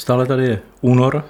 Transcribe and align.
Stále 0.00 0.26
tady 0.26 0.44
je 0.44 0.60
únor 0.80 1.24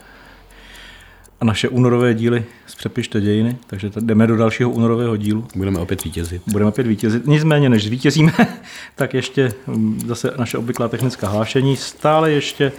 a 1.40 1.44
naše 1.44 1.68
únorové 1.68 2.14
díly 2.14 2.44
z 2.66 2.74
Přepište 2.74 3.20
dějiny, 3.20 3.56
takže 3.66 3.90
jdeme 4.00 4.26
do 4.26 4.36
dalšího 4.36 4.70
únorového 4.70 5.16
dílu. 5.16 5.46
Budeme 5.56 5.78
opět 5.78 6.04
vítězit. 6.04 6.42
Budeme 6.46 6.68
opět 6.68 6.86
vítězit. 6.86 7.26
Nicméně, 7.26 7.68
než 7.68 7.84
zvítězíme, 7.84 8.32
tak 8.94 9.14
ještě 9.14 9.52
mm, 9.66 10.00
zase 10.06 10.34
naše 10.38 10.58
obvyklá 10.58 10.88
technická 10.88 11.28
hlášení. 11.28 11.76
Stále 11.76 12.32
ještě 12.32 12.72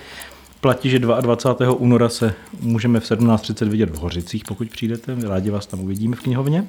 platí, 0.62 0.89
že 0.89 0.99
22. 0.99 1.73
února 1.73 2.10
se 2.10 2.34
můžeme 2.60 3.00
v 3.00 3.12
17.30 3.12 3.70
vidět 3.70 3.89
v 3.89 3.98
Hořicích, 3.98 4.44
pokud 4.48 4.70
přijdete. 4.70 5.16
Rádi 5.28 5.50
vás 5.50 5.66
tam 5.66 5.80
uvidíme 5.80 6.16
v 6.16 6.21
knihovně. 6.21 6.66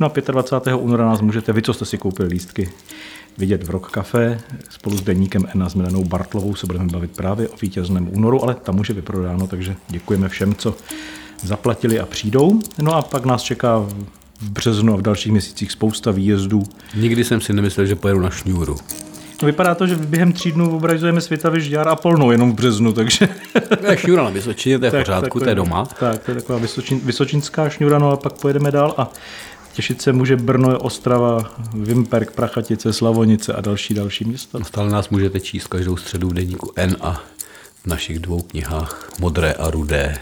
No 0.00 0.06
a 0.06 0.32
25. 0.32 0.74
února 0.74 1.06
nás 1.06 1.20
můžete, 1.20 1.52
vy, 1.52 1.62
co 1.62 1.74
jste 1.74 1.84
si 1.84 1.98
koupili 1.98 2.28
lístky, 2.28 2.70
vidět 3.38 3.64
v 3.64 3.70
Rock 3.70 3.90
Café. 3.90 4.40
Spolu 4.70 4.96
s 4.96 5.02
deníkem 5.02 5.46
Ena 5.54 5.68
s 5.68 5.74
Milenou 5.74 6.04
Bartlovou 6.04 6.54
se 6.54 6.66
budeme 6.66 6.86
bavit 6.86 7.10
právě 7.10 7.48
o 7.48 7.56
vítězném 7.62 8.08
únoru, 8.16 8.42
ale 8.42 8.54
tam 8.54 8.80
už 8.80 8.88
je 8.88 8.94
vyprodáno, 8.94 9.46
takže 9.46 9.76
děkujeme 9.88 10.28
všem, 10.28 10.54
co 10.54 10.74
zaplatili 11.42 12.00
a 12.00 12.06
přijdou. 12.06 12.60
No 12.78 12.94
a 12.94 13.02
pak 13.02 13.24
nás 13.24 13.42
čeká 13.42 13.78
v 14.40 14.50
březnu 14.50 14.94
a 14.94 14.96
v 14.96 15.02
dalších 15.02 15.32
měsících 15.32 15.72
spousta 15.72 16.10
výjezdů. 16.10 16.62
Nikdy 16.94 17.24
jsem 17.24 17.40
si 17.40 17.52
nemyslel, 17.52 17.86
že 17.86 17.96
pojedu 17.96 18.20
na 18.20 18.30
šňůru. 18.30 18.76
No 19.42 19.46
vypadá 19.46 19.74
to, 19.74 19.86
že 19.86 19.96
během 19.96 20.32
tří 20.32 20.52
dnů 20.52 20.76
obrazujeme 20.76 21.20
světa 21.20 21.58
Žďár 21.58 21.88
a 21.88 21.96
Polnou 21.96 22.30
jenom 22.30 22.52
v 22.52 22.54
březnu, 22.54 22.92
takže... 22.92 23.28
To 23.80 23.86
je 23.90 23.96
šňůra 23.96 24.24
na 24.24 24.30
Vysočině, 24.30 24.78
to 24.78 24.84
je 24.84 24.90
v 24.90 24.98
pořádku, 24.98 25.40
to 25.40 25.48
je 25.48 25.54
doma. 25.54 25.86
Tak, 26.00 26.22
to 26.24 26.30
je 26.30 26.34
taková 26.34 26.58
vysočin, 26.58 27.00
vysočinská 27.04 27.68
šňůra, 27.68 27.98
no 27.98 28.10
a 28.10 28.16
pak 28.16 28.32
pojedeme 28.32 28.70
dál 28.70 28.94
a 28.98 29.10
Těšit 29.72 30.02
se 30.02 30.12
může 30.12 30.36
Brno, 30.36 30.78
Ostrava, 30.78 31.54
Vimperk, 31.74 32.30
Prachatice, 32.30 32.92
Slavonice 32.92 33.52
a 33.52 33.60
další 33.60 33.94
další 33.94 34.24
města. 34.24 34.58
Stále 34.64 34.90
nás 34.90 35.08
můžete 35.08 35.40
číst 35.40 35.66
každou 35.66 35.96
středu 35.96 36.28
v 36.28 36.34
deníku 36.34 36.72
N 36.76 36.96
a 37.00 37.22
v 37.82 37.86
našich 37.86 38.18
dvou 38.18 38.42
knihách 38.42 39.10
Modré 39.18 39.52
a 39.52 39.70
Rudé. 39.70 40.18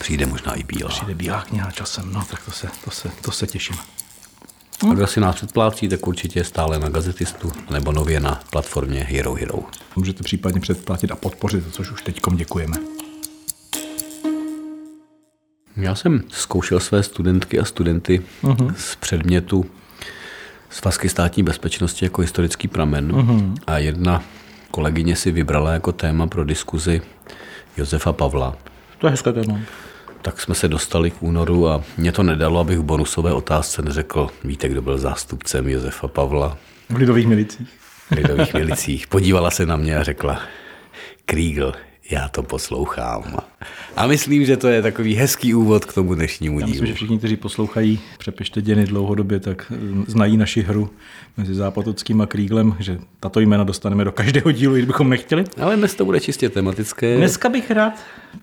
Přijde 0.00 0.26
možná 0.26 0.54
i 0.54 0.62
bílá. 0.62 0.88
Přijde 0.88 1.14
bílá 1.14 1.42
kniha 1.42 1.70
časem, 1.70 2.12
no 2.12 2.24
tak 2.30 2.44
to 2.44 2.50
se, 2.50 2.68
to 2.84 2.90
se, 2.90 3.10
to 3.22 3.32
se 3.32 3.46
těším. 3.46 3.76
A 4.90 4.94
kdo 4.94 5.06
si 5.06 5.20
nás 5.20 5.34
předplácí, 5.34 5.88
tak 5.88 6.06
určitě 6.06 6.44
stále 6.44 6.78
na 6.78 6.88
gazetistu 6.88 7.52
nebo 7.70 7.92
nově 7.92 8.20
na 8.20 8.40
platformě 8.50 9.06
Hero 9.10 9.34
Hero. 9.34 9.58
Můžete 9.96 10.22
případně 10.22 10.60
předplatit 10.60 11.10
a 11.10 11.16
podpořit, 11.16 11.64
což 11.70 11.90
už 11.90 12.02
teďkom 12.02 12.36
děkujeme. 12.36 12.76
Já 15.76 15.94
jsem 15.94 16.24
zkoušel 16.28 16.80
své 16.80 17.02
studentky 17.02 17.60
a 17.60 17.64
studenty 17.64 18.22
uh-huh. 18.42 18.74
z 18.76 18.96
předmětu 18.96 19.66
Svazky 20.70 21.08
státní 21.08 21.42
bezpečnosti 21.42 22.04
jako 22.04 22.20
historický 22.20 22.68
pramen 22.68 23.12
uh-huh. 23.12 23.54
a 23.66 23.78
jedna 23.78 24.22
kolegyně 24.70 25.16
si 25.16 25.30
vybrala 25.30 25.72
jako 25.72 25.92
téma 25.92 26.26
pro 26.26 26.44
diskuzi 26.44 27.02
Josefa 27.76 28.12
Pavla. 28.12 28.56
To 28.98 29.06
je 29.06 29.10
hezké 29.10 29.32
téma. 29.32 29.60
Tak 30.22 30.40
jsme 30.40 30.54
se 30.54 30.68
dostali 30.68 31.10
k 31.10 31.22
únoru 31.22 31.68
a 31.68 31.82
mě 31.96 32.12
to 32.12 32.22
nedalo, 32.22 32.60
abych 32.60 32.78
v 32.78 32.82
bonusové 32.82 33.32
otázce 33.32 33.82
neřekl, 33.82 34.28
víte, 34.44 34.68
kdo 34.68 34.82
byl 34.82 34.98
zástupcem 34.98 35.68
Josefa 35.68 36.08
Pavla? 36.08 36.58
V 36.90 36.96
lidových 36.96 37.26
milicích. 37.26 37.68
V 38.08 38.10
lidových 38.10 38.54
milicích. 38.54 39.06
Podívala 39.08 39.50
se 39.50 39.66
na 39.66 39.76
mě 39.76 39.96
a 39.96 40.02
řekla, 40.02 40.40
Kriegel, 41.24 41.72
já 42.10 42.28
to 42.28 42.42
poslouchám. 42.42 43.36
A 43.96 44.06
myslím, 44.06 44.44
že 44.44 44.56
to 44.56 44.68
je 44.68 44.82
takový 44.82 45.14
hezký 45.14 45.54
úvod 45.54 45.84
k 45.84 45.92
tomu 45.92 46.14
dnešnímu 46.14 46.58
dílu. 46.58 46.68
Já 46.68 46.72
myslím, 46.72 46.86
že 46.86 46.94
všichni, 46.94 47.18
kteří 47.18 47.36
poslouchají 47.36 48.00
Přepište 48.18 48.62
děny 48.62 48.86
dlouhodobě, 48.86 49.40
tak 49.40 49.72
eh, 49.74 49.76
znají 50.06 50.36
naši 50.36 50.62
hru 50.62 50.90
mezi 51.36 51.54
Zápatockým 51.54 52.20
a 52.20 52.26
Kríglem, 52.26 52.76
že 52.80 52.98
tato 53.20 53.40
jména 53.40 53.64
dostaneme 53.64 54.04
do 54.04 54.12
každého 54.12 54.50
dílu, 54.50 54.74
kdybychom 54.74 55.10
nechtěli. 55.10 55.44
Ale 55.60 55.76
dnes 55.76 55.94
to 55.94 56.04
bude 56.04 56.20
čistě 56.20 56.48
tematické. 56.48 57.16
Dneska 57.16 57.48
bych 57.48 57.70
rád 57.70 57.92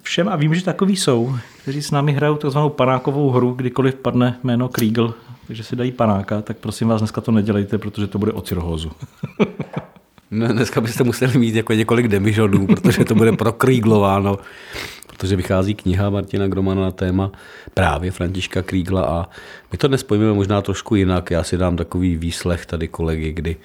všem, 0.02 0.30
a 0.30 0.36
vím, 0.36 0.56
že 0.56 0.64
takový 0.64 0.96
jsou, 0.96 1.36
kteří 1.62 1.81
s 1.81 1.92
námi 1.92 2.14
hrajou 2.14 2.36
takzvanou 2.36 2.70
panákovou 2.70 3.30
hru, 3.30 3.53
kdykoliv 3.53 3.96
padne 3.96 4.40
jméno 4.44 4.70
Krígl, 4.70 5.14
takže 5.48 5.64
si 5.64 5.75
dají 5.75 5.92
panáka, 5.92 6.42
tak 6.42 6.58
prosím 6.58 6.88
vás, 6.88 7.02
dneska 7.02 7.22
to 7.22 7.31
nedělejte, 7.31 7.78
protože 7.78 8.08
to 8.08 8.19
bude 8.19 8.31
o 8.31 8.41
cirhózu. 8.41 8.91
No, 10.31 10.47
dneska 10.47 10.81
byste 10.81 11.03
museli 11.03 11.38
mít 11.38 11.56
jako 11.56 11.74
několik 11.74 12.08
demižonů, 12.08 12.68
protože 12.81 13.06
to 13.06 13.16
bude 13.16 13.31
prokrýglováno, 13.31 14.40
protože 15.08 15.36
vychází 15.36 15.75
kniha 15.75 16.09
Martina 16.09 16.47
Gromana 16.47 16.81
na 16.81 16.92
téma 16.92 17.31
právě 17.74 18.12
Františka 18.12 18.62
Krígla 18.62 19.06
a 19.06 19.30
my 19.72 19.78
to 19.78 19.88
dnes 19.88 20.03
pojmeme 20.03 20.34
možná 20.34 20.62
trošku 20.62 20.96
jinak. 20.96 21.31
Já 21.31 21.44
si 21.44 21.58
dám 21.58 21.78
takový 21.78 22.16
výslech 22.16 22.66
tady 22.66 22.88
kolegy, 22.88 23.34
kdy 23.34 23.56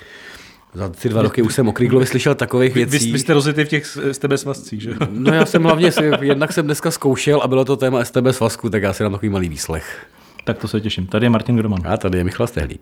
za 0.75 0.88
ty 0.88 1.09
dva 1.09 1.22
roky 1.22 1.43
už 1.43 1.55
jsem 1.55 1.69
o 1.69 1.72
Kríglovi 1.72 2.06
slyšel 2.06 2.34
takových 2.34 2.75
věcí. 2.75 3.06
Vy, 3.06 3.12
vy 3.12 3.19
jste 3.19 3.34
rozjetý 3.34 3.65
v 3.65 3.69
těch 3.69 3.87
STB 4.12 4.32
svazcích, 4.37 4.82
že 4.82 4.94
No 5.10 5.34
já 5.34 5.47
jsem 5.47 5.62
hlavně, 5.62 5.93
si, 5.93 6.10
jednak 6.21 6.53
jsem 6.53 6.65
dneska 6.65 6.91
zkoušel 6.91 7.41
a 7.41 7.49
bylo 7.49 7.65
to 7.65 7.76
téma 7.76 8.05
STB 8.05 8.26
svazku, 8.31 8.71
tak 8.71 8.82
já 8.82 8.93
si 8.93 9.03
dám 9.03 9.12
takový 9.12 9.31
malý 9.31 9.49
výslech. 9.49 10.06
Tak 10.44 10.59
to 10.59 10.69
se 10.69 10.81
těším. 10.81 11.06
Tady 11.06 11.26
je 11.26 11.31
Martin 11.31 11.56
Groman. 11.56 11.81
A 11.84 11.97
tady 11.97 12.19
je 12.19 12.25
Michal 12.25 12.47
Stehlík. 12.47 12.81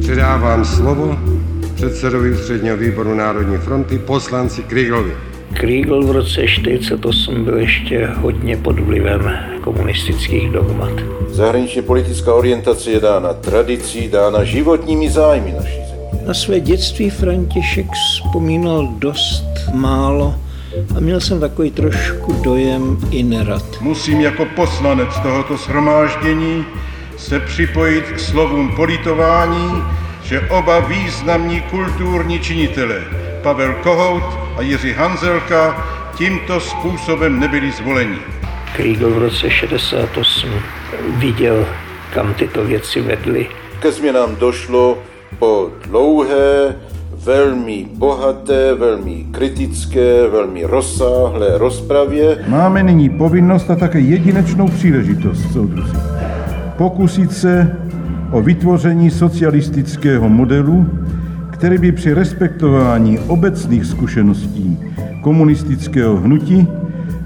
Předávám 0.00 0.64
slovo 0.64 1.18
předsedovi 1.74 2.30
ústředního 2.32 2.76
výboru 2.76 3.14
Národní 3.14 3.56
fronty 3.56 3.98
poslanci 3.98 4.62
Kríglovi. 4.62 5.12
Krígl 5.54 6.06
v 6.06 6.10
roce 6.10 6.42
1948 6.42 7.44
byl 7.44 7.58
ještě 7.58 8.06
hodně 8.06 8.56
pod 8.56 8.80
vlivem 8.80 9.32
komunistických 9.60 10.50
dogmat. 10.50 10.92
Zahraničně 11.28 11.82
politická 11.82 12.34
orientace 12.34 12.90
je 12.90 13.00
dána 13.00 13.32
tradicí, 13.32 14.08
dána 14.08 14.44
životními 14.44 15.10
zájmy 15.10 15.52
naší 15.52 15.80
země. 15.90 16.26
Na 16.26 16.34
své 16.34 16.60
dětství 16.60 17.10
František 17.10 17.86
vzpomínal 17.92 18.88
dost 18.98 19.44
málo 19.74 20.34
a 20.96 21.00
měl 21.00 21.20
jsem 21.20 21.40
takový 21.40 21.70
trošku 21.70 22.32
dojem 22.32 22.98
i 23.10 23.22
nerad. 23.22 23.64
Musím 23.80 24.20
jako 24.20 24.46
poslanec 24.56 25.08
tohoto 25.22 25.56
shromáždění 25.56 26.64
se 27.16 27.40
připojit 27.40 28.04
k 28.04 28.20
slovům 28.20 28.72
politování 28.76 29.82
že 30.32 30.40
oba 30.40 30.80
významní 30.80 31.60
kulturní 31.60 32.40
činitele, 32.40 33.00
Pavel 33.42 33.74
Kohout 33.82 34.22
a 34.56 34.62
Jiří 34.62 34.92
Hanzelka, 34.92 35.86
tímto 36.16 36.60
způsobem 36.60 37.40
nebyli 37.40 37.72
zvoleni. 37.72 38.16
Kriegel 38.76 39.10
v 39.10 39.18
roce 39.18 39.50
68 39.50 40.50
viděl, 41.18 41.66
kam 42.14 42.34
tyto 42.34 42.64
věci 42.64 43.00
vedly. 43.00 43.46
Ke 43.80 43.92
změnám 43.92 44.36
došlo 44.36 44.98
po 45.38 45.70
dlouhé, 45.84 46.76
velmi 47.24 47.86
bohaté, 47.92 48.74
velmi 48.74 49.26
kritické, 49.30 50.28
velmi 50.28 50.64
rozsáhlé 50.64 51.58
rozpravě. 51.58 52.44
Máme 52.48 52.82
nyní 52.82 53.10
povinnost 53.10 53.70
a 53.70 53.76
také 53.76 54.00
jedinečnou 54.00 54.68
příležitost, 54.68 55.52
soudruzi. 55.52 55.96
Pokusit 56.76 57.32
se 57.32 57.76
o 58.32 58.42
vytvoření 58.42 59.10
socialistického 59.10 60.28
modelu, 60.28 60.86
který 61.50 61.78
by 61.78 61.92
při 61.92 62.14
respektování 62.14 63.18
obecných 63.18 63.86
zkušeností 63.86 64.78
komunistického 65.20 66.16
hnutí 66.16 66.68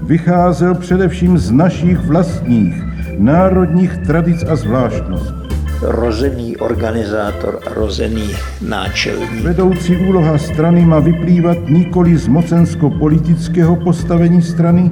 vycházel 0.01 0.75
především 0.75 1.37
z 1.37 1.51
našich 1.51 1.99
vlastních 1.99 2.83
národních 3.17 3.97
tradic 3.97 4.43
a 4.49 4.55
zvláštností. 4.55 5.33
Rozený 5.81 6.57
organizátor 6.57 7.59
a 7.67 7.73
rozený 7.73 8.29
náčelník. 8.61 9.43
Vedoucí 9.43 9.97
úloha 9.97 10.37
strany 10.37 10.85
má 10.85 10.99
vyplývat 10.99 11.57
nikoli 11.69 12.17
z 12.17 12.27
mocensko-politického 12.27 13.75
postavení 13.75 14.41
strany, 14.41 14.91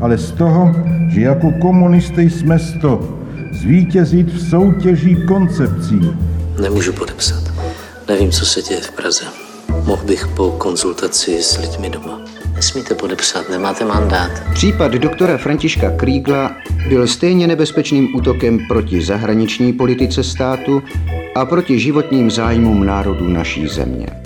ale 0.00 0.18
z 0.18 0.32
toho, 0.32 0.72
že 1.08 1.20
jako 1.20 1.50
komunisté 1.50 2.22
jsme 2.22 2.58
toho 2.80 3.15
zvítězit 3.56 4.32
v 4.32 4.50
soutěží 4.50 5.16
koncepcí. 5.28 6.00
Nemůžu 6.62 6.92
podepsat. 6.92 7.42
Nevím, 8.08 8.30
co 8.30 8.46
se 8.46 8.62
děje 8.62 8.80
v 8.80 8.90
Praze. 8.90 9.24
Mohl 9.84 10.04
bych 10.04 10.26
po 10.26 10.50
konzultaci 10.50 11.42
s 11.42 11.58
lidmi 11.58 11.90
doma. 11.90 12.20
Nesmíte 12.54 12.94
podepsat, 12.94 13.50
nemáte 13.50 13.84
mandát. 13.84 14.30
Případ 14.54 14.92
doktora 14.92 15.38
Františka 15.38 15.90
Krígla 15.90 16.56
byl 16.88 17.06
stejně 17.06 17.46
nebezpečným 17.46 18.16
útokem 18.16 18.58
proti 18.68 19.02
zahraniční 19.02 19.72
politice 19.72 20.22
státu 20.22 20.82
a 21.34 21.44
proti 21.44 21.78
životním 21.78 22.30
zájmům 22.30 22.86
národů 22.86 23.28
naší 23.28 23.68
země. 23.68 24.25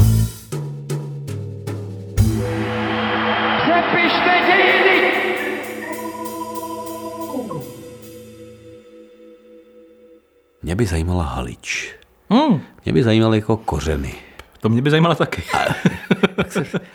Mě 10.70 10.74
by 10.76 10.86
zajímala 10.86 11.24
Halič. 11.24 11.94
Hmm. 12.30 12.60
Mě 12.84 12.92
by 12.92 13.02
zajímaly 13.02 13.38
jako 13.38 13.56
kořeny. 13.56 14.14
To 14.60 14.68
mě 14.68 14.82
by 14.82 14.90
zajímalo 14.90 15.14
taky. 15.14 15.42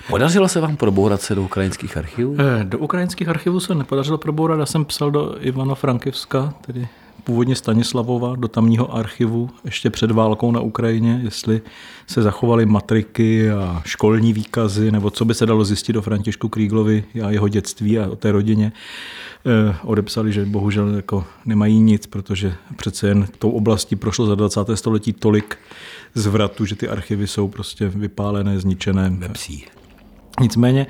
Podařilo 0.09 0.47
se 0.47 0.61
vám 0.61 0.77
probourat 0.77 1.21
se 1.21 1.35
do 1.35 1.41
ukrajinských 1.43 1.97
archivů? 1.97 2.35
Eh, 2.39 2.63
do 2.63 2.77
ukrajinských 2.77 3.27
archivů 3.27 3.59
se 3.59 3.75
nepodařilo 3.75 4.17
probourat. 4.17 4.59
Já 4.59 4.65
jsem 4.65 4.85
psal 4.85 5.11
do 5.11 5.35
Ivano 5.39 5.75
Frankivska, 5.75 6.53
tedy 6.65 6.87
původně 7.23 7.55
Stanislavova 7.55 8.35
do 8.35 8.47
tamního 8.47 8.95
archivu 8.95 9.49
ještě 9.65 9.89
před 9.89 10.11
válkou 10.11 10.51
na 10.51 10.59
Ukrajině, 10.59 11.19
jestli 11.23 11.61
se 12.07 12.21
zachovaly 12.21 12.65
matriky 12.65 13.51
a 13.51 13.81
školní 13.85 14.33
výkazy, 14.33 14.91
nebo 14.91 15.09
co 15.09 15.25
by 15.25 15.33
se 15.33 15.45
dalo 15.45 15.65
zjistit 15.65 15.95
o 15.95 16.01
Františku 16.01 16.49
Kríglovi 16.49 17.03
a 17.23 17.29
jeho 17.29 17.47
dětství 17.47 17.99
a 17.99 18.07
o 18.07 18.15
té 18.15 18.31
rodině. 18.31 18.71
Eh, 19.47 19.75
odepsali, 19.83 20.31
že 20.31 20.45
bohužel 20.45 20.95
jako 20.95 21.25
nemají 21.45 21.79
nic, 21.79 22.07
protože 22.07 22.55
přece 22.75 23.07
jen 23.07 23.27
tou 23.39 23.51
oblastí 23.51 23.95
prošlo 23.95 24.25
za 24.25 24.35
20. 24.35 24.77
století 24.77 25.13
tolik 25.13 25.57
zvratu, 26.13 26.65
že 26.65 26.75
ty 26.75 26.89
archivy 26.89 27.27
jsou 27.27 27.47
prostě 27.47 27.87
vypálené, 27.87 28.59
zničené. 28.59 29.17
Pepsí. 29.19 29.65
Nicméně 30.41 30.87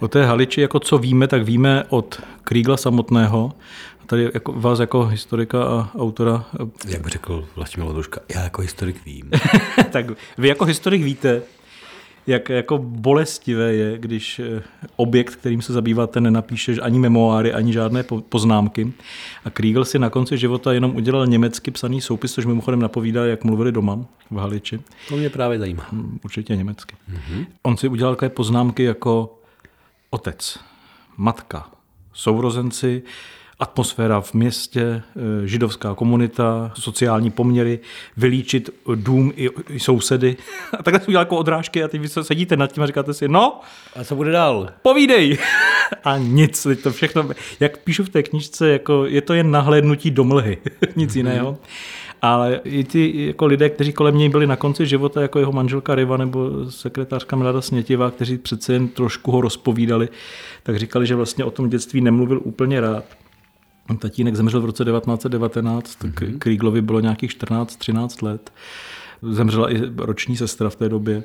o 0.00 0.08
té 0.08 0.26
Haliči, 0.26 0.60
jako 0.60 0.80
co 0.80 0.98
víme, 0.98 1.26
tak 1.26 1.42
víme 1.42 1.84
od 1.88 2.20
Krígla 2.42 2.76
samotného, 2.76 3.52
tady 4.06 4.30
jako 4.34 4.52
vás 4.52 4.78
jako 4.78 5.06
historika 5.06 5.64
a 5.64 5.90
autora. 5.98 6.44
Jak 6.88 7.02
by 7.02 7.10
řekl 7.10 7.48
Vlastimil 7.56 7.86
Lodoška, 7.88 8.20
já 8.34 8.42
jako 8.42 8.62
historik 8.62 9.04
vím. 9.06 9.30
tak 9.90 10.06
vy 10.38 10.48
jako 10.48 10.64
historik 10.64 11.02
víte, 11.02 11.42
jak 12.28 12.48
jako 12.48 12.78
bolestivé 12.78 13.74
je, 13.74 13.98
když 13.98 14.38
eh, 14.38 14.62
objekt, 14.96 15.36
kterým 15.36 15.62
se 15.62 15.72
zabýváte, 15.72 16.20
nenapíše 16.20 16.74
ani 16.80 16.98
memoáry, 16.98 17.52
ani 17.52 17.72
žádné 17.72 18.02
poznámky. 18.28 18.92
A 19.44 19.50
Kriegel 19.50 19.84
si 19.84 19.98
na 19.98 20.10
konci 20.10 20.38
života 20.38 20.72
jenom 20.72 20.96
udělal 20.96 21.26
německy 21.26 21.70
psaný 21.70 22.00
soupis, 22.00 22.32
což 22.32 22.46
mimochodem 22.46 22.80
napovídá, 22.80 23.26
jak 23.26 23.44
mluvili 23.44 23.72
doma 23.72 23.98
v 24.30 24.36
Haliči. 24.36 24.80
To 25.08 25.16
mě 25.16 25.30
právě 25.30 25.58
zajímá. 25.58 25.86
Hm, 25.92 26.18
určitě 26.24 26.56
německy. 26.56 26.96
Mm-hmm. 27.12 27.46
On 27.62 27.76
si 27.76 27.88
udělal 27.88 28.14
takové 28.14 28.28
poznámky 28.28 28.82
jako 28.82 29.38
otec, 30.10 30.58
matka, 31.16 31.70
sourozenci, 32.12 33.02
atmosféra 33.60 34.20
v 34.20 34.34
městě, 34.34 34.80
eh, 34.82 35.46
židovská 35.46 35.94
komunita, 35.94 36.72
sociální 36.74 37.30
poměry, 37.30 37.78
vylíčit 38.16 38.70
dům 38.94 39.32
i, 39.36 39.48
i 39.68 39.80
sousedy. 39.80 40.36
A 40.78 40.82
takhle 40.82 41.06
udělal 41.08 41.22
jako 41.22 41.36
odrážky 41.36 41.84
a 41.84 41.88
teď 41.88 42.00
vy 42.00 42.08
se 42.08 42.24
sedíte 42.24 42.56
nad 42.56 42.72
tím 42.72 42.82
a 42.82 42.86
říkáte 42.86 43.14
si, 43.14 43.28
no. 43.28 43.60
A 43.96 44.04
co 44.04 44.16
bude 44.16 44.32
dál? 44.32 44.68
Povídej. 44.82 45.38
A 46.04 46.18
nic, 46.18 46.66
to 46.82 46.92
všechno, 46.92 47.28
jak 47.60 47.78
píšu 47.78 48.04
v 48.04 48.08
té 48.08 48.22
knižce, 48.22 48.68
jako 48.68 49.06
je 49.06 49.22
to 49.22 49.34
jen 49.34 49.50
nahlédnutí 49.50 50.10
do 50.10 50.24
mlhy, 50.24 50.58
nic 50.96 51.12
mm-hmm. 51.12 51.16
jiného. 51.16 51.58
Ale 52.22 52.60
i 52.64 52.84
ty 52.84 53.26
jako 53.26 53.46
lidé, 53.46 53.70
kteří 53.70 53.92
kolem 53.92 54.18
něj 54.18 54.28
byli 54.28 54.46
na 54.46 54.56
konci 54.56 54.86
života, 54.86 55.22
jako 55.22 55.38
jeho 55.38 55.52
manželka 55.52 55.94
Riva 55.94 56.16
nebo 56.16 56.50
sekretářka 56.70 57.36
Mlada 57.36 57.60
Snětivá, 57.60 58.10
kteří 58.10 58.38
přece 58.38 58.72
jen 58.72 58.88
trošku 58.88 59.30
ho 59.30 59.40
rozpovídali, 59.40 60.08
tak 60.62 60.76
říkali, 60.76 61.06
že 61.06 61.14
vlastně 61.14 61.44
o 61.44 61.50
tom 61.50 61.68
dětství 61.68 62.00
nemluvil 62.00 62.40
úplně 62.44 62.80
rád. 62.80 63.04
Tatínek 63.96 64.36
zemřel 64.36 64.60
v 64.60 64.64
roce 64.64 64.84
1919, 64.84 65.86
mm-hmm. 65.86 66.12
tak 66.12 66.38
Kríglovi 66.38 66.82
bylo 66.82 67.00
nějakých 67.00 67.30
14-13 67.30 68.24
let. 68.24 68.52
Zemřela 69.22 69.72
i 69.72 69.82
roční 69.96 70.36
sestra 70.36 70.70
v 70.70 70.76
té 70.76 70.88
době. 70.88 71.22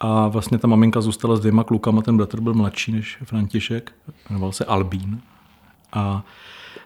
A 0.00 0.28
vlastně 0.28 0.58
ta 0.58 0.68
maminka 0.68 1.00
zůstala 1.00 1.36
s 1.36 1.40
dvěma 1.40 1.64
klukama, 1.64 2.02
ten 2.02 2.16
bratr 2.16 2.40
byl 2.40 2.54
mladší 2.54 2.92
než 2.92 3.18
František, 3.24 3.92
jmenoval 4.30 4.52
se 4.52 4.64
Albín. 4.64 5.20
A 5.92 6.24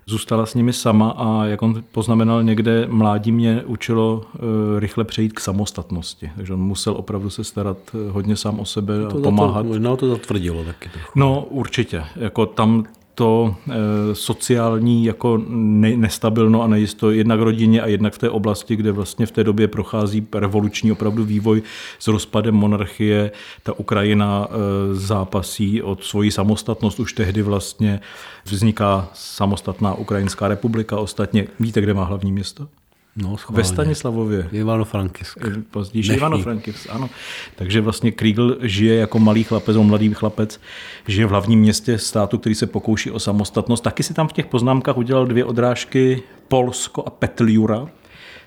zůstala 0.06 0.46
s 0.46 0.54
nimi 0.54 0.72
sama 0.72 1.10
a 1.10 1.44
jak 1.44 1.62
on 1.62 1.82
poznamenal 1.92 2.42
někde, 2.42 2.86
mládí 2.90 3.32
mě 3.32 3.62
učilo 3.66 4.16
uh, 4.34 4.40
rychle 4.78 5.04
přejít 5.04 5.32
k 5.32 5.40
samostatnosti. 5.40 6.30
Takže 6.36 6.52
on 6.52 6.60
musel 6.60 6.94
opravdu 6.96 7.30
se 7.30 7.44
starat 7.44 7.78
eh, 7.94 8.10
hodně 8.10 8.36
sám 8.36 8.60
o 8.60 8.64
sebe 8.64 9.06
a 9.06 9.10
to 9.10 9.20
pomáhat. 9.20 9.62
To, 9.62 9.68
možná 9.68 9.96
to 9.96 10.08
zatvrdilo 10.08 10.64
taky 10.64 10.88
trochu. 10.88 11.18
No 11.18 11.44
určitě. 11.44 12.04
Jako 12.16 12.46
tam 12.46 12.84
to 13.14 13.56
e, 13.68 14.14
sociální 14.14 15.04
jako 15.04 15.42
ne, 15.48 15.96
nestabilno 15.96 16.62
a 16.62 16.66
nejisto 16.66 17.10
jednak 17.10 17.40
rodině 17.40 17.82
a 17.82 17.86
jednak 17.86 18.14
v 18.14 18.18
té 18.18 18.30
oblasti, 18.30 18.76
kde 18.76 18.92
vlastně 18.92 19.26
v 19.26 19.30
té 19.30 19.44
době 19.44 19.68
prochází 19.68 20.26
revoluční 20.34 20.92
opravdu 20.92 21.24
vývoj 21.24 21.62
s 21.98 22.08
rozpadem 22.08 22.54
monarchie. 22.54 23.30
Ta 23.62 23.72
Ukrajina 23.72 24.48
e, 24.48 24.94
zápasí 24.94 25.82
od 25.82 26.04
svoji 26.04 26.30
samostatnost 26.30 27.00
už 27.00 27.12
tehdy 27.12 27.42
vlastně 27.42 28.00
vzniká 28.44 29.08
samostatná 29.14 29.94
Ukrajinská 29.94 30.48
republika. 30.48 30.98
Ostatně 30.98 31.46
víte, 31.60 31.80
kde 31.80 31.94
má 31.94 32.04
hlavní 32.04 32.32
město? 32.32 32.68
No, 33.16 33.36
schválně. 33.36 33.62
Ve 33.62 33.64
Stanislavově. 33.68 34.48
Ivano-Frankivsk. 34.52 35.62
Později 35.70 36.04
Ivano-Frankivsk, 36.04 36.86
ano. 36.90 37.10
Takže 37.56 37.80
vlastně 37.80 38.12
Kriegel 38.12 38.56
žije 38.60 38.96
jako 38.96 39.18
malý 39.18 39.44
chlapec, 39.44 39.76
on 39.76 39.86
mladý 39.86 40.14
chlapec, 40.14 40.60
žije 41.08 41.26
v 41.26 41.30
hlavním 41.30 41.60
městě 41.60 41.98
státu, 41.98 42.38
který 42.38 42.54
se 42.54 42.66
pokouší 42.66 43.10
o 43.10 43.18
samostatnost. 43.18 43.84
Taky 43.84 44.02
si 44.02 44.14
tam 44.14 44.28
v 44.28 44.32
těch 44.32 44.46
poznámkách 44.46 44.96
udělal 44.96 45.26
dvě 45.26 45.44
odrážky 45.44 46.22
Polsko 46.48 47.02
a 47.06 47.10
Petliura. 47.10 47.86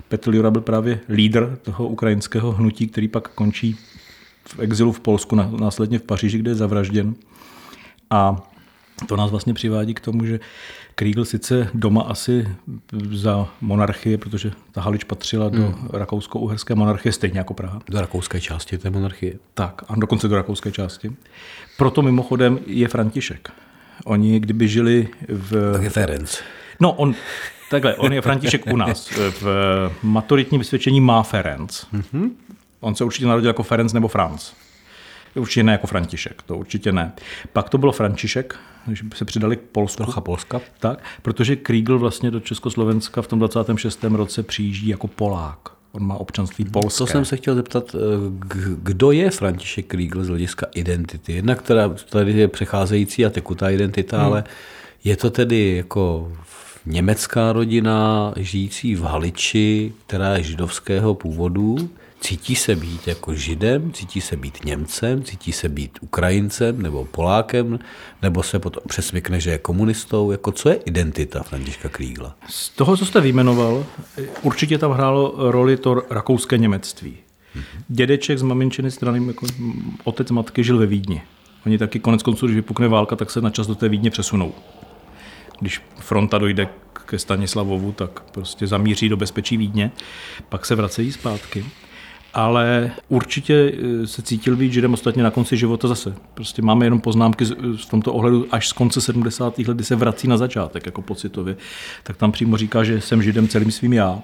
Petliura 0.08 0.52
byl 0.52 0.62
právě 0.62 1.00
lídr 1.10 1.58
toho 1.62 1.88
ukrajinského 1.88 2.52
hnutí, 2.52 2.88
který 2.88 3.08
pak 3.08 3.28
končí 3.28 3.76
v 4.46 4.60
exilu 4.60 4.92
v 4.92 5.00
Polsku, 5.00 5.36
následně 5.36 6.00
v 6.00 6.04
Paříži, 6.04 6.38
kde 6.38 6.52
je 6.52 6.56
zavražděn. 6.56 7.16
A 8.10 8.36
to 9.08 9.16
nás 9.16 9.32
vlastně 9.32 9.54
přivádí 9.54 9.94
k 9.94 10.00
tomu, 10.00 10.26
že 10.26 10.40
Kriegel 11.00 11.26
sice 11.26 11.70
doma 11.74 12.02
asi 12.02 12.48
za 13.12 13.48
monarchie, 13.62 14.18
protože 14.18 14.52
ta 14.72 14.82
Halič 14.82 15.04
patřila 15.04 15.50
do 15.50 15.62
hmm. 15.62 15.90
rakousko-uherské 15.94 16.76
monarchie, 16.76 17.14
stejně 17.14 17.40
jako 17.40 17.54
Praha. 17.54 17.82
Do 17.90 18.02
rakouské 18.02 18.42
části 18.42 18.78
té 18.78 18.90
monarchie. 18.90 19.34
Tak, 19.54 19.82
a 19.88 19.96
dokonce 19.96 20.28
do 20.28 20.36
rakouské 20.36 20.72
části. 20.72 21.12
Proto 21.78 22.02
mimochodem 22.02 22.60
je 22.66 22.88
František. 22.88 23.50
Oni, 24.06 24.40
kdyby 24.40 24.68
žili 24.68 25.08
v... 25.28 25.74
Tak 25.74 25.84
je 25.84 25.90
Ferenc. 25.90 26.40
No, 26.80 26.94
on, 26.94 27.16
takhle, 27.72 27.96
on 27.96 28.14
je 28.14 28.22
František 28.22 28.66
u 28.74 28.76
nás. 28.76 29.10
V 29.42 29.92
maturitním 30.04 30.60
vysvědčení 30.60 31.02
má 31.02 31.24
Ferenc. 31.24 31.86
Mm-hmm. 31.94 32.32
On 32.80 32.96
se 32.96 33.04
určitě 33.04 33.26
narodil 33.26 33.50
jako 33.50 33.64
Ferenc 33.64 33.94
nebo 33.94 34.08
Franz. 34.08 34.54
Určitě 35.36 35.64
ne 35.64 35.72
jako 35.72 35.88
František, 35.88 36.42
to 36.42 36.58
určitě 36.58 36.92
ne. 36.92 37.12
Pak 37.54 37.70
to 37.70 37.78
bylo 37.78 37.92
František, 37.92 38.60
když 38.88 39.04
se 39.16 39.26
přidali 39.26 39.58
k 39.58 39.62
Polsku. 39.62 40.04
Trocha 40.04 40.22
Polska. 40.22 40.62
Tak, 40.80 41.04
protože 41.22 41.56
Kriegel 41.56 42.00
vlastně 42.00 42.32
do 42.32 42.40
Československa 42.40 43.22
v 43.22 43.28
tom 43.28 43.40
26. 43.40 44.04
roce 44.04 44.44
přijíždí 44.44 44.88
jako 44.88 45.08
Polák. 45.08 45.60
On 45.92 46.04
má 46.04 46.16
občanství 46.16 46.66
polské. 46.66 46.98
To 46.98 47.08
jsem 47.08 47.26
se 47.26 47.38
chtěl 47.38 47.56
zeptat, 47.56 47.96
eh, 47.96 48.00
kdo 48.84 49.12
je 49.12 49.32
František 49.32 49.86
Kriegel 49.86 50.24
z 50.24 50.28
hlediska 50.28 50.68
identity? 50.76 51.34
Jednak 51.34 51.60
která 51.60 51.90
tady 52.10 52.32
je 52.32 52.48
přecházející 52.48 53.26
a 53.26 53.30
tekutá 53.30 53.70
identita, 53.70 54.18
hmm. 54.18 54.26
ale 54.26 54.44
je 55.04 55.18
to 55.18 55.30
tedy 55.30 55.76
jako 55.78 56.32
německá 56.86 57.54
rodina 57.54 58.34
žijící 58.38 58.96
v 58.96 59.02
Haliči, 59.02 59.94
která 60.06 60.38
je 60.38 60.44
židovského 60.44 61.16
původu, 61.16 61.90
Cítí 62.20 62.56
se 62.56 62.76
být 62.76 63.08
jako 63.08 63.34
židem, 63.34 63.94
cítí 63.94 64.22
se 64.22 64.36
být 64.36 64.66
Němcem, 64.66 65.24
cítí 65.24 65.52
se 65.52 65.70
být 65.70 66.00
Ukrajincem 66.02 66.82
nebo 66.82 67.06
Polákem, 67.06 67.80
nebo 68.22 68.44
se 68.44 68.60
potom 68.60 68.84
přesmykne, 68.88 69.40
že 69.40 69.52
je 69.52 69.58
komunistou. 69.58 70.32
Jako 70.32 70.52
co 70.52 70.70
je 70.70 70.76
identita 70.76 71.44
Františka 71.44 71.90
Krígla? 71.90 72.36
Z 72.48 72.70
toho, 72.70 72.98
co 72.98 73.06
jste 73.06 73.22
vyjmenoval, 73.22 73.86
určitě 74.42 74.78
tam 74.78 74.92
hrálo 74.92 75.52
roli 75.52 75.78
to 75.78 76.04
rakouské 76.10 76.58
němectví. 76.58 77.18
Dědeček 77.88 78.40
z 78.40 78.42
maminčiny 78.42 78.92
strany, 78.92 79.28
jako 79.28 79.46
otec 80.04 80.32
matky, 80.32 80.64
žil 80.64 80.78
ve 80.78 80.86
Vídni. 80.86 81.22
Oni 81.66 81.78
taky 81.78 82.00
konec 82.00 82.24
konců, 82.24 82.46
když 82.46 82.56
vypukne 82.56 82.88
válka, 82.88 83.16
tak 83.16 83.32
se 83.32 83.42
na 83.42 83.50
čas 83.50 83.68
do 83.68 83.76
té 83.76 83.90
Vídně 83.90 84.12
přesunou. 84.12 84.54
Když 85.60 85.82
fronta 86.00 86.38
dojde 86.38 86.68
ke 87.06 87.20
Stanislavovu, 87.20 87.92
tak 87.92 88.24
prostě 88.32 88.68
zamíří 88.68 89.10
do 89.10 89.18
bezpečí 89.18 89.58
Vídně, 89.58 89.92
pak 90.50 90.66
se 90.66 90.76
vracejí 90.76 91.12
zpátky 91.12 91.66
ale 92.38 92.92
určitě 93.10 93.74
eh, 94.04 94.08
se 94.08 94.22
cítil 94.22 94.56
být 94.56 94.74
židem 94.74 94.94
ostatně 94.94 95.24
na 95.24 95.32
konci 95.32 95.58
života 95.58 95.88
zase. 95.88 96.16
Prostě 96.34 96.62
máme 96.62 96.86
jenom 96.86 97.02
poznámky 97.02 97.46
v 97.76 97.86
tomto 97.90 98.14
ohledu 98.14 98.48
až 98.52 98.68
z 98.68 98.74
konce 98.74 99.02
70. 99.02 99.60
let, 99.60 99.76
kdy 99.76 99.84
se 99.84 99.96
vrací 99.96 100.28
na 100.28 100.38
začátek 100.38 100.86
jako 100.86 101.02
pocitově. 101.02 101.58
Tak 102.04 102.18
tam 102.18 102.32
přímo 102.32 102.58
říká, 102.58 102.84
že 102.84 103.02
jsem 103.02 103.24
židem 103.24 103.48
celým 103.48 103.72
svým 103.72 103.94
já. 103.94 104.20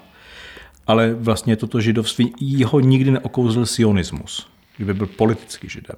Ale 0.86 1.14
vlastně 1.14 1.56
toto 1.56 1.80
židovství, 1.80 2.32
jeho 2.40 2.80
nikdy 2.80 3.10
neokouzl 3.10 3.66
sionismus, 3.66 4.46
že 4.78 4.84
by 4.84 4.94
byl 4.94 5.06
politický 5.06 5.68
židem. 5.68 5.96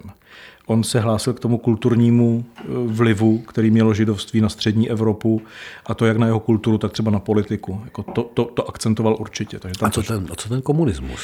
On 0.67 0.85
se 0.85 1.01
hlásil 1.01 1.33
k 1.33 1.41
tomu 1.41 1.59
kulturnímu 1.59 2.45
eh, 2.59 2.63
vlivu, 2.87 3.39
který 3.39 3.71
mělo 3.71 3.95
židovství 3.95 4.41
na 4.41 4.49
střední 4.49 4.91
Evropu 4.91 5.43
a 5.87 5.95
to 5.95 6.07
jak 6.07 6.17
na 6.17 6.27
jeho 6.27 6.41
kulturu, 6.41 6.79
tak 6.79 6.93
třeba 6.93 7.11
na 7.11 7.19
politiku. 7.19 7.81
Jako 7.85 8.03
to, 8.03 8.23
to, 8.35 8.45
to 8.45 8.69
akcentoval 8.69 9.17
určitě. 9.19 9.59
Takže 9.59 9.79
tam 9.79 9.87
a, 9.87 9.91
co 9.91 10.03
ten, 10.03 10.27
a 10.33 10.35
co 10.35 10.49
ten 10.49 10.63
komunismus? 10.63 11.21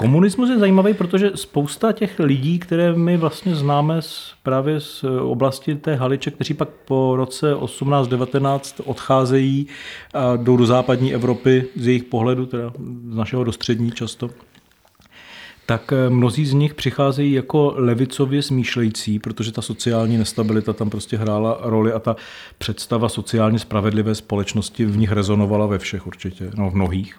Komunismus 0.00 0.50
je 0.50 0.58
zajímavý, 0.58 0.94
protože 0.94 1.30
spousta 1.34 1.92
těch 1.92 2.18
lidí, 2.18 2.58
které 2.58 2.92
my 2.92 3.16
vlastně 3.16 3.54
známe 3.54 4.02
z, 4.02 4.34
právě 4.42 4.80
z 4.80 5.04
oblasti 5.20 5.74
té 5.74 5.94
Haliče, 5.94 6.30
kteří 6.30 6.54
pak 6.54 6.68
po 6.68 7.16
roce 7.16 7.54
18-19 7.54 8.82
odcházejí 8.84 9.66
a 10.14 10.36
jdou 10.36 10.56
do 10.56 10.66
západní 10.66 11.14
Evropy 11.14 11.64
z 11.76 11.86
jejich 11.86 12.04
pohledu, 12.04 12.46
teda 12.46 12.72
z 13.10 13.16
našeho 13.16 13.44
do 13.44 13.52
střední 13.52 13.92
často, 13.92 14.30
tak 15.66 15.92
eh, 15.92 16.10
mnozí 16.10 16.46
z 16.46 16.52
nich 16.52 16.74
přicházejí 16.74 17.32
jako 17.32 17.74
levicově 17.76 18.42
smýšlející, 18.42 19.18
protože 19.18 19.52
ta 19.52 19.62
sociální 19.62 20.18
nestabilita 20.18 20.72
tam 20.72 20.90
prostě 20.90 21.16
hrála 21.16 21.58
roli 21.62 21.92
a 21.92 21.98
ta 21.98 22.16
představa 22.58 23.08
sociálně 23.08 23.58
spravedlivé 23.58 24.14
společnosti 24.14 24.84
v 24.84 24.96
nich 24.96 25.12
rezonovala 25.12 25.66
ve 25.66 25.78
všech 25.78 26.06
určitě, 26.06 26.50
no 26.56 26.70
v 26.70 26.74
mnohých. 26.74 27.18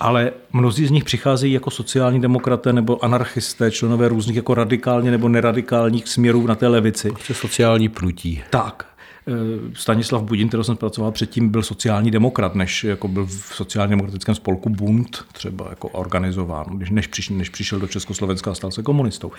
Ale 0.00 0.32
mnozí 0.52 0.86
z 0.86 0.90
nich 0.90 1.04
přicházejí 1.04 1.52
jako 1.52 1.70
sociální 1.70 2.20
demokraté 2.20 2.72
nebo 2.72 3.04
anarchisté, 3.04 3.70
členové 3.70 4.08
různých 4.08 4.36
jako 4.36 4.54
radikálně 4.54 5.10
nebo 5.10 5.28
neradikálních 5.28 6.08
směrů 6.08 6.46
na 6.46 6.54
té 6.54 6.68
levici. 6.68 7.10
Prostě 7.10 7.34
sociální 7.34 7.88
prutí. 7.88 8.42
Tak. 8.50 8.86
Eh, 9.28 9.70
Stanislav 9.74 10.22
Budin, 10.22 10.48
kterého 10.48 10.64
jsem 10.64 10.76
zpracoval 10.76 11.12
předtím, 11.12 11.48
byl 11.48 11.62
sociální 11.62 12.10
demokrat, 12.10 12.54
než 12.54 12.84
jako 12.84 13.08
byl 13.08 13.26
v 13.26 13.54
sociálně 13.54 13.90
demokratickém 13.90 14.34
spolku 14.34 14.68
Bund 14.68 15.24
třeba 15.32 15.66
jako 15.70 15.88
organizován, 15.88 16.66
než 16.90 17.06
přišel, 17.06 17.36
než 17.36 17.48
přišel 17.48 17.78
do 17.78 17.88
Československa 17.88 18.50
a 18.50 18.54
stal 18.54 18.70
se 18.70 18.82
komunistou. 18.82 19.32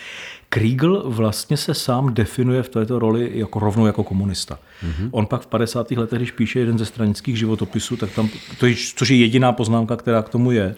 Kriegel 0.50 1.04
vlastně 1.06 1.58
se 1.58 1.74
sám 1.74 2.14
definuje 2.14 2.64
v 2.64 2.70
této 2.70 3.00
roli 3.00 3.32
jako 3.34 3.60
rovnou 3.60 3.86
jako 3.86 4.04
komunista. 4.04 4.60
Mm-hmm. 4.84 5.10
On 5.12 5.26
pak 5.26 5.42
v 5.42 5.48
50. 5.48 5.92
letech, 5.92 6.20
když 6.20 6.32
píše 6.32 6.60
jeden 6.60 6.78
ze 6.78 6.86
stranických 6.86 7.38
životopisů, 7.38 7.98
tak 7.98 8.12
tam, 8.12 8.30
to 8.60 8.66
je, 8.66 8.76
což 8.96 9.10
je 9.10 9.18
jediná 9.18 9.52
poznámka, 9.52 9.96
která 9.96 10.22
k 10.22 10.30
tomu 10.30 10.52
je, 10.52 10.76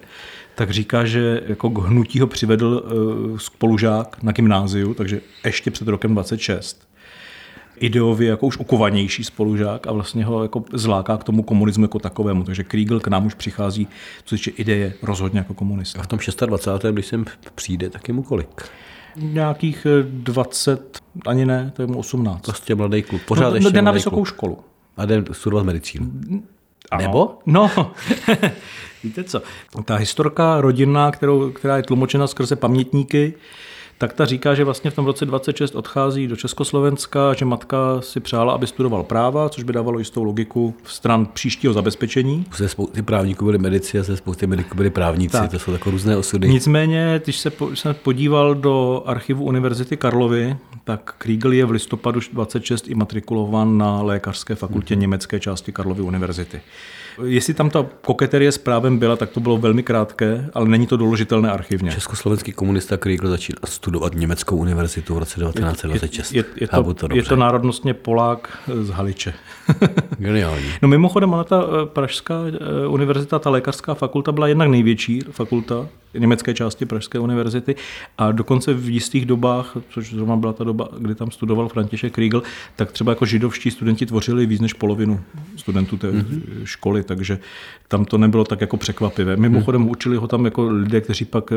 tak 0.56 0.72
říká, 0.72 1.06
že 1.06 1.42
jako 1.48 1.70
k 1.70 1.78
hnutí 1.78 2.20
ho 2.20 2.28
přivedl 2.28 2.84
uh, 2.84 3.38
spolužák 3.38 4.24
na 4.24 4.32
gymnáziu, 4.32 4.94
takže 4.94 5.22
ještě 5.46 5.72
před 5.72 5.88
rokem 5.88 6.14
26 6.14 6.91
ideově 7.82 8.30
jako 8.30 8.48
už 8.48 8.58
ukovanější 8.58 9.24
spolužák 9.24 9.88
a 9.88 9.92
vlastně 9.92 10.26
ho 10.26 10.44
jako 10.44 10.64
zláká 10.74 11.18
k 11.18 11.24
tomu 11.24 11.44
komunismu 11.44 11.84
jako 11.84 12.00
takovému. 12.00 12.44
Takže 12.44 12.64
Kriegel 12.64 13.00
k 13.00 13.08
nám 13.08 13.26
už 13.26 13.34
přichází, 13.34 13.88
co 14.24 14.38
se 14.38 14.50
ideje 14.50 14.94
rozhodně 15.02 15.40
jako 15.40 15.54
komunista. 15.54 16.00
A 16.00 16.04
v 16.04 16.08
tom 16.08 16.20
26. 16.46 16.94
když 16.94 17.06
sem 17.06 17.26
přijde, 17.56 17.90
tak 17.90 18.08
je 18.08 18.14
mu 18.14 18.24
kolik? 18.24 18.70
Nějakých 19.16 19.88
20, 20.04 21.00
ani 21.28 21.46
ne, 21.46 21.72
to 21.76 21.82
je 21.82 21.88
mu 21.88 22.00
18. 22.00 22.42
Prostě 22.42 22.76
mladý 22.76 23.02
kluk, 23.02 23.22
pořád 23.22 23.50
no, 23.50 23.56
ještě 23.56 23.72
jde 23.72 23.82
na 23.82 23.92
vysokou 23.92 24.16
kluk. 24.16 24.28
školu. 24.28 24.58
A 24.98 25.06
jde 25.06 25.24
studovat 25.32 25.66
medicínu. 25.66 26.12
Ano. 26.92 27.02
Nebo? 27.02 27.38
No, 27.46 27.72
víte 29.04 29.24
co, 29.24 29.42
ta 29.86 29.96
historka 29.96 30.62
rodinná, 30.62 31.12
kterou, 31.12 31.52
která 31.52 31.78
je 31.78 31.84
tlumočena 31.84 32.28
skrze 32.28 32.56
pamětníky, 32.56 33.34
tak 34.02 34.14
ta 34.14 34.26
říká, 34.26 34.56
že 34.56 34.64
vlastně 34.64 34.92
v 34.92 34.96
tom 34.96 35.06
roce 35.06 35.26
26 35.26 35.76
odchází 35.76 36.28
do 36.28 36.36
Československa, 36.36 37.34
že 37.34 37.46
matka 37.46 37.78
si 38.00 38.20
přála, 38.20 38.54
aby 38.54 38.68
studoval 38.68 39.04
práva, 39.04 39.50
což 39.50 39.64
by 39.64 39.74
dávalo 39.74 40.00
jistou 40.00 40.24
logiku 40.24 40.74
v 40.84 40.94
stran 40.94 41.26
příštího 41.26 41.74
zabezpečení. 41.74 42.46
Ze 42.56 42.70
spousty 42.70 43.02
právníků 43.02 43.46
byli 43.46 43.58
medici 43.58 44.00
a 44.00 44.04
ze 44.04 44.18
spousty 44.18 44.48
mediků 44.48 44.76
byli 44.78 44.90
právníci. 44.90 45.32
Tak. 45.32 45.52
To 45.52 45.60
jsou 45.60 45.72
takové 45.72 45.92
různé 45.92 46.18
osudy. 46.18 46.50
Nicméně, 46.50 47.22
když 47.24 47.40
se 47.40 47.50
po, 47.50 47.76
jsem 47.76 47.96
podíval 48.04 48.56
do 48.56 49.04
archivu 49.06 49.44
Univerzity 49.44 49.98
Karlovy, 49.98 50.58
tak 50.84 51.16
Kriegel 51.18 51.52
je 51.52 51.66
v 51.66 51.72
listopadu 51.72 52.20
26 52.34 52.88
imatrikulován 52.88 53.78
na 53.78 54.02
lékařské 54.02 54.56
fakultě 54.56 54.96
německé 54.96 55.40
části 55.40 55.72
Karlovy 55.72 56.02
univerzity. 56.02 56.62
Jestli 57.26 57.54
tam 57.54 57.70
ta 57.70 57.86
koketerie 58.02 58.52
s 58.52 58.58
právem 58.58 58.98
byla, 58.98 59.16
tak 59.16 59.30
to 59.30 59.40
bylo 59.40 59.58
velmi 59.58 59.84
krátké, 59.84 60.50
ale 60.54 60.70
není 60.70 60.88
to 60.88 60.98
doložitelné 60.98 61.52
archivně. 61.52 61.92
Československý 61.92 62.52
komunista 62.52 62.98
Kriegel 62.98 63.30
začal 63.30 63.56
studovat 63.66 64.16
německou 64.16 64.58
univerzitu 64.58 65.16
v 65.16 65.18
roce 65.18 65.40
1926. 65.40 66.32
Je, 66.32 66.38
je, 66.38 66.46
je, 66.62 66.68
to, 66.68 66.94
to 66.94 67.08
je 67.14 67.24
to 67.24 67.36
národnostně 67.36 67.94
Polák 67.94 68.58
z 68.82 68.90
Haliče. 68.90 69.34
Geniální. 70.18 70.66
No 70.82 70.88
mimochodem, 70.88 71.34
ona 71.34 71.44
ta 71.44 71.64
eh, 71.64 71.86
Pražská 71.86 72.36
eh, 72.48 72.88
univerzita, 72.88 73.40
ta 73.40 73.50
lékařská 73.50 73.94
fakulta 73.94 74.32
byla 74.32 74.48
jednak 74.48 74.70
největší 74.70 75.22
fakulta 75.32 75.88
německé 76.14 76.54
části 76.54 76.86
Pražské 76.86 77.20
univerzity 77.20 77.76
a 78.18 78.32
dokonce 78.32 78.74
v 78.74 78.90
jistých 78.90 79.26
dobách, 79.26 79.78
což 79.90 80.14
zrovna 80.14 80.36
byla 80.36 80.54
ta 80.54 80.64
doba, 80.64 80.90
kdy 80.98 81.16
tam 81.16 81.32
studoval 81.32 81.68
František 81.68 82.14
Kriegel, 82.14 82.44
tak 82.76 82.92
třeba 82.92 83.12
jako 83.12 83.26
židovští 83.26 83.72
studenti 83.72 84.06
tvořili 84.06 84.46
víc 84.46 84.62
než 84.62 84.74
polovinu 84.74 85.20
studentů 85.56 85.98
té 85.98 86.12
mm-hmm. 86.12 86.42
školy, 86.64 87.04
takže 87.04 87.40
tam 87.88 88.06
to 88.06 88.18
nebylo 88.18 88.44
tak 88.44 88.62
jako 88.62 88.78
překvapivé. 88.78 89.38
Mimochodem 89.38 89.90
učili 89.90 90.18
ho 90.18 90.28
tam 90.28 90.46
jako 90.46 90.70
lidé, 90.70 91.02
kteří 91.02 91.26
pak, 91.26 91.52
eh, 91.52 91.56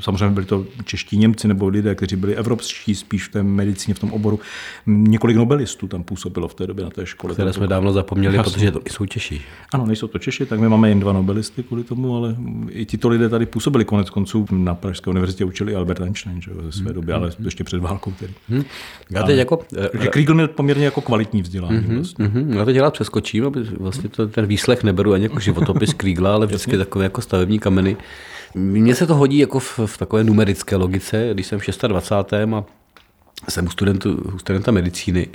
samozřejmě 0.00 0.34
byli 0.34 0.46
to 0.46 0.66
čeští 0.84 1.16
Němci 1.16 1.48
nebo 1.48 1.68
lidé, 1.68 1.94
kteří 1.94 2.16
byli 2.16 2.36
evropští 2.36 2.94
spíš 2.94 3.28
v 3.28 3.32
té 3.32 3.42
medicíně, 3.42 3.94
v 3.94 3.98
tom 3.98 4.12
oboru. 4.12 4.40
Několik 4.86 5.36
nobelistů 5.36 5.88
tam 5.88 6.02
působilo 6.02 6.48
v 6.48 6.54
té 6.54 6.66
době 6.66 6.84
na 6.84 6.90
té 6.90 7.06
škole. 7.06 7.17
Které 7.32 7.52
jsme 7.52 7.66
dávno 7.66 7.92
zapomněli, 7.92 8.36
Jasně. 8.36 8.52
protože 8.52 8.70
to 8.70 8.80
jsou 8.90 9.06
Češi. 9.06 9.40
Ano, 9.74 9.86
nejsou 9.86 10.06
to 10.06 10.18
Češi, 10.18 10.46
tak 10.46 10.60
my 10.60 10.68
máme 10.68 10.88
jen 10.88 11.00
dva 11.00 11.12
nobelisty 11.12 11.62
kvůli 11.62 11.84
tomu, 11.84 12.16
ale 12.16 12.36
i 12.70 12.84
tito 12.84 13.08
lidé 13.08 13.28
tady 13.28 13.46
působili 13.46 13.84
konec 13.84 14.10
konců 14.10 14.46
na 14.50 14.74
Pražské 14.74 15.10
univerzitě 15.10 15.44
učili 15.44 15.74
Albert 15.74 16.00
Einstein 16.00 16.42
že, 16.42 16.50
jo, 16.50 16.56
ze 16.62 16.72
své 16.72 16.92
doby, 16.92 17.12
ale 17.12 17.30
ještě 17.44 17.64
před 17.64 17.80
válkou. 17.80 18.12
Tedy. 18.18 18.32
Hm. 18.48 18.62
Já 19.10 19.22
teď 19.22 19.38
jako... 19.38 19.60
Takže 19.92 20.08
Kriegel 20.08 20.34
měl 20.34 20.48
poměrně 20.48 20.84
jako 20.84 21.00
kvalitní 21.00 21.42
vzdělání. 21.42 21.78
Mm-hmm. 21.78 21.96
Vlastně. 21.96 22.28
Mhm, 22.28 22.52
Já 22.52 22.64
teď 22.64 22.78
rád 22.78 22.92
přeskočím, 22.92 23.46
aby 23.46 23.62
vlastně 23.62 24.08
to, 24.08 24.28
ten 24.28 24.46
výslech 24.46 24.84
neberu 24.84 25.12
ani 25.12 25.22
jako 25.22 25.40
životopis 25.40 25.92
Kriegla, 25.94 26.34
ale 26.34 26.46
vždycky 26.46 26.78
takové 26.78 27.04
jako 27.04 27.20
stavební 27.20 27.58
kameny. 27.58 27.96
Mně 28.54 28.94
se 28.94 29.06
to 29.06 29.14
hodí 29.14 29.38
jako 29.38 29.58
v, 29.58 29.78
v 29.86 29.98
takové 29.98 30.24
numerické 30.24 30.76
logice, 30.76 31.30
když 31.32 31.46
jsem 31.46 31.58
v 31.58 31.66
26. 31.88 32.32
a 32.54 32.64
jsem 33.48 33.66
u, 33.66 33.70
studentu, 33.70 34.14
u 34.34 34.38
studenta 34.38 34.72
medicíny 34.72 35.28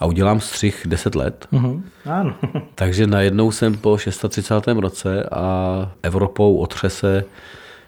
a 0.00 0.06
udělám 0.06 0.40
střih 0.40 0.82
10 0.86 1.14
let, 1.14 1.46
Mm-hmm. 1.52 1.82
Ano. 2.10 2.34
takže 2.74 3.06
najednou 3.06 3.52
jsem 3.52 3.76
po 3.76 3.96
36. 3.96 4.66
roce 4.66 5.22
a 5.32 5.92
Evropou 6.02 6.56
otřese 6.56 7.24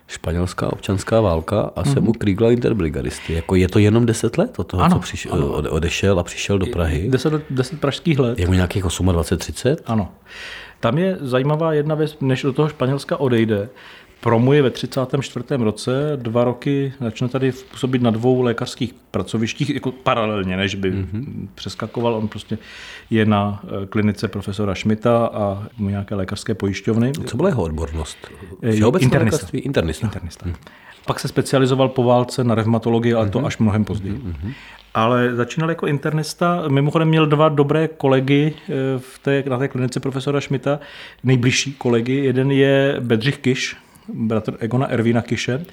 španělská 0.09 0.73
občanská 0.73 1.21
válka 1.21 1.71
a 1.77 1.85
jsem 1.85 2.09
u 2.09 2.13
Kriegla 2.13 2.51
interbrigadisty. 2.51 3.33
Jako 3.35 3.55
je 3.55 3.69
to 3.69 3.79
jenom 3.79 4.07
10 4.07 4.39
let 4.39 4.59
od 4.59 4.65
toho, 4.67 4.83
Ano, 4.83 4.95
co 4.95 5.01
přišel, 5.01 5.33
ode- 5.33 5.69
odešel 5.71 6.19
a 6.19 6.23
přišel 6.23 6.59
do 6.59 6.67
Prahy. 6.67 7.09
10, 7.11 7.33
let- 7.33 7.43
10 7.51 7.81
pražských 7.81 8.19
let. 8.19 8.39
Je 8.39 8.47
mu 8.47 8.53
nějakých 8.53 8.83
28, 8.83 9.37
30? 9.39 9.83
Ano. 9.87 10.09
Tam 10.81 10.99
je 10.99 11.19
zajímavá 11.21 11.73
jedna 11.73 11.95
věc, 11.95 12.17
než 12.21 12.43
do 12.43 12.53
toho 12.53 12.69
Španělska 12.69 13.17
odejde. 13.17 13.69
Promuje 14.21 14.63
ve 14.63 14.71
34. 14.71 15.45
roce, 15.59 16.13
dva 16.17 16.45
roky 16.45 16.93
začne 17.01 17.29
tady 17.29 17.53
působit 17.53 18.03
na 18.03 18.11
dvou 18.11 18.43
lékařských 18.43 18.95
pracovištích, 19.11 19.71
jako 19.71 19.93
paralelně, 19.93 20.57
než 20.57 20.75
by 20.75 20.93
mm-hmm. 20.93 21.49
přeskakoval. 21.55 22.15
On 22.15 22.29
prostě 22.29 22.59
je 23.11 23.27
na 23.27 23.63
eh, 23.65 23.87
klinice 23.87 24.29
profesora 24.29 24.75
Šmita 24.75 25.27
a 25.27 25.67
nějaké 25.79 26.15
lékařské 26.15 26.55
pojišťovny. 26.55 27.13
Co 27.27 27.37
byla 27.37 27.49
jeho 27.49 27.63
odbornost? 27.63 28.19
Eh, 28.63 28.73
Všeobecné 28.73 29.05
internista. 29.05 29.37
lékařství? 29.37 29.59
Internista. 29.61 30.07
Internista. 30.07 30.47
Pak 31.07 31.21
se 31.21 31.29
specializoval 31.29 31.89
po 31.89 32.03
válce 32.05 32.45
na 32.45 32.55
revmatologii, 32.55 33.15
ale 33.15 33.31
to 33.31 33.47
až 33.47 33.59
mnohem 33.59 33.85
později. 33.85 34.21
Ale 34.95 35.35
začínal 35.35 35.69
jako 35.69 35.87
internista. 35.87 36.65
Mimochodem 36.69 37.09
měl 37.09 37.27
dva 37.27 37.49
dobré 37.49 37.89
kolegy 37.89 38.55
eh, 38.55 38.73
v 38.99 39.19
té, 39.19 39.45
na 39.49 39.59
té 39.59 39.69
klinice 39.69 40.01
profesora 40.01 40.41
Šmita, 40.41 40.81
nejbližší 41.25 41.73
kolegy. 41.73 42.13
Jeden 42.13 42.51
je 42.51 42.97
Bedřich 43.01 43.39
Kiš, 43.39 43.77
bratr 44.15 44.57
Egona 44.61 44.87
Ervina 44.87 45.23
Kiše, 45.23 45.65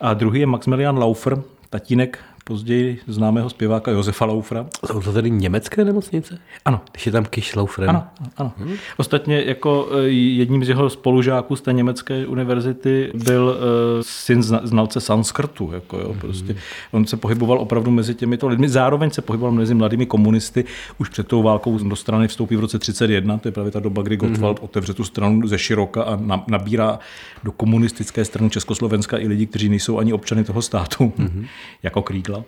a 0.00 0.14
druhý 0.14 0.40
je 0.40 0.46
Maximilian 0.46 0.98
Laufer, 0.98 1.42
tatínek 1.70 2.18
později 2.44 2.98
známého 3.06 3.50
zpěváka 3.50 3.90
Josefa 3.90 4.24
Laufera. 4.24 4.66
Jsou 4.86 5.00
to 5.00 5.12
tedy 5.12 5.30
německé 5.30 5.84
nemocnice? 5.84 6.38
Ano, 6.64 6.80
Když 6.92 7.06
je 7.06 7.12
tam 7.12 7.24
Kischlaufren. 7.24 7.90
ano, 7.90 8.04
ano. 8.36 8.52
Ostatně 8.96 9.42
jako 9.46 9.88
eh, 9.92 10.08
jedním 10.08 10.64
z 10.64 10.68
jeho 10.68 10.90
spolužáků 10.90 11.56
z 11.56 11.60
té 11.60 11.72
německé 11.72 12.26
univerzity 12.26 13.10
byl 13.14 13.56
eh, 13.58 14.02
syn 14.02 14.40
zna- 14.40 14.60
znalce 14.64 15.00
sanskrtu. 15.00 15.70
Jako 15.74 15.98
jo, 15.98 16.14
prostě. 16.20 16.56
On 16.92 17.06
se 17.06 17.16
pohyboval 17.16 17.58
opravdu 17.58 17.90
mezi 17.90 18.14
těmito 18.14 18.48
lidmi. 18.48 18.68
Zároveň 18.68 19.10
se 19.10 19.22
pohyboval 19.22 19.52
mezi 19.52 19.74
mladými 19.74 20.06
komunisty. 20.06 20.64
Už 20.98 21.08
před 21.08 21.28
tou 21.28 21.42
válkou 21.42 21.78
do 21.78 21.96
strany 21.96 22.28
vstoupí 22.28 22.56
v 22.56 22.60
roce 22.60 22.78
31. 22.78 23.38
To 23.38 23.48
je 23.48 23.52
právě 23.52 23.72
ta 23.72 23.80
doba, 23.80 24.02
kdy 24.02 24.16
Gottwald 24.16 24.58
otevře 24.62 24.94
tu 24.94 25.04
stranu 25.04 25.48
ze 25.48 25.58
široka 25.58 26.02
a 26.02 26.16
na- 26.16 26.44
nabírá 26.48 26.98
do 27.44 27.52
komunistické 27.52 28.24
strany 28.24 28.50
Československa 28.50 29.18
i 29.18 29.28
lidi, 29.28 29.46
kteří 29.46 29.68
nejsou 29.68 29.98
ani 29.98 30.12
občany 30.12 30.44
toho 30.44 30.62
státu, 30.62 31.12
jako 31.82 32.02
Krígla. 32.02 32.41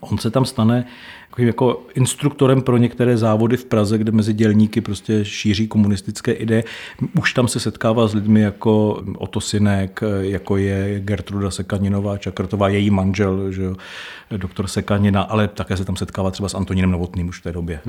On 0.00 0.18
se 0.18 0.30
tam 0.30 0.44
stane 0.44 0.86
jako 1.38 1.86
instruktorem 1.94 2.62
pro 2.62 2.76
některé 2.76 3.16
závody 3.16 3.56
v 3.56 3.64
Praze, 3.64 3.98
kde 3.98 4.12
mezi 4.12 4.32
dělníky 4.32 4.80
prostě 4.80 5.24
šíří 5.24 5.68
komunistické 5.68 6.32
ideje. 6.32 6.64
Už 7.20 7.32
tam 7.32 7.48
se 7.48 7.60
setkává 7.60 8.06
s 8.06 8.14
lidmi 8.14 8.40
jako 8.40 9.02
Otto 9.18 9.40
Sinek, 9.40 10.00
jako 10.20 10.56
je 10.56 11.00
Gertruda 11.00 11.50
Sekaninová, 11.50 12.18
Čakrtová, 12.18 12.68
její 12.68 12.90
manžel, 12.90 13.52
že 13.52 13.62
jo, 13.62 13.76
doktor 14.36 14.66
Sekanina, 14.66 15.22
ale 15.22 15.48
také 15.48 15.76
se 15.76 15.84
tam 15.84 15.96
setkává 15.96 16.30
třeba 16.30 16.48
s 16.48 16.54
Antonínem 16.54 16.90
Novotným 16.90 17.28
už 17.28 17.40
v 17.40 17.42
té 17.42 17.52
době. 17.52 17.80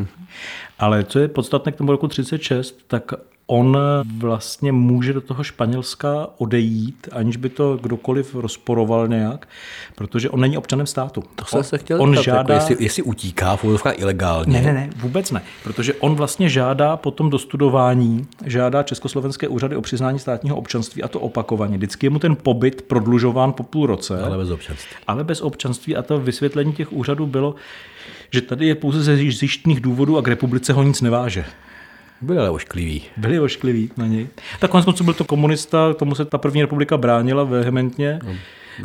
Ale 0.80 1.04
co 1.04 1.20
je 1.20 1.28
podstatné 1.28 1.72
k 1.72 1.76
tomu 1.76 1.92
roku 1.92 2.08
36, 2.08 2.80
tak 2.88 3.14
on 3.48 3.78
vlastně 4.18 4.72
může 4.72 5.14
do 5.14 5.22
toho 5.22 5.44
Španělska 5.44 6.28
odejít, 6.38 7.08
aniž 7.12 7.38
by 7.38 7.50
to 7.50 7.78
kdokoliv 7.82 8.36
rozporoval 8.36 9.08
nějak, 9.08 9.48
protože 9.96 10.30
on 10.30 10.42
není 10.42 10.58
občanem 10.58 10.88
státu. 10.88 11.24
To 11.36 11.46
jsem 11.46 11.58
on, 11.58 11.64
se 11.64 11.78
chtěl 11.78 12.02
on 12.02 12.10
zeptat, 12.10 12.24
žádá... 12.24 12.54
jako 12.54 12.72
jestli, 12.72 12.86
jestli 12.86 13.04
utíká 13.04 13.56
v 13.56 13.66
ilegálně. 13.94 14.54
Ne, 14.54 14.62
ne, 14.62 14.74
ne, 14.74 14.90
vůbec 14.98 15.32
ne, 15.32 15.42
protože 15.64 15.94
on 15.94 16.16
vlastně 16.16 16.50
žádá 16.50 16.98
po 16.98 17.12
tom 17.12 17.30
dostudování, 17.30 18.28
žádá 18.46 18.84
československé 18.84 19.48
úřady 19.48 19.76
o 19.76 19.82
přiznání 19.82 20.20
státního 20.20 20.56
občanství 20.56 21.04
a 21.04 21.08
to 21.08 21.20
opakovaně. 21.20 21.78
Vždycky 21.78 22.06
je 22.06 22.10
mu 22.10 22.20
ten 22.20 22.36
pobyt 22.36 22.82
prodlužován 22.82 23.54
po 23.54 23.64
půl 23.64 23.88
roce. 23.88 24.22
Ale 24.22 24.38
bez 24.38 24.50
občanství. 24.50 24.96
Ale 25.08 25.24
bez 25.24 25.42
občanství 25.42 25.96
a 25.96 26.02
to 26.02 26.20
vysvětlení 26.20 26.74
těch 26.74 26.94
úřadů 26.94 27.28
bylo, 27.28 27.56
že 28.32 28.42
tady 28.42 28.68
je 28.68 28.76
pouze 28.76 29.04
ze 29.04 29.16
zjištných 29.16 29.80
důvodů 29.80 30.18
a 30.18 30.22
k 30.22 30.28
republice 30.28 30.74
ho 30.74 30.84
nic 30.84 31.02
neváže. 31.02 31.46
Byli 32.26 32.40
ale 32.40 32.50
oškliví. 32.50 33.02
Byli 33.18 33.40
oškliví 33.40 33.92
na 33.98 34.08
něj. 34.08 34.28
Tak 34.60 34.72
konec 34.72 34.86
konců 34.86 35.04
byl 35.04 35.14
to 35.14 35.24
komunista, 35.24 35.94
tomu 35.94 36.16
se 36.16 36.26
ta 36.26 36.38
první 36.38 36.62
republika 36.62 36.98
bránila 36.98 37.44
vehementně. 37.44 38.20
No. 38.24 38.36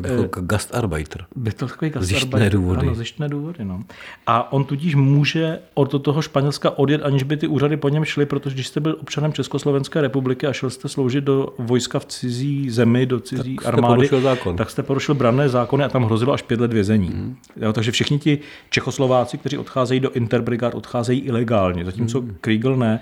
Byl 0.00 0.28
to 0.28 0.40
gastarbeiter. 0.42 1.24
Byl 1.36 1.52
to 1.52 1.66
takový 1.66 1.90
Zjištné 2.00 2.20
gastarbeiter. 2.20 2.52
důvody. 2.52 2.80
Ano, 2.86 2.94
zjištné 2.94 3.28
důvody. 3.28 3.64
No. 3.64 3.82
A 4.26 4.52
on 4.52 4.64
tudíž 4.64 4.94
může 4.94 5.58
od 5.74 6.02
toho 6.02 6.22
Španělska 6.22 6.78
odjet, 6.78 7.00
aniž 7.04 7.22
by 7.22 7.36
ty 7.36 7.46
úřady 7.46 7.76
po 7.76 7.88
něm 7.88 8.04
šly, 8.04 8.26
protože 8.26 8.54
když 8.54 8.66
jste 8.66 8.80
byl 8.80 8.96
občanem 9.00 9.32
Československé 9.32 10.00
republiky 10.00 10.46
a 10.46 10.52
šel 10.52 10.70
jste 10.70 10.88
sloužit 10.88 11.24
do 11.24 11.48
vojska 11.58 11.98
v 11.98 12.04
cizí 12.04 12.70
zemi, 12.70 13.06
do 13.06 13.20
cizí 13.20 13.56
Tak 13.56 13.62
jste 13.62 13.68
armády, 13.72 13.94
porušil 13.94 14.20
zákon. 14.20 14.56
tak 14.56 14.70
jste 14.70 14.82
porušil 14.82 15.14
branné 15.14 15.48
zákony 15.48 15.84
a 15.84 15.88
tam 15.88 16.04
hrozilo 16.04 16.32
až 16.32 16.42
pět 16.42 16.60
let 16.60 16.72
vězení. 16.72 17.08
Mm. 17.08 17.36
Jo, 17.56 17.72
takže 17.72 17.92
všichni 17.92 18.18
ti 18.18 18.38
Čechoslováci, 18.70 19.38
kteří 19.38 19.58
odcházejí 19.58 20.00
do 20.00 20.10
interbrigád, 20.10 20.74
odcházejí 20.74 21.20
ilegálně, 21.20 21.84
zatímco 21.84 22.20
mm. 22.20 22.36
Kriegel 22.40 22.76
ne. 22.76 23.00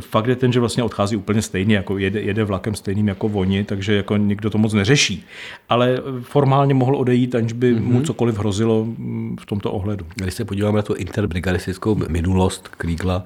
Fakt 0.00 0.26
je 0.26 0.36
ten, 0.36 0.52
že 0.52 0.60
vlastně 0.60 0.82
odchází 0.82 1.16
úplně 1.16 1.42
stejně, 1.42 1.76
jako 1.76 1.98
jede, 1.98 2.20
jede 2.20 2.44
vlakem 2.44 2.74
stejným 2.74 3.08
jako 3.08 3.26
oni, 3.26 3.64
takže 3.64 3.94
jako 3.94 4.16
nikdo 4.16 4.50
to 4.50 4.58
moc 4.58 4.72
neřeší. 4.72 5.24
Ale 5.68 5.98
formálně 6.28 6.74
mohl 6.74 6.96
odejít, 6.96 7.34
aniž 7.34 7.52
by 7.52 7.74
mm-hmm. 7.74 7.82
mu 7.82 8.02
cokoliv 8.02 8.38
hrozilo 8.38 8.84
mm, 8.84 9.36
v 9.40 9.46
tomto 9.46 9.72
ohledu. 9.72 10.06
Když 10.14 10.34
se 10.34 10.44
podíváme 10.44 10.76
na 10.76 10.82
tu 10.82 10.94
interbrigadistickou 10.94 11.94
minulost 12.08 12.68
Krígla, 12.68 13.24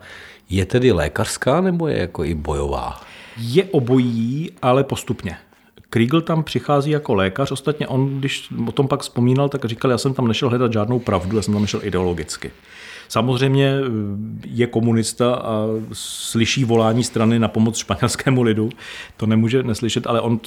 je 0.51 0.67
tedy 0.67 0.93
lékařská 0.93 1.61
nebo 1.61 1.89
je 1.89 1.99
jako 1.99 2.25
i 2.25 2.35
bojová? 2.35 3.01
Je 3.39 3.65
obojí, 3.65 4.51
ale 4.63 4.85
postupně. 4.85 5.37
Kriegel 5.91 6.21
tam 6.21 6.43
přichází 6.43 6.91
jako 6.91 7.15
lékař, 7.15 7.51
ostatně 7.51 7.89
on, 7.89 8.19
když 8.19 8.49
o 8.67 8.73
tom 8.73 8.89
pak 8.89 9.01
vzpomínal, 9.01 9.49
tak 9.49 9.65
říkal, 9.65 9.91
já 9.91 9.99
jsem 9.99 10.15
tam 10.15 10.29
nešel 10.29 10.49
hledat 10.49 10.73
žádnou 10.73 10.99
pravdu, 10.99 11.37
já 11.37 11.43
jsem 11.43 11.55
tam 11.55 11.63
nešel 11.63 11.81
ideologicky. 11.85 12.51
Samozřejmě 13.13 13.67
eh, 13.67 13.89
je 14.47 14.67
komunista 14.67 15.35
a 15.35 15.67
slyší 15.93 16.65
volání 16.65 17.05
strany 17.05 17.39
na 17.39 17.49
pomoc 17.49 17.77
španělskému 17.77 18.43
lidu, 18.43 18.71
to 19.17 19.27
nemůže 19.27 19.63
neslyšet, 19.63 20.07
ale 20.07 20.21
on 20.21 20.41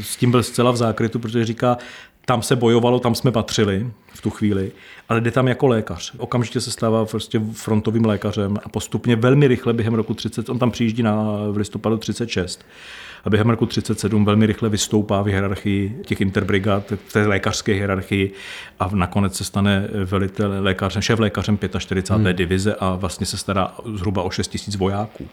s 0.00 0.16
tím 0.16 0.30
byl 0.30 0.42
zcela 0.42 0.70
v 0.70 0.76
zákrytu, 0.76 1.18
protože 1.18 1.44
říká, 1.44 1.78
tam 2.24 2.42
se 2.42 2.56
bojovalo, 2.56 3.00
tam 3.00 3.14
jsme 3.14 3.32
patřili 3.32 3.86
v 4.14 4.22
tu 4.22 4.30
chvíli, 4.30 4.72
ale 5.08 5.20
jde 5.20 5.30
tam 5.30 5.48
jako 5.48 5.66
lékař. 5.66 6.12
Okamžitě 6.18 6.60
se 6.60 6.70
stává 6.70 7.04
prostě 7.04 7.40
frontovým 7.52 8.04
lékařem 8.04 8.58
a 8.64 8.68
postupně 8.68 9.16
velmi 9.16 9.48
rychle 9.48 9.72
během 9.72 9.94
roku 9.94 10.14
30, 10.14 10.48
on 10.48 10.58
tam 10.58 10.70
přijíždí 10.70 11.02
na, 11.02 11.24
v 11.50 11.56
listopadu 11.56 11.96
36 11.96 12.64
a 13.24 13.30
během 13.30 13.50
roku 13.50 13.66
37 13.66 14.24
velmi 14.24 14.46
rychle 14.46 14.68
vystoupá 14.68 15.22
v 15.22 15.26
hierarchii 15.26 16.00
těch 16.04 16.20
interbrigad, 16.20 16.92
v 17.08 17.12
té 17.12 17.26
lékařské 17.26 17.72
hierarchii 17.72 18.32
a 18.80 18.90
nakonec 18.92 19.36
se 19.36 19.44
stane 19.44 19.88
velitel 20.04 20.52
lékařem, 20.58 21.02
šéf 21.02 21.18
lékařem 21.18 21.58
45. 21.78 22.26
Hmm. 22.26 22.36
divize 22.36 22.74
a 22.74 22.94
vlastně 22.94 23.26
se 23.26 23.36
stará 23.36 23.74
zhruba 23.94 24.22
o 24.22 24.30
6 24.30 24.56
000 24.68 24.78
vojáků. 24.78 25.28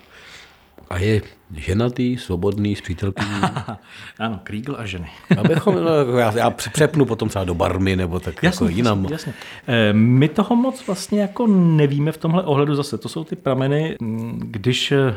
A 0.94 0.98
je 0.98 1.22
ženatý, 1.56 2.18
svobodný, 2.18 2.76
s 2.76 2.82
přítelkyní. 2.82 3.30
ano, 4.20 4.40
Kriegel 4.44 4.76
a 4.80 4.86
ženy. 4.86 5.10
Abychom, 5.38 5.76
no, 5.76 6.18
já, 6.18 6.34
já 6.38 6.50
přepnu 6.50 7.06
potom 7.06 7.30
třeba 7.30 7.46
do 7.46 7.54
barmy 7.54 7.96
nebo 7.96 8.20
tak 8.20 8.44
jasně, 8.44 8.66
jako 8.66 8.76
jinam. 8.78 9.02
Jasně, 9.04 9.14
jasně. 9.14 9.34
Eh, 9.68 9.94
My 9.94 10.30
toho 10.30 10.56
moc 10.56 10.88
vlastně 10.88 11.22
jako 11.22 11.48
nevíme 11.48 12.12
v 12.12 12.18
tomhle 12.18 12.44
ohledu 12.44 12.76
zase. 12.76 12.98
To 12.98 13.10
jsou 13.10 13.24
ty 13.24 13.36
prameny, 13.36 13.96
když 14.38 14.92
eh, 14.92 15.16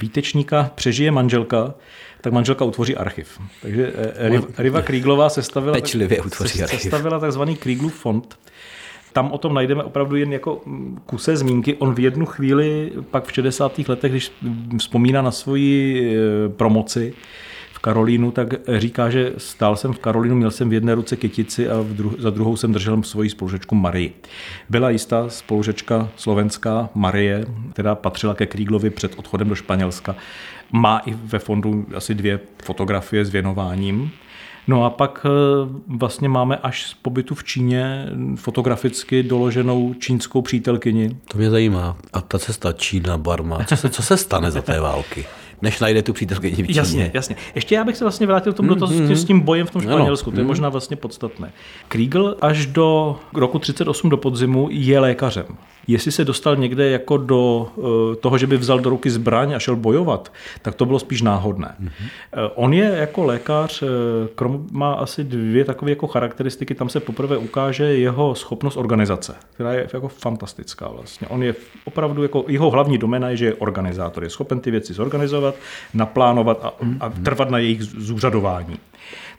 výtečníka 0.00 0.70
přežije 0.74 1.10
manželka, 1.10 1.74
tak 2.20 2.32
manželka 2.32 2.64
utvoří 2.64 2.96
archiv. 2.96 3.40
Takže 3.62 3.92
eh, 4.16 4.40
Riva, 4.58 4.82
Krieglová 4.82 5.28
sestavila, 5.28 5.72
Pečlivě 5.74 6.22
utvoří 6.22 6.58
se- 6.58 6.64
archiv. 6.64 6.80
sestavila 6.80 7.18
takzvaný 7.18 7.56
Krieglův 7.56 7.94
fond. 7.94 8.38
Tam 9.12 9.32
o 9.32 9.38
tom 9.38 9.54
najdeme 9.54 9.82
opravdu 9.82 10.16
jen 10.16 10.32
jako 10.32 10.60
mm, 10.66 11.00
kuse 11.06 11.36
zmínky. 11.36 11.74
On 11.74 11.94
v 11.94 11.98
jednu 11.98 12.26
chvíli, 12.26 12.92
pak 13.10 13.26
v 13.26 13.32
60. 13.32 13.78
letech, 13.88 14.12
když 14.12 14.32
vzpomíná 14.78 15.22
na 15.22 15.30
svoji 15.30 16.04
eh, 16.14 16.48
promoci 16.48 17.14
v 17.72 17.78
Karolínu, 17.78 18.30
tak 18.30 18.54
říká, 18.78 19.10
že 19.10 19.32
stál 19.36 19.76
jsem 19.76 19.92
v 19.92 19.98
Karolínu, 19.98 20.36
měl 20.36 20.50
jsem 20.50 20.68
v 20.68 20.72
jedné 20.72 20.94
ruce 20.94 21.16
kytici 21.16 21.68
a 21.68 21.80
v 21.80 21.86
dru- 21.86 22.14
za 22.18 22.30
druhou 22.30 22.56
jsem 22.56 22.72
držel 22.72 23.02
svoji 23.02 23.30
spolužečku 23.30 23.74
Marii. 23.74 24.14
Byla 24.68 24.90
jistá 24.90 25.28
spolužečka 25.28 26.08
slovenská 26.16 26.88
Marie, 26.94 27.44
která 27.72 27.94
patřila 27.94 28.34
ke 28.34 28.46
Kríglovi 28.46 28.90
před 28.90 29.18
odchodem 29.18 29.48
do 29.48 29.54
Španělska. 29.54 30.16
Má 30.72 30.98
i 30.98 31.14
ve 31.24 31.38
fondu 31.38 31.86
asi 31.94 32.14
dvě 32.14 32.40
fotografie 32.64 33.24
s 33.24 33.30
věnováním. 33.30 34.10
No 34.68 34.84
a 34.84 34.90
pak 34.90 35.26
eh, 35.26 35.30
vlastně 35.86 36.28
máme 36.28 36.56
až 36.56 36.86
z 36.86 36.94
pobytu 36.94 37.34
v 37.34 37.44
Číně 37.44 38.06
fotograficky 38.36 39.22
doloženou 39.22 39.94
čínskou 39.94 40.42
přítelkyni. 40.42 41.16
To 41.28 41.38
mě 41.38 41.50
zajímá. 41.50 41.96
A 42.12 42.20
ta 42.20 42.38
cesta 42.38 42.72
Čína, 42.72 43.18
Barma, 43.18 43.64
co 43.64 43.76
se, 43.76 43.90
co 43.90 44.02
se 44.02 44.16
stane 44.16 44.50
za 44.50 44.62
té 44.62 44.80
války? 44.80 45.26
Než 45.62 45.80
najde 45.80 46.02
tu 46.02 46.12
přítelkyni 46.12 46.62
v 46.62 46.66
Číně. 46.66 46.78
Jasně, 46.78 47.10
jasně. 47.14 47.36
Ještě 47.54 47.74
já 47.74 47.84
bych 47.84 47.96
se 47.96 48.04
vlastně 48.04 48.26
vrátil 48.26 48.52
k 48.52 48.56
tomu 48.56 48.68
dotazu 48.68 48.94
mm, 48.94 49.16
s 49.16 49.24
tím 49.24 49.40
bojem 49.40 49.66
v 49.66 49.70
tom 49.70 49.82
Ano. 49.82 49.96
Španělsku, 49.96 50.30
to 50.30 50.38
je 50.40 50.44
možná 50.44 50.68
vlastně 50.68 50.96
podstatné. 50.96 51.52
Kriegel 51.88 52.36
až 52.40 52.66
do 52.66 53.16
roku 53.34 53.58
38 53.58 54.10
do 54.10 54.16
podzimu 54.16 54.68
je 54.70 55.00
lékařem. 55.00 55.46
Jestli 55.86 56.12
se 56.12 56.24
dostal 56.24 56.56
někde 56.56 56.90
jako 56.90 57.16
do 57.16 57.68
eh, 57.78 58.16
toho, 58.16 58.38
že 58.38 58.46
by 58.46 58.56
vzal 58.56 58.78
do 58.78 58.90
ruky 58.90 59.10
zbraň 59.10 59.52
a 59.52 59.58
šel 59.58 59.76
bojovat, 59.76 60.32
tak 60.62 60.74
to 60.74 60.86
bylo 60.86 60.98
spíš 60.98 61.22
náhodné. 61.22 61.74
Mm-hmm. 61.80 62.50
On 62.54 62.72
je 62.74 62.84
jako 62.84 63.24
lékař, 63.24 63.82
eh, 63.82 63.86
krom 64.34 64.66
má 64.72 64.92
asi 64.92 65.24
dvě 65.24 65.64
takové 65.64 65.90
jako 65.90 66.06
charakteristiky, 66.06 66.74
tam 66.74 66.88
se 66.88 67.00
poprvé 67.00 67.36
ukáže 67.36 67.84
jeho 67.84 68.34
schopnost 68.34 68.76
organizace, 68.76 69.34
která 69.54 69.72
je 69.72 69.88
jako 69.92 70.08
fantastická 70.08 70.88
vlastně. 70.88 71.26
On 71.28 71.42
je 71.42 71.54
opravdu 71.84 72.22
jako, 72.22 72.44
jeho 72.48 72.70
hlavní 72.70 72.98
domena 72.98 73.30
je, 73.30 73.36
že 73.36 73.46
je 73.46 73.54
organizátor, 73.54 74.24
je 74.24 74.30
schopen 74.30 74.60
ty 74.60 74.70
věci 74.70 74.94
zorganizovat, 74.94 75.49
naplánovat 75.94 76.64
a, 76.64 76.72
a 77.00 77.08
trvat 77.08 77.50
na 77.50 77.58
jejich 77.58 77.82
zúřadování. 77.82 78.78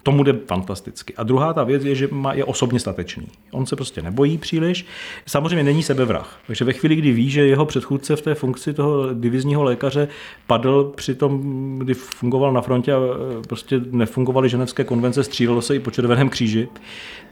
Tomu 0.04 0.24
jde 0.24 0.34
fantasticky. 0.48 1.14
A 1.16 1.24
druhá 1.24 1.54
ta 1.54 1.64
věc 1.64 1.86
je, 1.86 1.96
že 1.96 2.08
má, 2.12 2.34
je 2.34 2.46
osobně 2.46 2.80
statečný. 2.80 3.28
On 3.52 3.66
se 3.66 3.76
prostě 3.76 4.02
nebojí 4.02 4.38
příliš. 4.38 4.86
Samozřejmě 5.26 5.64
není 5.64 5.84
sebevrah. 5.84 6.40
Takže 6.48 6.66
ve 6.66 6.74
chvíli, 6.74 6.96
kdy 6.96 7.12
ví, 7.12 7.30
že 7.30 7.48
jeho 7.48 7.66
předchůdce 7.66 8.16
v 8.16 8.22
té 8.22 8.36
funkci 8.36 8.74
toho 8.74 9.14
divizního 9.14 9.64
lékaře 9.64 10.08
padl 10.48 10.94
při 10.96 11.16
tom, 11.16 11.80
kdy 11.80 11.94
fungoval 11.94 12.54
na 12.54 12.62
frontě 12.62 12.94
a 12.94 12.98
e, 12.98 13.48
prostě 13.48 13.82
nefungovaly 13.92 14.50
ženevské 14.50 14.84
konvence, 14.84 15.24
střílelo 15.24 15.62
se 15.62 15.76
i 15.76 15.80
po 15.80 15.92
Červeném 15.92 16.30
kříži, 16.30 16.68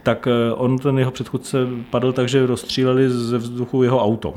tak 0.02 0.26
e, 0.26 0.52
on, 0.52 0.78
ten 0.78 0.98
jeho 0.98 1.10
předchůdce, 1.10 1.58
padl 1.90 2.12
tak, 2.12 2.28
že 2.28 2.46
rozstříleli 2.46 3.10
ze 3.10 3.38
vzduchu 3.38 3.82
jeho 3.82 4.04
auto. 4.04 4.34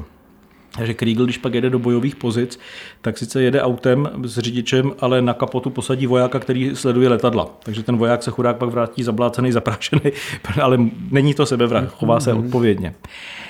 Takže 0.78 0.94
Kriegel, 0.94 1.26
když 1.26 1.38
pak 1.38 1.54
jede 1.54 1.70
do 1.70 1.80
bojových 1.80 2.16
pozic, 2.16 2.60
tak 3.02 3.18
sice 3.18 3.44
jede 3.44 3.62
autem 3.62 4.10
s 4.24 4.38
řidičem, 4.40 4.92
ale 5.00 5.22
na 5.22 5.34
kapotu 5.34 5.70
posadí 5.70 6.08
vojáka, 6.08 6.40
který 6.40 6.76
sleduje 6.76 7.10
letadla. 7.10 7.48
Takže 7.64 7.84
ten 7.84 7.98
voják 7.98 8.24
se 8.24 8.32
chudák 8.32 8.58
pak 8.58 8.70
vrátí 8.70 9.04
zablácený, 9.04 9.52
zaprášený, 9.60 10.02
ale 10.62 10.78
není 11.12 11.34
to 11.34 11.46
sebevrah, 11.46 11.94
chová 11.94 12.20
se 12.20 12.34
odpovědně. 12.34 12.94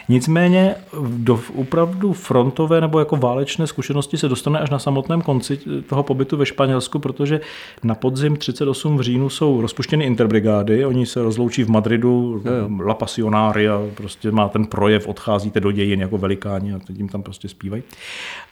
Nicméně 0.10 0.76
do 1.08 1.40
opravdu 1.56 2.14
frontové 2.14 2.82
nebo 2.82 3.00
jako 3.00 3.18
válečné 3.18 3.68
zkušenosti 3.68 4.18
se 4.18 4.30
dostane 4.30 4.60
až 4.60 4.70
na 4.70 4.80
samotném 4.80 5.22
konci 5.22 5.60
toho 5.90 6.04
pobytu 6.04 6.38
ve 6.38 6.46
Španělsku, 6.46 7.00
protože 7.00 7.42
na 7.84 7.96
podzim 7.96 8.36
38 8.36 8.98
v 8.98 9.02
říjnu 9.02 9.30
jsou 9.30 9.62
rozpuštěny 9.62 10.06
interbrigády, 10.06 10.86
oni 10.86 11.06
se 11.06 11.24
rozloučí 11.24 11.64
v 11.64 11.70
Madridu, 11.70 12.44
La 12.86 12.94
Pasionaria, 12.94 13.82
prostě 13.96 14.32
má 14.32 14.50
ten 14.50 14.66
projev, 14.66 15.08
odcházíte 15.08 15.60
do 15.60 15.72
dějin 15.72 16.02
jako 16.02 16.18
velikáni 16.18 16.74
a 16.74 16.80
teď 16.80 16.98
jim 16.98 17.10
tam 17.10 17.24
prostě 17.24 17.50
zpívají. 17.50 17.84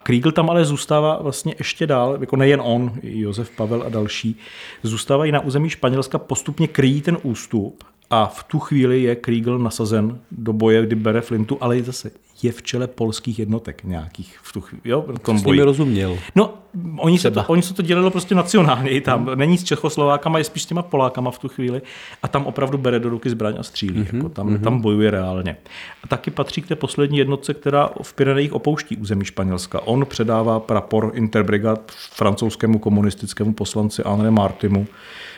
Kriegel 0.03 0.31
tam 0.31 0.49
ale 0.49 0.65
zůstává 0.65 1.19
vlastně 1.21 1.55
ještě 1.57 1.87
dál, 1.87 2.17
jako 2.19 2.35
nejen 2.35 2.61
on, 2.63 2.91
Josef 3.03 3.49
Pavel 3.49 3.83
a 3.87 3.89
další, 3.89 4.39
zůstávají 4.83 5.31
na 5.31 5.39
území 5.39 5.69
Španělska, 5.69 6.17
postupně 6.17 6.67
kryjí 6.67 7.01
ten 7.01 7.17
ústup 7.23 7.83
a 8.11 8.27
v 8.27 8.43
tu 8.43 8.59
chvíli 8.59 9.03
je 9.03 9.15
Kriegel 9.15 9.59
nasazen 9.59 10.19
do 10.31 10.53
boje, 10.53 10.85
kdy 10.85 10.95
bere 10.95 11.21
flintu, 11.21 11.57
ale 11.61 11.77
je 11.77 11.83
zase 11.83 12.11
je 12.43 12.51
v 12.51 12.63
čele 12.63 12.87
polských 12.87 13.39
jednotek 13.39 13.83
nějakých 13.83 14.39
v 14.43 14.53
tu 14.53 14.61
chvíli, 14.61 14.81
jo, 14.85 15.05
tom 15.21 15.39
S 15.39 15.43
rozuměl. 15.43 16.17
No, 16.35 16.53
oni 16.97 17.19
se, 17.19 17.31
to, 17.31 17.43
oni 17.47 17.61
se 17.61 17.73
to 17.73 17.81
dělalo 17.81 18.11
prostě 18.11 18.35
nacionálně 18.35 18.89
i 18.89 19.01
tam. 19.01 19.29
Není 19.35 19.57
s 19.57 19.63
Čechoslovákama, 19.63 20.37
je 20.37 20.43
spíš 20.43 20.63
s 20.63 20.65
těma 20.65 20.81
Polákama 20.81 21.31
v 21.31 21.39
tu 21.39 21.47
chvíli. 21.47 21.81
A 22.23 22.27
tam 22.27 22.45
opravdu 22.45 22.77
bere 22.77 22.99
do 22.99 23.09
ruky 23.09 23.29
zbraň 23.29 23.55
a 23.59 23.63
střílí. 23.63 24.01
Mm-hmm. 24.01 24.15
Jako 24.15 24.29
tam, 24.29 24.49
mm-hmm. 24.49 24.61
tam 24.61 24.81
bojuje 24.81 25.11
reálně. 25.11 25.57
A 26.03 26.07
taky 26.07 26.31
patří 26.31 26.61
k 26.61 26.67
té 26.67 26.75
poslední 26.75 27.17
jednotce, 27.17 27.53
která 27.53 27.89
v 28.01 28.13
Pyrenejích 28.13 28.53
opouští 28.53 28.97
území 28.97 29.25
Španělska. 29.25 29.81
On 29.81 30.05
předává 30.05 30.59
prapor 30.59 31.11
Interbrigad 31.13 31.91
francouzskému 31.91 32.79
komunistickému 32.79 33.53
poslanci 33.53 34.03
André 34.03 34.31
Martimu 34.31 34.87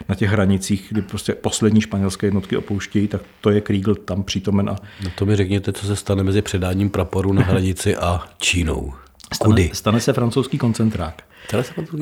na 0.10 0.16
těch 0.16 0.30
hranicích, 0.30 0.88
kdy 0.92 1.02
prostě 1.02 1.34
poslední 1.34 1.82
španělské 1.82 2.28
jednotky 2.28 2.58
opouštějí, 2.58 3.08
tak 3.08 3.22
to 3.42 3.50
je 3.50 3.62
Kriegel 3.62 3.96
tam 3.96 4.24
přítomen 4.24 4.70
a 4.70 4.76
No 5.04 5.10
to 5.16 5.26
mi 5.26 5.36
řekněte, 5.36 5.74
co 5.74 5.86
se 5.86 5.96
stane 5.96 6.24
mezi 6.24 6.42
předáním 6.42 6.90
praporu 6.94 7.34
na 7.34 7.42
hranici 7.42 7.96
a 7.96 8.22
Čínou. 8.38 8.94
Kudy? 9.40 9.64
stane, 9.64 9.76
stane 9.76 10.00
se 10.00 10.14
francouzský 10.14 10.58
koncentrák. 10.58 11.24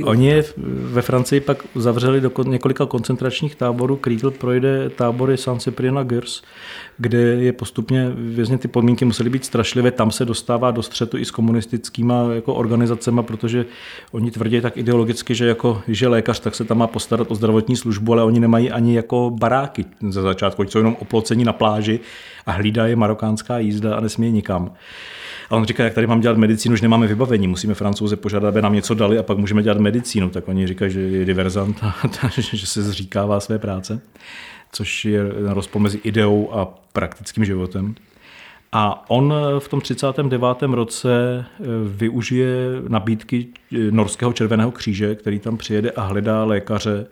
Oni 0.04 0.28
je 0.28 0.44
ve 0.66 1.02
Francii 1.02 1.42
pak 1.42 1.64
zavřeli 1.76 2.22
do 2.22 2.32
několika 2.44 2.86
koncentračních 2.86 3.56
táborů. 3.56 3.96
Kriegel 3.96 4.32
projde 4.32 4.90
tábory 4.90 5.38
San 5.38 5.60
Cyprien 5.60 5.98
a 5.98 6.04
Gers, 6.04 6.42
kde 6.98 7.18
je 7.18 7.54
postupně 7.54 8.12
vězně 8.16 8.58
ty 8.58 8.68
podmínky 8.68 9.06
musely 9.06 9.30
být 9.30 9.46
strašlivé. 9.46 9.92
Tam 9.92 10.12
se 10.12 10.26
dostává 10.26 10.72
do 10.72 10.84
střetu 10.84 11.18
i 11.18 11.26
s 11.26 11.32
komunistickýma 11.32 12.28
jako 12.34 12.54
organizacemi, 12.54 13.24
protože 13.24 13.66
oni 14.12 14.32
tvrdí 14.32 14.62
tak 14.62 14.78
ideologicky, 14.78 15.36
že 15.36 15.48
jako 15.48 15.82
že 15.88 16.08
lékař, 16.08 16.40
tak 16.40 16.56
se 16.56 16.66
tam 16.66 16.78
má 16.78 16.88
postarat 16.88 17.32
o 17.32 17.36
zdravotní 17.36 17.76
službu, 17.76 18.14
ale 18.14 18.24
oni 18.24 18.40
nemají 18.40 18.72
ani 18.72 18.96
jako 18.96 19.32
baráky 19.40 19.86
ze 20.10 20.22
začátku, 20.22 20.62
oni 20.62 20.72
jsou 20.72 20.80
jenom 20.80 20.98
oplocení 21.00 21.44
na 21.44 21.54
pláži 21.54 22.00
a 22.46 22.52
hlídá 22.52 22.88
je 22.88 22.96
marokánská 22.96 23.60
jízda 23.60 23.96
a 23.96 24.00
nesmí 24.00 24.32
nikam. 24.32 24.72
A 25.52 25.56
on 25.56 25.66
říká, 25.66 25.84
jak 25.84 25.94
tady 25.94 26.08
mám 26.08 26.22
dělat 26.22 26.38
medicínu, 26.38 26.74
už 26.74 26.82
nemáme 26.82 27.08
vybavení, 27.08 27.48
musíme 27.48 27.74
francouze 27.74 28.16
požádat, 28.16 28.50
aby 28.50 28.62
nám 28.62 28.74
něco 28.74 28.94
dali 28.94 29.18
a 29.18 29.24
pak 29.24 29.38
můžeme 29.38 29.64
dělat 29.64 29.78
medicínu. 29.78 30.30
Tak 30.30 30.48
oni 30.48 30.68
říkají, 30.68 30.92
že 30.92 31.00
je 31.00 31.26
diverzant 31.26 31.84
a 31.84 31.96
že 32.38 32.68
se 32.68 32.82
zříkává 32.82 33.40
své 33.40 33.60
práce, 33.60 34.02
což 34.72 35.06
je 35.06 35.20
rozpor 35.48 35.82
mezi 35.82 36.00
ideou 36.04 36.54
a 36.54 36.66
praktickým 36.94 37.46
životem. 37.46 37.96
A 38.74 39.10
on 39.10 39.34
v 39.60 39.68
tom 39.68 39.82
39. 39.82 40.62
roce 40.62 41.46
eh, 41.60 41.64
využije 41.88 42.56
nabídky 42.88 43.48
eh, 43.48 43.78
Norského 43.92 44.34
červeného 44.34 44.72
kříže, 44.72 45.16
který 45.16 45.40
tam 45.40 45.58
přijede 45.58 45.92
a 45.92 46.02
hledá 46.02 46.44
lékaře, 46.44 47.08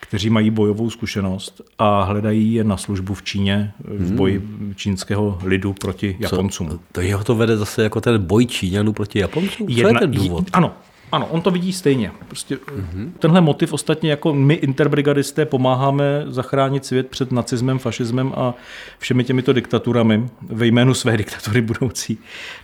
kteří 0.00 0.30
mají 0.30 0.50
bojovou 0.50 0.90
zkušenost 0.90 1.60
a 1.78 2.02
hledají 2.02 2.54
je 2.54 2.64
na 2.64 2.76
službu 2.76 3.14
v 3.14 3.22
Číně, 3.22 3.72
eh, 3.80 3.82
v 3.88 4.12
boji 4.12 4.42
čínského 4.76 5.38
lidu 5.44 5.72
proti 5.72 6.16
Japoncům. 6.18 6.80
To 6.92 7.00
jeho 7.00 7.24
to 7.24 7.34
vede 7.34 7.56
zase 7.56 7.82
jako 7.82 8.00
ten 8.00 8.26
boj 8.26 8.46
Číňanů 8.46 8.92
proti 8.92 9.18
Japoncům? 9.18 9.66
Co 9.66 9.88
je 9.88 9.94
ten 9.94 10.10
důvod? 10.10 10.44
Ano, 10.52 10.74
ano, 11.12 11.26
on 11.26 11.40
to 11.40 11.50
vidí 11.50 11.72
stejně. 11.72 12.10
Prostě 12.26 12.56
mm-hmm. 12.56 13.10
tenhle 13.18 13.40
motiv 13.40 13.72
ostatně 13.72 14.10
jako 14.10 14.34
my 14.34 14.54
interbrigadisté 14.54 15.46
pomáháme 15.46 16.24
zachránit 16.26 16.84
svět 16.84 17.08
před 17.08 17.32
nacismem, 17.32 17.78
fašismem 17.78 18.32
a 18.36 18.54
všemi 18.98 19.24
těmito 19.24 19.52
diktaturami 19.52 20.28
ve 20.48 20.66
jménu 20.66 20.94
své 20.94 21.16
diktatury 21.16 21.60
budoucí, 21.60 22.18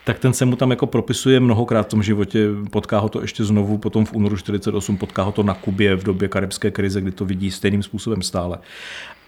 tak 0.04 0.18
ten 0.18 0.32
se 0.32 0.44
mu 0.44 0.56
tam 0.56 0.70
jako 0.70 0.86
propisuje 0.86 1.40
mnohokrát 1.40 1.82
v 1.82 1.90
tom 1.90 2.02
životě. 2.02 2.48
Potká 2.70 2.98
ho 2.98 3.08
to 3.08 3.20
ještě 3.20 3.44
znovu, 3.44 3.78
potom 3.78 4.04
v 4.04 4.12
únoru 4.12 4.36
48 4.36 4.96
potká 4.96 5.22
ho 5.22 5.32
to 5.32 5.42
na 5.42 5.54
Kubě 5.54 5.96
v 5.96 6.04
době 6.04 6.28
karibské 6.28 6.70
krize, 6.70 7.00
kdy 7.00 7.10
to 7.10 7.24
vidí 7.24 7.50
stejným 7.50 7.82
způsobem 7.82 8.22
stále. 8.22 8.58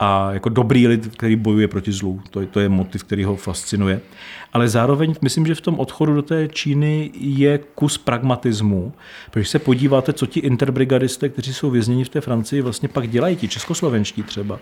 A 0.01 0.33
jako 0.33 0.49
dobrý 0.49 0.89
lid, 0.89 1.07
který 1.17 1.37
bojuje 1.37 1.69
proti 1.69 1.93
zlu, 1.93 2.21
to, 2.31 2.41
je- 2.41 2.47
to 2.47 2.61
je 2.61 2.69
motiv, 2.69 3.05
který 3.05 3.25
ho 3.25 3.37
fascinuje. 3.37 4.01
Ale 4.53 4.69
zároveň 4.69 5.15
myslím, 5.23 5.47
že 5.47 5.55
v 5.55 5.61
tom 5.61 5.79
odchodu 5.79 6.15
do 6.15 6.23
té 6.23 6.49
Číny 6.49 7.11
je 7.15 7.59
kus 7.75 7.99
pragmatismu, 7.99 8.93
protože 9.31 9.41
když 9.41 9.49
se 9.49 9.59
podíváte, 9.59 10.13
co 10.13 10.27
ti 10.27 10.41
interbrigadisté, 10.41 11.29
kteří 11.29 11.55
jsou 11.55 11.71
vězněni 11.71 12.05
v 12.05 12.09
té 12.09 12.21
Francii, 12.21 12.63
vlastně 12.63 12.89
pak 12.89 13.09
dělají, 13.09 13.37
ti 13.37 13.49
českoslovenští 13.49 14.23
třeba, 14.23 14.59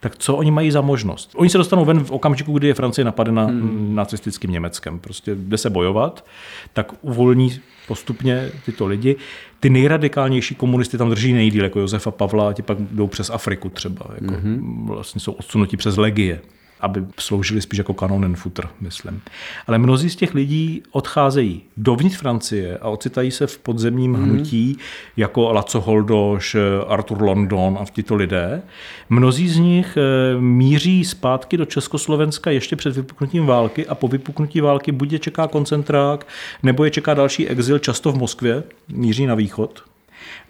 tak 0.00 0.16
co 0.16 0.36
oni 0.36 0.50
mají 0.50 0.70
za 0.70 0.80
možnost? 0.80 1.30
Oni 1.34 1.50
se 1.50 1.58
dostanou 1.58 1.84
ven 1.84 2.04
v 2.04 2.10
okamžiku, 2.10 2.52
kdy 2.52 2.66
je 2.68 2.74
Francie 2.74 3.04
napadena 3.04 3.44
hmm. 3.44 3.94
nacistickým 3.94 4.50
Německem. 4.50 4.98
Prostě 4.98 5.34
jde 5.34 5.58
se 5.58 5.70
bojovat, 5.70 6.26
tak 6.72 6.92
uvolní 7.02 7.60
postupně 7.86 8.50
tyto 8.64 8.86
lidi. 8.86 9.16
Ty 9.60 9.70
nejradikálnější 9.70 10.54
komunisty 10.54 10.98
tam 10.98 11.10
drží 11.10 11.32
nejdíl, 11.32 11.64
jako 11.64 11.80
Josefa 11.80 12.10
Pavla, 12.10 12.48
a 12.48 12.52
ti 12.52 12.62
pak 12.62 12.78
jdou 12.80 13.06
přes 13.06 13.30
Afriku 13.30 13.68
třeba. 13.68 14.06
Jako 14.14 14.34
mm-hmm. 14.34 14.86
Vlastně 14.86 15.20
jsou 15.20 15.32
odsunuti 15.32 15.76
přes 15.76 15.96
legie 15.96 16.40
aby 16.80 17.04
sloužili 17.18 17.60
spíš 17.62 17.78
jako 17.78 17.94
kanonenfutr, 17.94 18.68
myslím. 18.80 19.22
Ale 19.66 19.78
mnozí 19.78 20.10
z 20.10 20.16
těch 20.16 20.34
lidí 20.34 20.82
odcházejí 20.90 21.62
dovnitř 21.76 22.16
Francie 22.16 22.78
a 22.78 22.88
ocitají 22.88 23.30
se 23.30 23.46
v 23.46 23.58
podzemním 23.58 24.12
Mhm. 24.12 24.22
hnutí, 24.24 24.78
jako 25.16 25.52
Laco 25.52 25.80
Holdoš, 25.80 26.56
Arthur 26.88 27.22
London 27.22 27.78
a 27.80 27.84
tito 27.84 28.14
lidé. 28.14 28.62
Mnozí 29.10 29.48
z 29.48 29.58
nich 29.58 29.96
eh, 29.96 30.40
míří 30.40 31.04
zpátky 31.04 31.56
do 31.56 31.64
Československa 31.64 32.50
ještě 32.50 32.76
před 32.76 32.96
vypuknutím 32.96 33.46
války 33.46 33.86
a 33.86 33.94
po 33.94 34.08
vypuknutí 34.08 34.60
války 34.60 34.92
buď 34.92 35.12
je 35.12 35.18
čeká 35.18 35.48
koncentrák, 35.48 36.26
nebo 36.62 36.84
je 36.84 36.90
čeká 36.90 37.14
další 37.14 37.48
exil, 37.48 37.78
často 37.78 38.12
v 38.12 38.16
Moskvě, 38.18 38.62
míří 38.88 39.26
na 39.26 39.34
východ 39.34 39.82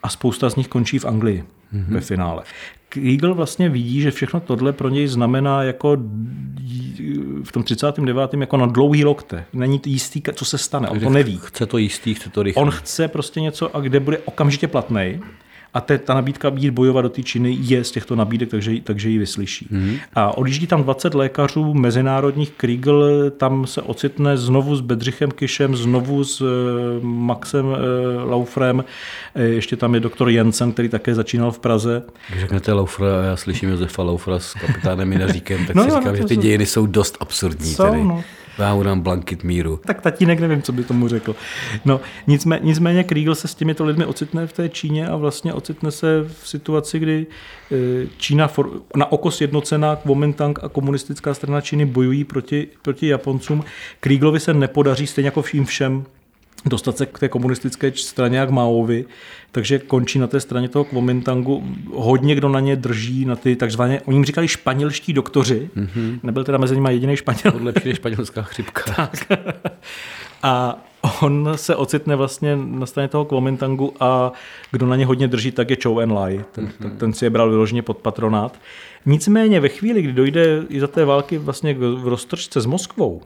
a 0.02 0.08
spousta 0.08 0.50
z 0.50 0.56
nich 0.56 0.68
končí 0.68 0.98
v 0.98 1.04
Anglii 1.04 1.44
mm-hmm. 1.74 1.84
ve 1.88 2.00
finále. 2.00 2.42
Kriegel 2.88 3.34
vlastně 3.34 3.68
vidí, 3.68 4.00
že 4.00 4.10
všechno 4.10 4.40
tohle 4.40 4.72
pro 4.72 4.88
něj 4.88 5.06
znamená 5.06 5.62
jako 5.62 5.96
v 7.44 7.52
tom 7.52 7.62
39. 7.62 8.34
jako 8.34 8.56
na 8.56 8.66
dlouhý 8.66 9.04
lokte. 9.04 9.44
Není 9.52 9.78
to 9.78 9.88
jistý, 9.88 10.22
co 10.34 10.44
se 10.44 10.58
stane, 10.58 10.88
on 10.88 11.00
to 11.00 11.10
neví. 11.10 11.40
Chce 11.44 11.66
to 11.66 11.78
jistý, 11.78 12.14
chce 12.14 12.30
to 12.30 12.42
rychle. 12.42 12.62
On 12.62 12.70
chce 12.70 13.08
prostě 13.08 13.40
něco, 13.40 13.76
a 13.76 13.80
kde 13.80 14.00
bude 14.00 14.18
okamžitě 14.18 14.68
platný. 14.68 15.20
A 15.74 15.80
te, 15.80 15.98
ta 15.98 16.14
nabídka 16.14 16.52
jít 16.56 16.70
bojovat 16.70 17.02
do 17.02 17.08
té 17.08 17.22
Číny 17.22 17.56
je 17.60 17.84
z 17.84 17.90
těchto 17.90 18.16
nabídek, 18.16 18.48
takže, 18.50 18.72
takže 18.84 19.08
ji 19.10 19.18
vyslyší. 19.18 19.68
Mm. 19.70 19.96
A 20.14 20.38
odjíždí 20.38 20.66
tam 20.66 20.82
20 20.82 21.14
lékařů 21.14 21.74
mezinárodních. 21.74 22.50
Kriegel 22.50 23.30
tam 23.30 23.66
se 23.66 23.82
ocitne 23.82 24.36
znovu 24.36 24.76
s 24.76 24.80
Bedřichem 24.80 25.30
Kišem, 25.30 25.76
znovu 25.76 26.24
s 26.24 26.40
eh, 26.40 26.44
Maxem 27.02 27.66
eh, 27.74 28.24
Laufrem. 28.24 28.84
Eh, 29.34 29.42
Ještě 29.42 29.76
tam 29.76 29.94
je 29.94 30.00
doktor 30.00 30.28
Jensen, 30.28 30.72
který 30.72 30.88
také 30.88 31.14
začínal 31.14 31.50
v 31.52 31.58
Praze. 31.58 32.02
Když 32.28 32.40
řeknete 32.40 32.72
Laufra 32.72 33.20
a 33.20 33.22
já 33.22 33.36
slyším 33.36 33.68
Josefa 33.68 34.02
Laufra 34.02 34.38
s 34.38 34.54
kapitánem 34.54 35.08
Minaříkem, 35.08 35.66
tak 35.66 35.76
No 35.76 35.82
si 35.82 35.88
jo, 35.88 35.94
říkám, 35.96 36.12
no 36.12 36.16
že 36.16 36.24
ty 36.24 36.34
jsou- 36.34 36.40
dějiny 36.40 36.66
jsou 36.66 36.86
dost 36.86 37.16
absurdní. 37.20 37.74
Jsou, 37.74 37.84
tedy. 37.90 38.04
no. 38.04 38.24
Já 38.58 38.74
mu 38.74 38.82
dám 38.82 39.00
blankit 39.00 39.44
míru. 39.44 39.80
Tak 39.86 40.00
tatínek 40.00 40.40
nevím, 40.40 40.62
co 40.62 40.72
by 40.72 40.84
tomu 40.84 41.08
řekl. 41.08 41.36
No, 41.84 42.00
nicméně, 42.26 42.60
nicméně 42.64 43.04
Kriegel 43.04 43.34
se 43.34 43.48
s 43.48 43.54
těmito 43.54 43.84
lidmi 43.84 44.04
ocitne 44.04 44.46
v 44.46 44.52
té 44.52 44.68
Číně 44.68 45.08
a 45.08 45.16
vlastně 45.16 45.52
ocitne 45.52 45.90
se 45.90 46.24
v 46.42 46.48
situaci, 46.48 46.98
kdy 46.98 47.26
eh, 47.72 48.06
Čína 48.16 48.48
for, 48.48 48.70
na 48.96 49.12
oko 49.12 49.30
sjednocená 49.30 49.96
Kuomintang 49.96 50.64
a 50.64 50.68
komunistická 50.68 51.34
strana 51.34 51.60
Číny 51.60 51.84
bojují 51.84 52.24
proti, 52.24 52.68
proti 52.82 53.06
Japoncům. 53.06 53.64
Kriegelovi 54.00 54.40
se 54.40 54.54
nepodaří 54.54 55.06
stejně 55.06 55.26
jako 55.26 55.42
vším 55.42 55.64
všem 55.64 56.04
dostat 56.66 56.96
se 56.96 57.06
k 57.06 57.18
té 57.18 57.28
komunistické 57.28 57.92
straně 57.92 58.38
jak 58.38 58.50
Maovi, 58.50 59.04
takže 59.52 59.78
končí 59.78 60.18
na 60.18 60.26
té 60.26 60.40
straně 60.40 60.68
toho 60.68 60.84
Kuomintangu. 60.84 61.64
Hodně 61.94 62.34
kdo 62.34 62.48
na 62.48 62.60
ně 62.60 62.76
drží, 62.76 63.24
na 63.24 63.36
ty 63.36 63.56
takzvané, 63.56 64.00
oni 64.00 64.16
jim 64.16 64.24
říkali 64.24 64.48
španělští 64.48 65.12
doktoři, 65.12 65.70
mm-hmm. 65.76 66.20
nebyl 66.22 66.44
teda 66.44 66.58
mezi 66.58 66.74
nimi 66.74 66.92
jediný 66.92 67.16
Španěl. 67.16 67.60
Než 67.84 67.96
španělská 67.96 68.42
chřipka. 68.42 69.10
A 70.42 70.84
on 71.22 71.52
se 71.56 71.76
ocitne 71.76 72.16
vlastně 72.16 72.56
na 72.56 72.86
straně 72.86 73.08
toho 73.08 73.24
Kuomintangu 73.24 73.94
a 74.00 74.32
kdo 74.70 74.86
na 74.86 74.96
ně 74.96 75.06
hodně 75.06 75.28
drží, 75.28 75.52
tak 75.52 75.70
je 75.70 75.76
Chou 75.82 76.00
Enlai. 76.00 76.44
Ten, 76.52 76.72
ten, 76.82 76.96
ten 76.96 77.12
si 77.12 77.24
je 77.24 77.30
bral 77.30 77.50
vyloženě 77.50 77.82
pod 77.82 77.98
patronát. 77.98 78.58
Nicméně 79.06 79.60
ve 79.60 79.68
chvíli, 79.68 80.02
kdy 80.02 80.12
dojde 80.12 80.62
i 80.68 80.80
za 80.80 80.86
té 80.86 81.04
války 81.04 81.38
vlastně 81.38 81.74
v 81.74 82.08
roztržce 82.08 82.60
s 82.60 82.66
Moskvou, 82.66 83.22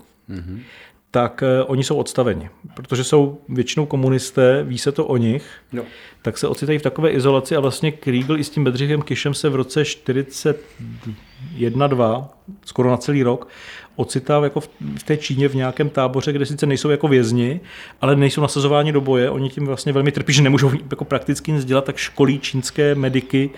tak 1.11 1.43
eh, 1.43 1.65
oni 1.65 1.85
jsou 1.85 1.97
odstaveni, 1.97 2.51
protože 2.75 3.05
jsou 3.05 3.41
většinou 3.49 3.87
komunisté, 3.87 4.65
ví 4.65 4.79
se 4.79 4.93
to 4.93 5.07
o 5.07 5.17
nich, 5.17 5.45
Jo. 5.73 5.85
tak 6.23 6.39
se 6.39 6.49
ocitají 6.49 6.79
v 6.79 6.83
takové 6.83 7.11
izolaci 7.11 7.57
a 7.57 7.61
vlastně 7.61 7.93
Kriegel 7.93 8.39
i 8.39 8.45
s 8.45 8.51
tím 8.51 8.65
Bedřichem 8.65 9.03
Kišem 9.03 9.35
se 9.35 9.49
v 9.49 9.55
roce 9.55 9.83
41-2, 9.83 12.29
skoro 12.65 12.91
na 12.91 12.97
celý 12.97 13.23
rok, 13.23 13.49
ocitá 13.97 14.41
jako 14.45 14.61
v 14.61 15.03
té 15.05 15.17
Číně 15.17 15.49
v 15.49 15.55
nějakém 15.55 15.89
táboře, 15.89 16.33
kde 16.33 16.47
sice 16.47 16.67
nejsou 16.67 16.91
jako 16.91 17.09
vězni, 17.09 17.61
ale 18.01 18.17
nejsou 18.17 18.41
nasazováni 18.41 18.93
do 18.93 19.01
boje. 19.01 19.31
Oni 19.31 19.49
tím 19.51 19.67
vlastně 19.67 19.93
velmi 19.93 20.13
trpí, 20.13 20.33
že 20.33 20.43
nemůžou 20.43 20.71
jako 20.91 21.05
prakticky 21.05 21.53
nic 21.53 21.65
dělat, 21.65 21.85
tak 21.85 21.97
školí 21.97 22.39
čínské 22.39 22.95
mediky 22.95 23.51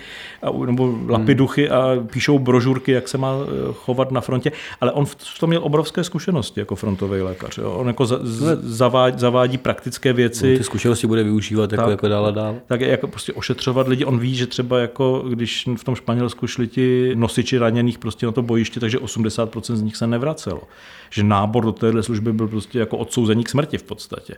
a, 0.42 0.66
nebo 0.66 0.98
lapiduchy 1.08 1.68
a 1.70 1.96
píšou 2.12 2.38
brožurky, 2.38 2.92
jak 2.92 3.08
se 3.08 3.18
má 3.18 3.32
eh, 3.42 3.72
chovat 3.72 4.10
na 4.10 4.20
frontě. 4.20 4.52
Ale 4.80 4.92
on 4.92 5.04
v 5.06 5.38
tom 5.40 5.50
měl 5.50 5.60
obrovské 5.64 6.04
zkušenosti 6.04 6.60
jako 6.60 6.76
frontový 6.76 7.20
lékař. 7.20 7.58
Jo. 7.58 7.70
On 7.70 7.86
jako 7.86 8.06
za, 8.06 8.18
z, 8.22 8.58
zavádí, 8.62 9.18
zavádí 9.18 9.58
praktické 9.58 10.12
věci 10.12 10.56
Ty 10.58 10.64
zkušenosti 10.64 11.06
bude 11.06 11.22
využívat 11.22 11.72
jako, 11.72 11.82
Tak. 11.82 11.90
jako 11.90 12.08
dál 12.08 12.26
a 12.26 12.30
dál. 12.30 12.56
tak 12.66 12.80
jako 12.80 13.06
prostě 13.06 13.32
ošetřovat 13.32 13.88
lidi. 13.88 14.04
On 14.04 14.18
ví, 14.18 14.34
že 14.34 14.46
třeba 14.46 14.78
jako 14.78 15.24
když 15.28 15.68
v 15.76 15.84
tom 15.84 15.94
Španělsku 15.94 16.46
šli 16.46 16.66
ti 16.68 17.12
nosiči 17.14 17.58
ranění 17.58 17.82
zraněných 17.82 17.98
prostě 17.98 18.26
na 18.26 18.32
to 18.32 18.42
bojiště, 18.42 18.80
takže 18.80 18.98
80% 18.98 19.76
z 19.76 19.82
nich 19.82 19.96
se 19.96 20.06
nevracelo. 20.32 20.62
Že 21.10 21.22
nábor 21.22 21.64
do 21.64 21.72
téhle 21.72 22.02
služby 22.02 22.32
byl 22.32 22.48
prostě 22.48 22.78
jako 22.78 22.96
odsouzení 22.96 23.44
k 23.44 23.48
smrti 23.48 23.78
v 23.78 23.82
podstatě. 23.82 24.34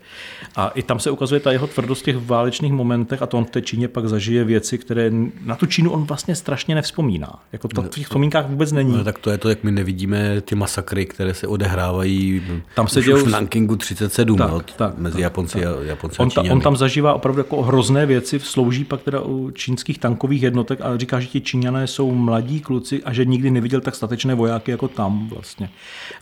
A 0.56 0.68
i 0.68 0.82
tam 0.82 0.98
se 0.98 1.10
ukazuje 1.10 1.40
ta 1.40 1.52
jeho 1.52 1.66
tvrdost 1.66 2.02
v 2.02 2.04
těch 2.04 2.16
válečných 2.16 2.72
momentech 2.72 3.22
a 3.22 3.26
to 3.26 3.38
on 3.38 3.44
v 3.44 3.50
té 3.50 3.62
Číně 3.62 3.88
pak 3.88 4.08
zažije 4.08 4.44
věci, 4.44 4.78
které 4.78 5.10
na 5.44 5.56
tu 5.56 5.66
Čínu 5.66 5.90
on 5.90 6.04
vlastně 6.04 6.34
strašně 6.34 6.74
nevzpomíná. 6.74 7.42
Jako 7.52 7.68
to 7.68 7.82
v 7.82 7.88
těch 7.88 8.04
vzpomínkách 8.04 8.48
vůbec 8.48 8.72
není. 8.72 8.96
No, 8.96 9.04
tak 9.04 9.18
to 9.18 9.30
je 9.30 9.38
to, 9.38 9.48
jak 9.48 9.64
my 9.64 9.72
nevidíme 9.72 10.40
ty 10.40 10.54
masakry, 10.54 11.06
které 11.06 11.34
se 11.34 11.46
odehrávají 11.46 12.42
Tam 12.74 12.88
se 12.88 13.00
už, 13.00 13.08
už 13.08 13.22
v 13.22 13.28
Nankingu 13.28 13.76
37 13.76 14.38
Tak, 14.38 14.50
jo, 14.50 14.60
tak, 14.76 14.98
mezi 14.98 15.12
tak, 15.12 15.22
Japonci, 15.22 15.60
tak. 15.60 15.68
a, 15.68 15.84
Japonci 15.84 16.18
On, 16.18 16.30
a 16.36 16.52
on 16.52 16.60
tam 16.60 16.76
zažívá 16.76 17.14
opravdu 17.14 17.40
jako 17.40 17.62
hrozné 17.62 18.06
věci, 18.06 18.40
slouží 18.40 18.84
pak 18.84 19.02
teda 19.02 19.20
u 19.20 19.50
čínských 19.50 19.98
tankových 19.98 20.42
jednotek 20.42 20.80
a 20.80 20.96
říká, 20.96 21.20
že 21.20 21.26
ti 21.26 21.40
Číňané 21.40 21.86
jsou 21.86 22.14
mladí 22.14 22.60
kluci 22.60 23.02
a 23.02 23.12
že 23.12 23.24
nikdy 23.24 23.50
neviděl 23.50 23.80
tak 23.80 23.94
statečné 23.94 24.34
vojáky 24.34 24.70
jako 24.70 24.88
tam 24.88 25.28
vlastně. 25.28 25.68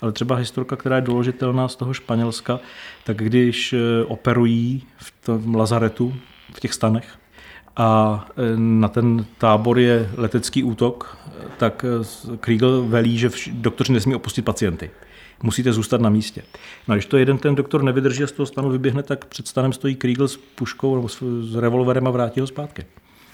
Ale 0.01 0.13
třeba 0.13 0.37
historka, 0.37 0.77
která 0.77 0.97
je 0.97 1.03
doložitelná 1.03 1.69
z 1.69 1.77
toho 1.77 1.95
Španělska, 1.95 2.61
tak 3.05 3.17
když 3.17 3.73
eh, 3.73 4.05
operují 4.05 4.87
v 4.97 5.13
tom 5.25 5.55
lazaretu, 5.55 6.15
v 6.55 6.61
těch 6.61 6.75
stanech, 6.75 7.09
a 7.77 8.25
eh, 8.31 8.33
na 8.57 8.89
ten 8.89 9.27
tábor 9.39 9.79
je 9.79 10.11
letecký 10.17 10.63
útok, 10.63 11.19
eh, 11.27 11.45
tak 11.59 11.85
Kriegel 12.41 12.83
velí, 12.83 13.19
že 13.19 13.31
doktoři 13.53 13.93
nesmí 13.93 14.15
opustit 14.15 14.45
pacienty. 14.45 14.91
Musíte 15.43 15.73
zůstat 15.73 16.01
na 16.01 16.11
místě. 16.11 16.43
No 16.89 16.93
a 16.93 16.97
když 16.97 17.07
to 17.07 17.17
jeden 17.17 17.39
ten 17.39 17.55
doktor 17.55 17.83
nevydrží 17.83 18.23
a 18.23 18.27
z 18.27 18.33
toho 18.33 18.47
stanu 18.47 18.71
vyběhne, 18.71 19.03
tak 19.03 19.25
před 19.25 19.49
stanem 19.49 19.73
stojí 19.73 19.95
Kriegel 19.95 20.29
s 20.29 20.37
puškou 20.37 20.95
nebo 20.95 21.09
s 21.09 21.55
revolverem 21.55 22.07
a 22.07 22.11
vrátí 22.11 22.41
ho 22.41 22.47
zpátky. 22.47 22.85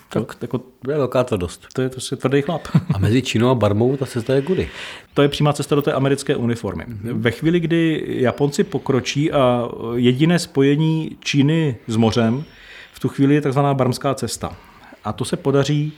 Tak, 0.08 0.36
jako, 0.42 0.58
To 0.58 0.90
je 0.90 0.96
velká 0.96 1.24
tvrdost. 1.24 1.66
to 1.72 1.82
je 1.82 1.88
prostě 1.88 2.16
tvrdý 2.16 2.42
chlap. 2.42 2.62
A 2.94 2.98
mezi 2.98 3.22
Čínou 3.22 3.48
a 3.48 3.54
Barmou 3.54 3.96
ta 3.96 4.06
cesta 4.06 4.34
je 4.34 4.42
kudy. 4.42 4.68
To 5.14 5.22
je 5.22 5.28
přímá 5.28 5.52
cesta 5.52 5.74
do 5.74 5.82
té 5.82 5.92
americké 5.92 6.36
uniformy. 6.36 6.84
Ve 7.02 7.30
chvíli, 7.30 7.60
kdy 7.60 8.04
Japonci 8.08 8.64
pokročí 8.64 9.32
a 9.32 9.68
jediné 9.94 10.38
spojení 10.38 11.16
Číny 11.20 11.76
s 11.86 11.96
mořem, 11.96 12.44
v 12.92 13.00
tu 13.00 13.08
chvíli 13.08 13.34
je 13.34 13.40
takzvaná 13.40 13.74
barmská 13.74 14.14
cesta. 14.14 14.56
A 15.04 15.12
to 15.12 15.24
se 15.24 15.36
podaří 15.36 15.92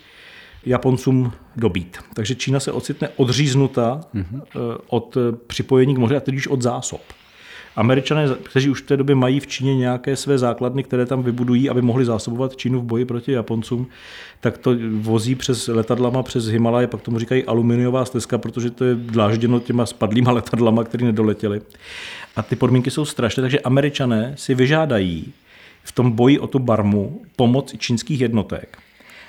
Japoncům 0.66 1.32
dobít. 1.56 1.98
Takže 2.14 2.34
Čína 2.34 2.60
se 2.60 2.72
ocitne 2.72 3.08
odříznuta 3.16 4.00
mm-hmm. 4.14 4.42
od 4.88 5.16
připojení 5.46 5.94
k 5.94 5.98
moři 5.98 6.16
a 6.16 6.20
tedy 6.20 6.36
už 6.36 6.46
od 6.46 6.62
zásob. 6.62 7.00
Američané, 7.76 8.28
kteří 8.42 8.70
už 8.70 8.82
v 8.82 8.86
té 8.86 8.96
době 8.96 9.14
mají 9.14 9.40
v 9.40 9.46
Číně 9.46 9.76
nějaké 9.76 10.16
své 10.16 10.38
základny, 10.38 10.82
které 10.82 11.06
tam 11.06 11.22
vybudují, 11.22 11.70
aby 11.70 11.82
mohli 11.82 12.04
zásobovat 12.04 12.56
Čínu 12.56 12.80
v 12.80 12.84
boji 12.84 13.04
proti 13.04 13.32
Japoncům, 13.32 13.86
tak 14.40 14.58
to 14.58 14.70
vozí 14.92 15.34
přes 15.34 15.68
letadlama, 15.68 16.22
přes 16.22 16.46
Himalaje, 16.46 16.86
pak 16.86 17.02
tomu 17.02 17.18
říkají 17.18 17.44
aluminiová 17.44 18.04
stezka, 18.04 18.38
protože 18.38 18.70
to 18.70 18.84
je 18.84 18.94
dlážděno 18.94 19.60
těma 19.60 19.86
spadlýma 19.86 20.32
letadlama, 20.32 20.84
které 20.84 21.04
nedoletěly. 21.04 21.60
A 22.36 22.42
ty 22.42 22.56
podmínky 22.56 22.90
jsou 22.90 23.04
strašné, 23.04 23.40
takže 23.40 23.60
Američané 23.60 24.34
si 24.36 24.54
vyžádají 24.54 25.32
v 25.82 25.92
tom 25.92 26.12
boji 26.12 26.38
o 26.38 26.46
tu 26.46 26.58
barmu 26.58 27.22
pomoc 27.36 27.74
čínských 27.78 28.20
jednotek 28.20 28.78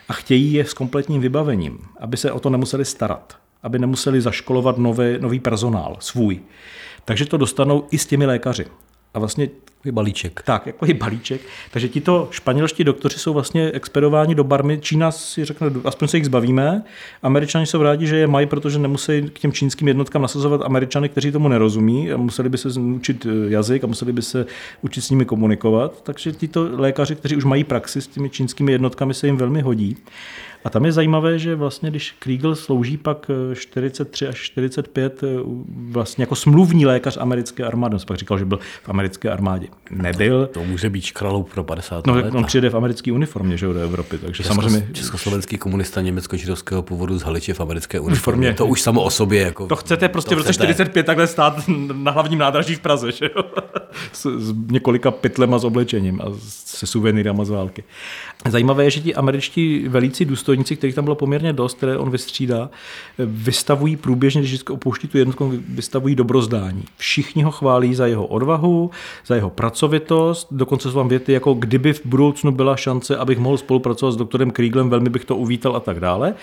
a 0.09 0.13
chtějí 0.13 0.53
je 0.53 0.65
s 0.65 0.73
kompletním 0.73 1.21
vybavením, 1.21 1.79
aby 1.99 2.17
se 2.17 2.31
o 2.31 2.39
to 2.39 2.49
nemuseli 2.49 2.85
starat, 2.85 3.37
aby 3.63 3.79
nemuseli 3.79 4.21
zaškolovat 4.21 4.77
nové, 4.77 5.19
nový 5.19 5.39
personál, 5.39 5.97
svůj. 5.99 6.39
Takže 7.05 7.25
to 7.25 7.37
dostanou 7.37 7.87
i 7.91 7.97
s 7.97 8.05
těmi 8.05 8.25
lékaři. 8.25 8.65
A 9.13 9.19
vlastně 9.19 9.49
Je 9.85 9.91
balíček. 9.91 10.41
tak, 10.45 10.67
jako 10.67 10.85
i 10.85 10.93
balíček. 10.93 11.41
Takže 11.71 11.89
tito 11.89 12.27
španělští 12.31 12.83
doktoři 12.83 13.19
jsou 13.19 13.33
vlastně 13.33 13.71
expedováni 13.71 14.35
do 14.35 14.43
barmy. 14.43 14.79
Čína 14.81 15.11
si 15.11 15.45
řekne, 15.45 15.67
aspoň 15.85 16.07
se 16.07 16.17
jich 16.17 16.25
zbavíme. 16.25 16.83
Američani 17.23 17.65
jsou 17.65 17.83
rádi, 17.83 18.07
že 18.07 18.17
je 18.17 18.27
mají, 18.27 18.45
protože 18.47 18.79
nemusí 18.79 19.21
k 19.33 19.39
těm 19.39 19.51
čínským 19.51 19.87
jednotkám 19.87 20.21
nasazovat 20.21 20.61
Američany, 20.61 21.09
kteří 21.09 21.31
tomu 21.31 21.47
nerozumí. 21.47 22.11
A 22.11 22.17
museli 22.17 22.49
by 22.49 22.57
se 22.57 22.69
učit 22.79 23.25
eh, 23.25 23.51
jazyk 23.51 23.83
a 23.83 23.87
museli 23.87 24.13
by 24.13 24.21
se 24.21 24.45
učit 24.81 25.01
s 25.01 25.09
nimi 25.09 25.25
komunikovat. 25.25 26.03
Takže 26.03 26.31
tyto 26.31 26.69
lékaři, 26.71 27.15
kteří 27.15 27.35
už 27.35 27.43
mají 27.43 27.63
praxi 27.63 28.01
s 28.01 28.07
těmi 28.07 28.29
čínskými 28.29 28.71
jednotkami, 28.71 29.13
se 29.13 29.27
jim 29.27 29.37
velmi 29.37 29.61
hodí. 29.61 29.97
A 30.65 30.69
tam 30.69 30.85
je 30.85 30.91
zajímavé, 30.91 31.39
že 31.39 31.55
vlastně, 31.55 31.89
když 31.89 32.11
Kriegel 32.19 32.55
slouží 32.55 32.97
pak 32.97 33.31
eh, 33.51 33.55
43 33.55 34.27
až 34.27 34.37
45 34.37 35.23
eh, 35.23 35.27
vlastně 35.91 36.21
jako 36.23 36.35
smluvní 36.35 36.85
lékař 36.85 37.17
americké 37.21 37.63
armády, 37.63 37.93
on 37.95 37.99
pak 38.07 38.17
říkal, 38.17 38.37
že 38.37 38.45
byl 38.45 38.59
v 38.83 38.89
americké 38.89 39.29
armádě. 39.29 39.67
Nebyl, 39.91 40.47
To 40.47 40.63
může 40.63 40.89
být 40.89 41.01
škraloup 41.05 41.53
pro 41.53 41.63
50 41.63 42.07
No, 42.07 42.13
let. 42.15 42.35
on 42.35 42.45
přijede 42.45 42.69
v 42.69 42.75
americké 42.75 43.11
uniformě, 43.11 43.57
že 43.57 43.65
jo, 43.65 43.73
do 43.73 43.79
Evropy, 43.79 44.17
takže 44.17 44.43
Česko, 44.43 44.53
samozřejmě 44.61 44.87
Československý 44.93 45.57
komunista 45.57 46.01
německo-židovského 46.01 46.81
původu 46.81 47.17
z 47.17 47.21
Haliče 47.21 47.53
v 47.53 47.59
americké 47.61 47.99
uniformě. 47.99 48.11
Uniformě. 48.11 48.53
To 48.57 48.65
už 48.65 48.81
samo 48.81 49.03
o 49.03 49.09
sobě. 49.09 49.41
Jako, 49.41 49.67
to 49.67 49.75
chcete 49.75 50.09
prostě 50.09 50.35
v 50.35 50.37
roce 50.37 50.53
chcete. 50.53 50.65
45 50.65 51.05
takhle 51.05 51.27
stát 51.27 51.63
na 51.93 52.11
hlavním 52.11 52.39
nádraží 52.39 52.75
v 52.75 52.79
Praze, 52.79 53.11
že 53.11 53.29
jo? 53.35 53.43
S, 54.13 54.37
s 54.39 54.53
několika 54.71 55.11
pytlema 55.11 55.57
s 55.59 55.63
oblečením 55.63 56.21
a 56.21 56.25
se 56.49 56.87
suvenýrama 56.87 57.45
z 57.45 57.49
války. 57.49 57.83
Zajímavé 58.49 58.83
je, 58.83 58.91
že 58.91 59.01
ti 59.01 59.15
američtí 59.15 59.87
velící 59.87 60.25
důstojníci, 60.25 60.75
kterých 60.75 60.95
tam 60.95 61.03
bylo 61.03 61.15
poměrně 61.15 61.53
dost, 61.53 61.77
které 61.77 61.97
on 61.97 62.09
vystřídá, 62.09 62.69
vystavují 63.17 63.95
průběžně, 63.95 64.41
když 64.41 64.59
opouští 64.69 65.07
tu 65.07 65.17
jednotku, 65.17 65.53
vystavují 65.69 66.15
dobrozdání. 66.15 66.83
Všichni 66.97 67.43
ho 67.43 67.51
chválí 67.51 67.95
za 67.95 68.07
jeho 68.07 68.25
odvahu, 68.25 68.91
za 69.25 69.35
jeho 69.35 69.49
pracovitost, 69.49 70.47
dokonce 70.51 70.91
jsou 70.91 70.97
vám 70.97 71.07
věty, 71.07 71.33
jako 71.33 71.53
kdyby 71.53 71.93
v 71.93 72.01
budoucnu 72.05 72.51
byla 72.51 72.75
šance, 72.75 73.17
abych 73.17 73.37
mohl 73.37 73.57
spolupracovat 73.57 74.11
s 74.11 74.15
doktorem 74.15 74.51
Krieglem, 74.51 74.89
velmi 74.89 75.09
bych 75.09 75.25
to 75.25 75.35
uvítal 75.35 75.75
a 75.75 75.79
tak 75.79 75.99
dále. 75.99 76.33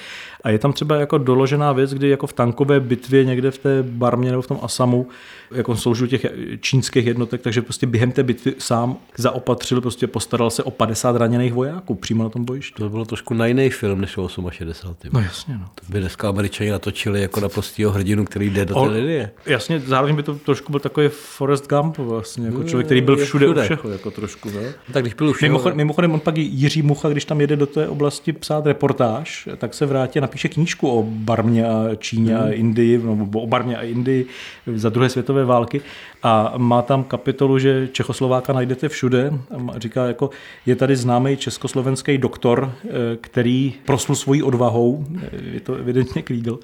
A 0.44 0.50
je 0.50 0.58
tam 0.58 0.72
třeba 0.72 0.96
jako 0.96 1.18
doložená 1.18 1.72
věc, 1.72 1.94
kdy 1.94 2.08
jako 2.08 2.26
v 2.26 2.32
tankové 2.32 2.80
bitvě 2.80 3.24
někde 3.24 3.50
v 3.50 3.58
té 3.58 3.82
Barmě 3.82 4.30
nebo 4.30 4.42
v 4.42 4.46
tom 4.46 4.58
Asamu, 4.62 5.06
jako 5.50 5.76
sloužil 5.76 6.06
těch 6.06 6.26
čínských 6.61 7.06
jednotek, 7.06 7.42
takže 7.42 7.62
prostě 7.62 7.87
během 7.87 8.12
té 8.12 8.22
bitvy 8.22 8.54
sám 8.58 8.96
zaopatřil, 9.16 9.80
prostě 9.80 10.06
postaral 10.06 10.50
se 10.50 10.62
o 10.62 10.70
50 10.70 11.16
raněných 11.16 11.52
vojáků 11.52 11.88
přímo 11.94 12.22
na 12.22 12.31
tom 12.31 12.44
bojišti. 12.44 12.74
To 12.74 12.88
bylo 12.88 13.05
trošku 13.05 13.35
na 13.35 13.46
jiný 13.46 13.70
film 13.70 14.01
než 14.01 14.16
o 14.16 14.29
68. 14.51 15.11
No 15.12 15.20
jasně, 15.20 15.59
no. 15.59 15.66
To 15.74 15.92
by 15.92 16.01
dneska 16.01 16.29
američani 16.29 16.70
natočili 16.70 17.20
jako 17.20 17.40
na 17.40 17.48
prostýho 17.48 17.90
hrdinu, 17.90 18.24
který 18.24 18.51
jde 18.51 18.64
do 18.64 18.74
té 18.74 18.81
linie. 18.81 19.31
Jasně, 19.46 19.81
zároveň 19.81 20.16
by 20.16 20.22
to 20.22 20.35
trošku 20.35 20.72
byl 20.72 20.81
takový 20.81 21.09
Forrest 21.09 21.68
Gump 21.68 21.98
vlastně, 21.98 22.46
jako 22.46 22.64
člověk, 22.64 22.87
který 22.87 23.01
byl 23.01 23.16
všude, 23.16 23.46
všude. 23.46 23.61
u 23.61 23.64
všeho, 23.64 23.90
jako 23.90 24.11
trošku, 24.11 24.51
ne? 24.51 24.74
Tak 24.92 25.03
když 25.03 25.14
byl 25.14 25.29
už 25.29 25.42
Mimochodem, 25.42 25.77
mimochodem, 25.77 26.12
on 26.12 26.20
pak 26.20 26.38
Jiří 26.38 26.83
Mucha, 26.83 27.09
když 27.09 27.24
tam 27.24 27.40
jede 27.40 27.57
do 27.57 27.66
té 27.66 27.88
oblasti 27.88 28.33
psát 28.33 28.66
reportáž, 28.66 29.48
tak 29.57 29.74
se 29.74 29.87
vrátí 29.87 30.18
a 30.18 30.22
napíše 30.22 30.48
knížku 30.48 30.88
o 30.98 31.03
Barmě 31.03 31.68
a 31.68 31.94
Číně 31.98 32.38
a 32.38 32.48
Indii, 32.48 32.98
nebo 32.98 33.40
o 33.40 33.46
Barmě 33.46 33.77
a 33.77 33.83
Indii 33.83 34.27
za 34.74 34.88
druhé 34.88 35.09
světové 35.09 35.44
války 35.44 35.81
a 36.22 36.54
má 36.57 36.83
tam 36.83 37.04
kapitolu, 37.04 37.59
že 37.59 37.88
Čechoslováka 37.92 38.52
najdete 38.52 38.88
všude. 38.88 39.33
A 39.72 39.78
říká 39.78 40.07
jako, 40.07 40.31
je 40.66 40.76
tady 40.76 40.96
známý 40.96 41.37
československý 41.37 42.18
doktor, 42.18 42.72
eh, 42.85 42.88
který 43.20 43.74
proslul 43.85 44.16
svojí 44.16 44.42
odvahou, 44.42 45.07
eh, 45.16 45.28
je 45.52 45.61
to 45.61 45.74
evidentně 45.74 46.22
Kriegel, 46.22 46.59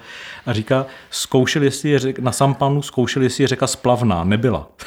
a 0.46 0.52
říká, 0.52 0.86
zkoušel, 1.10 1.62
jestli 1.62 1.90
je 1.90 1.98
řek, 1.98 2.18
na 2.18 2.32
Sampanu 2.32 2.82
zkoušel, 2.82 3.22
jestli 3.22 3.44
je 3.44 3.48
řeka 3.48 3.66
splavná, 3.66 4.24
nebyla. 4.24 4.68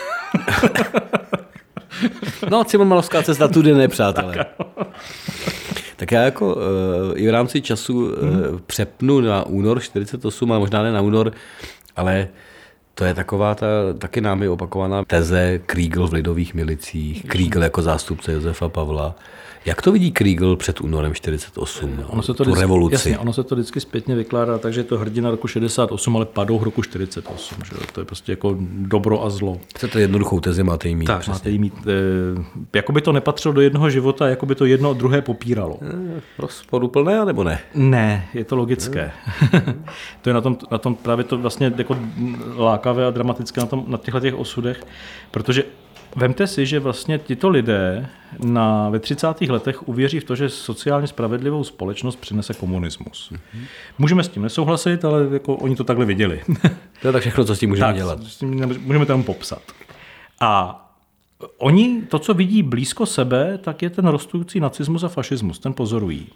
No, 2.52 2.64
Cimomalovská 2.64 3.24
cesta 3.24 3.48
tudy 3.48 3.74
ne, 3.74 3.88
přátelé. 3.88 4.46
Tak 5.96 6.12
já 6.12 6.22
jako 6.22 6.56
uh, 6.56 6.62
i 7.16 7.28
v 7.28 7.32
rámci 7.32 7.62
času 7.62 8.06
uh, 8.06 8.12
přepnu 8.66 9.20
na 9.20 9.46
únor 9.46 9.80
48, 9.80 10.52
ale 10.52 10.60
možná 10.60 10.84
ne 10.84 10.92
na 10.92 11.02
únor, 11.02 11.32
ale 11.96 12.28
to 12.98 13.06
je 13.06 13.14
taková 13.14 13.56
ta 13.56 13.68
taky 13.98 14.22
námi 14.22 14.50
opakovaná 14.50 15.06
teze 15.06 15.60
Kriegel 15.66 16.08
v 16.08 16.14
lidových 16.14 16.54
milicích, 16.54 17.26
Kriegel 17.26 17.64
jako 17.64 17.82
zástupce 17.82 18.34
Josefa 18.34 18.70
Pavla. 18.70 19.16
Jak 19.68 19.82
to 19.82 19.92
vidí 19.92 20.12
Kriegel 20.12 20.56
před 20.56 20.82
únorem 20.82 21.14
48? 21.14 22.04
Ono 22.08 22.22
se 22.22 22.28
to 22.28 22.34
tu 22.34 22.44
vždycky, 22.44 22.62
revoluci. 22.62 22.94
Jasně, 22.94 23.18
ono 23.18 23.34
se 23.34 23.44
to 23.44 23.56
vždycky 23.56 23.80
zpětně 23.80 24.16
vykládá, 24.16 24.58
takže 24.58 24.80
je 24.80 24.84
to 24.84 24.98
hrdina 24.98 25.32
roku 25.32 25.48
68, 25.48 26.16
ale 26.16 26.26
padou 26.26 26.64
roku 26.64 26.82
48. 26.82 27.56
Že? 27.66 27.76
To 27.94 28.02
je 28.02 28.06
prostě 28.06 28.32
jako 28.32 28.58
dobro 28.72 29.26
a 29.26 29.30
zlo. 29.30 29.58
Chcete 29.76 30.02
jednoduchou 30.02 30.40
tezi, 30.40 30.64
máte 30.64 30.90
jí 30.90 30.96
mít. 30.96 31.06
Tak, 31.06 31.20
přesně. 31.20 31.34
máte 31.34 31.50
jí 31.50 31.60
mít, 31.60 31.74
eh, 31.88 32.44
jako 32.76 32.92
by 32.92 33.02
to 33.02 33.12
nepatřilo 33.12 33.54
do 33.54 33.62
jednoho 33.62 33.90
života, 33.90 34.28
jako 34.28 34.46
by 34.46 34.56
to 34.56 34.66
jedno 34.66 34.94
druhé 34.94 35.22
popíralo. 35.22 35.80
Rozporuplné, 36.40 37.26
nebo 37.26 37.44
ne? 37.44 37.60
Ne, 37.76 38.28
je 38.34 38.44
to 38.44 38.56
logické. 38.56 39.12
to 40.22 40.30
je 40.30 40.34
na 40.34 40.42
tom, 40.42 40.58
na 40.72 40.78
tom 40.78 40.96
právě 40.96 41.24
to 41.24 41.38
vlastně 41.38 41.74
jako 41.78 41.98
lákavé 42.58 43.06
a 43.06 43.12
dramatické 43.12 43.62
na, 43.62 43.68
tom, 43.68 43.84
na 43.88 43.98
těchto 43.98 44.20
těch 44.20 44.36
osudech, 44.36 44.84
protože 45.32 45.64
Vemte 46.18 46.48
si, 46.48 46.66
že 46.66 46.80
vlastně 46.80 47.20
tito 47.20 47.50
lidé 47.50 48.10
na, 48.44 48.90
ve 48.90 49.00
30. 49.00 49.42
letech 49.42 49.88
uvěří 49.88 50.20
v 50.20 50.24
to, 50.24 50.36
že 50.36 50.50
sociálně 50.50 51.08
spravedlivou 51.08 51.64
společnost 51.64 52.16
přinese 52.16 52.54
komunismus. 52.54 53.34
Můžeme 53.98 54.24
s 54.24 54.28
tím 54.28 54.44
nesouhlasit, 54.44 55.06
ale 55.06 55.28
jako 55.34 55.56
oni 55.56 55.76
to 55.76 55.84
takhle 55.84 56.06
viděli. 56.06 56.42
To 57.02 57.08
je 57.08 57.12
tak 57.12 57.22
všechno, 57.22 57.46
co 57.46 57.56
s 57.56 57.60
tím 57.60 57.70
můžeme 57.70 57.88
tak, 57.88 57.96
dělat. 57.96 58.24
s 58.24 58.38
tím 58.38 58.78
můžeme 58.80 59.06
tam 59.06 59.24
popsat. 59.24 59.62
A 60.40 60.84
oni 61.58 62.02
to, 62.02 62.20
co 62.20 62.34
vidí 62.34 62.64
blízko 62.64 63.06
sebe, 63.06 63.58
tak 63.58 63.82
je 63.82 63.90
ten 63.90 64.08
rostoucí 64.08 64.60
nacismus 64.60 65.04
a 65.04 65.08
fašismus, 65.08 65.60
ten 65.60 65.74
pozorují. 65.74 66.28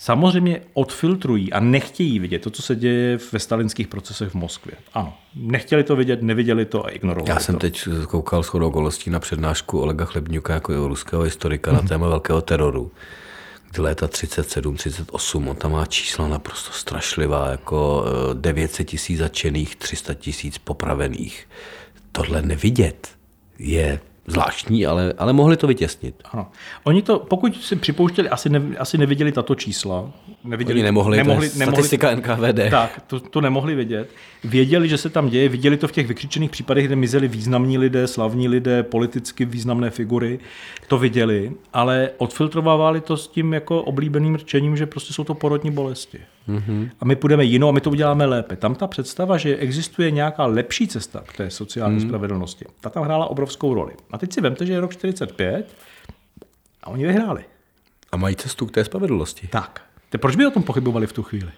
Samozřejmě 0.00 0.60
odfiltrují 0.74 1.52
a 1.52 1.60
nechtějí 1.60 2.18
vidět 2.18 2.38
to, 2.38 2.50
co 2.50 2.62
se 2.62 2.76
děje 2.76 3.18
ve 3.32 3.38
stalinských 3.38 3.88
procesech 3.88 4.28
v 4.28 4.34
Moskvě. 4.34 4.74
Ano, 4.94 5.14
nechtěli 5.36 5.84
to 5.84 5.96
vidět, 5.96 6.22
neviděli 6.22 6.64
to 6.64 6.86
a 6.86 6.90
ignorovali 6.90 7.30
Já 7.30 7.40
jsem 7.40 7.54
to. 7.54 7.58
teď 7.58 7.88
koukal 8.06 8.42
shodou 8.42 8.68
okolností 8.68 9.10
na 9.10 9.20
přednášku 9.20 9.80
Olega 9.80 10.04
Chlebňuka 10.04 10.54
jako 10.54 10.88
ruského 10.88 11.22
historika 11.22 11.72
na 11.72 11.82
téma 11.82 12.08
velkého 12.08 12.40
teroru. 12.40 12.92
Kdy 13.70 13.82
léta 13.82 14.08
37, 14.08 14.76
38, 14.76 15.48
on 15.48 15.56
tam 15.56 15.72
má 15.72 15.86
čísla 15.86 16.28
naprosto 16.28 16.72
strašlivá, 16.72 17.50
jako 17.50 18.04
eh, 18.30 18.34
900 18.34 18.86
tisíc 18.86 19.18
začených, 19.18 19.76
300 19.76 20.14
tisíc 20.14 20.58
popravených. 20.58 21.48
Tohle 22.12 22.42
nevidět 22.42 23.08
je 23.58 24.00
zvláštní, 24.28 24.86
ale, 24.86 25.14
ale 25.18 25.32
mohli 25.32 25.56
to 25.56 25.66
vytěsnit. 25.66 26.14
Ano. 26.32 26.46
Oni 26.84 27.02
to, 27.02 27.18
pokud 27.18 27.62
si 27.62 27.76
připouštěli, 27.76 28.28
asi, 28.28 28.48
ne, 28.48 28.62
asi 28.78 28.98
neviděli 28.98 29.32
tato 29.32 29.54
čísla. 29.54 30.10
Neviděli, 30.44 30.76
Oni 30.76 30.82
nemohli, 30.82 31.16
nemohli, 31.16 31.48
to 31.48 31.58
je 31.58 31.66
statistika 31.66 32.14
NKVD. 32.14 32.70
Tak, 32.70 33.02
to, 33.06 33.20
to 33.20 33.40
nemohli 33.40 33.74
vidět. 33.74 34.10
Věděli, 34.44 34.88
že 34.88 34.98
se 34.98 35.10
tam 35.10 35.28
děje, 35.28 35.48
viděli 35.48 35.76
to 35.76 35.88
v 35.88 35.92
těch 35.92 36.06
vykřičených 36.06 36.50
případech, 36.50 36.86
kde 36.86 36.96
mizeli 36.96 37.28
významní 37.28 37.78
lidé, 37.78 38.06
slavní 38.06 38.48
lidé, 38.48 38.82
politicky 38.82 39.44
významné 39.44 39.90
figury. 39.90 40.38
To 40.88 40.98
viděli, 40.98 41.52
ale 41.72 42.10
odfiltrovávali 42.18 43.00
to 43.00 43.16
s 43.16 43.28
tím 43.28 43.52
jako 43.52 43.82
oblíbeným 43.82 44.36
řečením, 44.36 44.76
že 44.76 44.86
prostě 44.86 45.12
jsou 45.12 45.24
to 45.24 45.34
porodní 45.34 45.70
bolesti. 45.70 46.18
Mm-hmm. 46.48 46.90
A 47.00 47.04
my 47.04 47.16
půjdeme 47.16 47.44
jinou 47.44 47.68
a 47.68 47.72
my 47.72 47.80
to 47.80 47.90
uděláme 47.90 48.26
lépe. 48.26 48.56
Tam 48.56 48.74
ta 48.74 48.86
představa, 48.86 49.36
že 49.36 49.56
existuje 49.56 50.10
nějaká 50.10 50.46
lepší 50.46 50.88
cesta 50.88 51.24
k 51.26 51.36
té 51.36 51.50
sociální 51.50 51.94
mm. 51.94 52.08
spravedlnosti, 52.08 52.64
ta 52.80 52.90
tam 52.90 53.04
hrála 53.04 53.26
obrovskou 53.26 53.74
roli. 53.74 53.92
A 54.10 54.18
teď 54.18 54.32
si 54.32 54.40
vemte, 54.40 54.66
že 54.66 54.72
je 54.72 54.80
rok 54.80 54.92
45 54.92 55.76
a 56.82 56.86
oni 56.86 57.06
vyhráli. 57.06 57.44
A 58.12 58.16
mají 58.16 58.36
cestu 58.36 58.66
k 58.66 58.70
té 58.70 58.84
spravedlnosti. 58.84 59.46
Tak. 59.46 59.82
Te 60.10 60.18
proč 60.18 60.36
by 60.36 60.46
o 60.46 60.50
tom 60.50 60.62
pochybovali 60.62 61.06
v 61.06 61.12
tu 61.12 61.22
chvíli? 61.22 61.50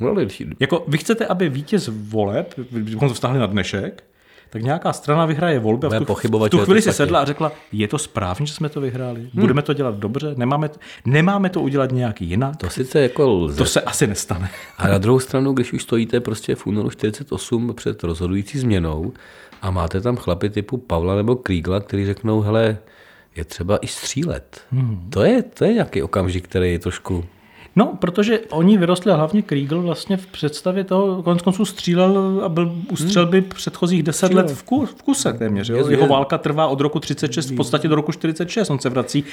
No. 0.00 0.14
Jako 0.60 0.84
vy 0.88 0.98
chcete, 0.98 1.26
aby 1.26 1.48
vítěz 1.48 1.90
voleb, 1.92 2.54
kdybychom 2.70 3.08
to 3.08 3.14
vztahli 3.14 3.38
na 3.38 3.46
dnešek, 3.46 4.04
tak 4.50 4.62
nějaká 4.62 4.92
strana 4.92 5.26
vyhraje 5.26 5.58
volby 5.58 5.86
a 5.86 5.90
v 5.90 6.04
tu, 6.04 6.14
v 6.14 6.48
tu 6.48 6.58
chvíli 6.58 6.82
si 6.82 6.92
sedla 6.92 7.20
a 7.20 7.24
řekla, 7.24 7.52
je 7.72 7.88
to 7.88 7.98
správně, 7.98 8.46
že 8.46 8.54
jsme 8.54 8.68
to 8.68 8.80
vyhráli, 8.80 9.20
hmm. 9.20 9.30
budeme 9.34 9.62
to 9.62 9.72
dělat 9.72 9.94
dobře, 9.94 10.34
nemáme 10.36 10.68
to, 10.68 10.78
nemáme 11.04 11.50
to 11.50 11.60
udělat 11.60 11.92
nějak 11.92 12.22
jinak. 12.22 12.56
To 12.56 12.70
sice 12.70 13.00
jako 13.00 13.28
lze. 13.28 13.58
To 13.58 13.66
se 13.66 13.80
asi 13.80 14.06
nestane. 14.06 14.50
A 14.78 14.88
na 14.88 14.98
druhou 14.98 15.20
stranu, 15.20 15.52
když 15.52 15.72
už 15.72 15.82
stojíte 15.82 16.20
prostě 16.20 16.54
v 16.54 16.66
únoru 16.66 16.90
48 16.90 17.74
před 17.74 18.02
rozhodující 18.02 18.58
změnou 18.58 19.12
a 19.62 19.70
máte 19.70 20.00
tam 20.00 20.16
chlapy 20.16 20.50
typu 20.50 20.76
Pavla 20.76 21.16
nebo 21.16 21.36
Krígla, 21.36 21.80
který 21.80 22.06
řeknou, 22.06 22.40
hele, 22.40 22.78
je 23.36 23.44
třeba 23.44 23.76
i 23.76 23.86
střílet. 23.86 24.60
Hmm. 24.70 25.10
To, 25.10 25.22
je, 25.22 25.42
to 25.42 25.64
je 25.64 25.72
nějaký 25.72 26.02
okamžik, 26.02 26.44
který 26.44 26.72
je 26.72 26.78
trošku 26.78 27.24
No, 27.76 27.96
protože 28.00 28.40
oni 28.40 28.78
vyrostli, 28.78 29.12
hlavně 29.12 29.42
Kriegel 29.42 29.82
vlastně 29.82 30.16
v 30.16 30.26
představě 30.26 30.84
toho, 30.84 31.22
konec 31.22 31.42
konců 31.42 31.64
střílel 31.64 32.40
a 32.44 32.48
byl 32.48 32.76
u 32.90 32.96
střelby 32.96 33.40
hmm. 33.40 33.48
předchozích 33.48 34.02
deset 34.02 34.34
let 34.34 34.50
v, 34.50 34.62
kus, 34.62 34.90
v 34.90 35.02
kuse 35.02 35.32
téměř. 35.32 35.68
Jo? 35.68 35.88
Jeho 35.88 36.06
válka 36.06 36.38
trvá 36.38 36.66
od 36.66 36.80
roku 36.80 37.00
36 37.00 37.50
v 37.50 37.56
podstatě 37.56 37.88
do 37.88 37.94
roku 37.94 38.12
46. 38.12 38.70
On 38.70 38.78
se 38.78 38.88
vrací 38.88 39.24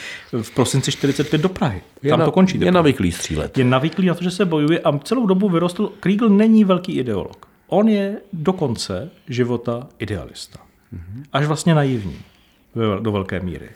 v 0.42 0.52
prosinci 0.52 0.92
45 0.92 1.42
do 1.42 1.50
Prahy. 1.50 1.82
Je 2.02 2.10
Tam 2.10 2.20
na, 2.20 2.26
to 2.26 2.32
končí. 2.32 2.60
Je 2.60 2.72
navyklý 2.72 3.12
střílet. 3.12 3.58
Je 3.58 3.64
navyklý 3.64 4.08
na 4.08 4.14
to, 4.14 4.24
že 4.24 4.32
se 4.32 4.46
bojuje 4.46 4.80
a 4.80 4.98
celou 4.98 5.26
dobu 5.26 5.50
vyrostl. 5.50 5.92
Kriegel 6.00 6.30
není 6.30 6.64
velký 6.64 6.98
ideolog. 6.98 7.48
On 7.68 7.88
je 7.88 8.18
do 8.34 8.54
konce 8.54 9.10
života 9.30 9.88
idealista. 10.00 10.60
Mm-hmm. 10.94 11.24
Až 11.34 11.46
vlastně 11.46 11.76
naivní 11.76 12.18
do 13.00 13.12
velké 13.12 13.40
míry. 13.40 13.70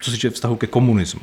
Co 0.00 0.10
se 0.10 0.16
týče 0.16 0.30
vztahu 0.30 0.56
ke 0.56 0.66
komunismu. 0.66 1.20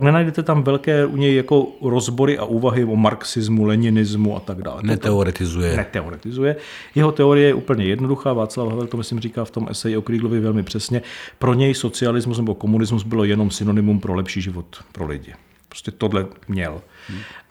Nenajdete 0.00 0.42
tam 0.42 0.62
velké 0.62 1.06
u 1.06 1.16
něj 1.16 1.34
jako 1.34 1.66
rozbory 1.82 2.38
a 2.38 2.44
úvahy 2.44 2.84
o 2.84 2.96
marxismu, 2.96 3.64
leninismu 3.64 4.36
a 4.36 4.40
tak 4.40 4.62
dále. 4.62 4.80
Neteoretizuje. 4.82 5.76
Neteoretizuje. 5.76 6.56
Jeho 6.94 7.12
teorie 7.12 7.46
je 7.46 7.54
úplně 7.54 7.84
jednoduchá. 7.84 8.32
Václav 8.32 8.68
Havel 8.68 8.86
to 8.86 8.96
myslím 8.96 9.20
říká 9.20 9.44
v 9.44 9.50
tom 9.50 9.66
eseji 9.70 9.96
o 9.96 10.02
Krieglovi 10.02 10.40
velmi 10.40 10.62
přesně. 10.62 11.02
Pro 11.38 11.54
něj 11.54 11.74
socialismus 11.74 12.38
nebo 12.38 12.54
komunismus 12.54 13.02
bylo 13.02 13.24
jenom 13.24 13.50
synonymum 13.50 14.00
pro 14.00 14.14
lepší 14.14 14.40
život 14.40 14.66
pro 14.92 15.06
lidi. 15.06 15.34
Prostě 15.74 15.90
tohle 15.90 16.26
měl. 16.48 16.82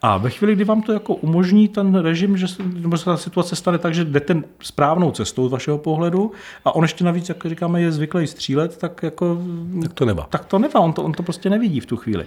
A 0.02 0.16
ve 0.16 0.30
chvíli, 0.30 0.54
kdy 0.54 0.64
vám 0.64 0.82
to 0.82 0.92
jako 0.92 1.14
umožní 1.14 1.68
ten 1.68 1.94
režim, 1.94 2.36
že 2.36 2.48
se, 2.48 2.62
se 2.96 3.04
ta 3.04 3.16
situace 3.16 3.56
stane 3.56 3.78
tak, 3.78 3.94
že 3.94 4.04
jdete 4.04 4.42
správnou 4.62 5.10
cestou 5.10 5.48
z 5.48 5.52
vašeho 5.52 5.78
pohledu 5.78 6.32
a 6.64 6.74
on 6.74 6.84
ještě 6.84 7.04
navíc, 7.04 7.28
jak 7.28 7.46
říkáme, 7.46 7.80
je 7.80 7.92
zvyklý 7.92 8.26
střílet, 8.26 8.76
tak 8.76 9.02
jako... 9.02 9.38
Tak 9.82 9.92
to 9.92 10.04
nemá. 10.04 10.26
Tak 10.30 10.44
to 10.44 10.58
nemá, 10.58 10.80
on 10.80 10.92
to, 10.92 11.02
on 11.02 11.12
to 11.12 11.22
prostě 11.22 11.50
nevidí 11.50 11.80
v 11.80 11.86
tu 11.86 11.96
chvíli. 11.96 12.26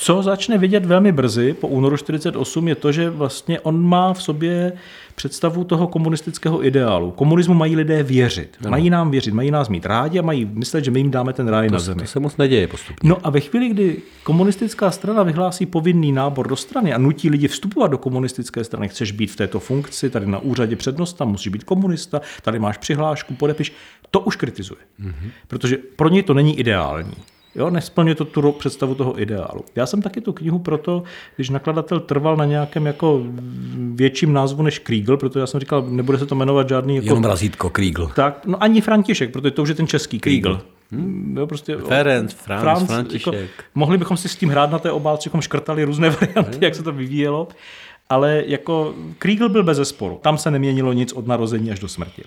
Co 0.00 0.22
začne 0.22 0.58
vidět 0.58 0.86
velmi 0.86 1.12
brzy 1.12 1.54
po 1.54 1.68
únoru 1.68 1.96
48 1.96 2.68
je 2.68 2.74
to, 2.74 2.92
že 2.92 3.10
vlastně 3.10 3.60
on 3.60 3.82
má 3.82 4.14
v 4.14 4.22
sobě 4.22 4.72
představu 5.14 5.64
toho 5.64 5.86
komunistického 5.86 6.66
ideálu. 6.66 7.10
Komunismu 7.10 7.54
mají 7.54 7.76
lidé 7.76 8.02
věřit. 8.02 8.56
Ano. 8.60 8.70
Mají 8.70 8.90
nám 8.90 9.10
věřit, 9.10 9.34
mají 9.34 9.50
nás 9.50 9.68
mít 9.68 9.86
rádi 9.86 10.18
a 10.18 10.22
mají 10.22 10.44
myslet, 10.52 10.84
že 10.84 10.90
my 10.90 11.00
jim 11.00 11.10
dáme 11.10 11.32
ten 11.32 11.48
ráj 11.48 11.68
to, 11.68 11.72
na 11.72 11.78
zemi. 11.78 12.00
To 12.00 12.06
se 12.06 12.20
moc 12.20 12.36
neděje 12.36 12.66
postupně. 12.68 13.10
No 13.10 13.18
a 13.22 13.30
ve 13.30 13.40
chvíli, 13.40 13.68
kdy 13.68 13.96
komunistická 14.22 14.90
strana 14.90 15.22
vyhlásí 15.22 15.66
povinný 15.66 16.12
nábor 16.12 16.48
do 16.48 16.56
strany 16.56 16.94
a 16.94 16.98
nutí 16.98 17.30
lidi 17.30 17.48
vstupovat 17.48 17.90
do 17.90 17.98
komunistické 17.98 18.64
strany, 18.64 18.88
chceš 18.88 19.12
být 19.12 19.30
v 19.30 19.36
této 19.36 19.60
funkci, 19.60 20.10
tady 20.10 20.26
na 20.26 20.38
úřadě 20.38 20.76
přednosta, 20.76 21.24
musíš 21.24 21.48
být 21.48 21.64
komunista, 21.64 22.20
tady 22.42 22.58
máš 22.58 22.78
přihlášku, 22.78 23.34
podepiš, 23.34 23.72
to 24.10 24.20
už 24.20 24.36
kritizuje. 24.36 24.80
Mm-hmm. 25.00 25.30
Protože 25.48 25.76
pro 25.96 26.08
něj 26.08 26.22
to 26.22 26.34
není 26.34 26.58
ideální. 26.58 27.14
Jo, 27.54 27.70
nesplňuje 27.70 28.14
to 28.14 28.24
tu 28.24 28.52
představu 28.52 28.94
toho 28.94 29.20
ideálu. 29.20 29.64
Já 29.74 29.86
jsem 29.86 30.02
taky 30.02 30.20
tu 30.20 30.32
knihu 30.32 30.58
proto, 30.58 31.02
když 31.36 31.50
nakladatel 31.50 32.00
trval 32.00 32.36
na 32.36 32.44
nějakém 32.44 32.86
jako 32.86 33.22
větším 33.94 34.32
názvu 34.32 34.62
než 34.62 34.78
Kriegel, 34.78 35.16
protože 35.16 35.40
já 35.40 35.46
jsem 35.46 35.60
říkal, 35.60 35.84
nebude 35.88 36.18
se 36.18 36.26
to 36.26 36.34
jmenovat 36.34 36.68
žádný... 36.68 36.96
Jako, 36.96 37.06
Jenom 37.06 37.24
razítko 37.24 37.70
Kriegel. 37.70 38.10
Tak, 38.16 38.46
no 38.46 38.62
ani 38.62 38.80
František, 38.80 39.32
protože 39.32 39.50
to 39.50 39.62
už 39.62 39.68
je 39.68 39.74
ten 39.74 39.86
český 39.86 40.18
Kriegel. 40.18 40.60
Hmm? 40.90 41.36
Jo, 41.38 41.46
prostě, 41.46 41.76
Ferenc, 41.76 42.32
Franz, 42.32 42.62
Franz 42.62 42.86
František. 42.86 43.34
Jako, 43.34 43.46
mohli 43.74 43.98
bychom 43.98 44.16
si 44.16 44.28
s 44.28 44.36
tím 44.36 44.48
hrát 44.48 44.70
na 44.70 44.78
té 44.78 44.90
obálce, 44.90 45.28
bychom 45.28 45.40
škrtali 45.40 45.84
různé 45.84 46.10
varianty, 46.20 46.52
hmm. 46.52 46.62
jak 46.62 46.74
se 46.74 46.82
to 46.82 46.92
vyvíjelo, 46.92 47.48
ale 48.08 48.42
jako 48.46 48.94
Kriegel 49.18 49.48
byl 49.48 49.62
bez 49.62 49.76
zesporu. 49.76 50.18
Tam 50.22 50.38
se 50.38 50.50
neměnilo 50.50 50.92
nic 50.92 51.12
od 51.12 51.26
narození 51.26 51.70
až 51.70 51.78
do 51.78 51.88
smrti. 51.88 52.22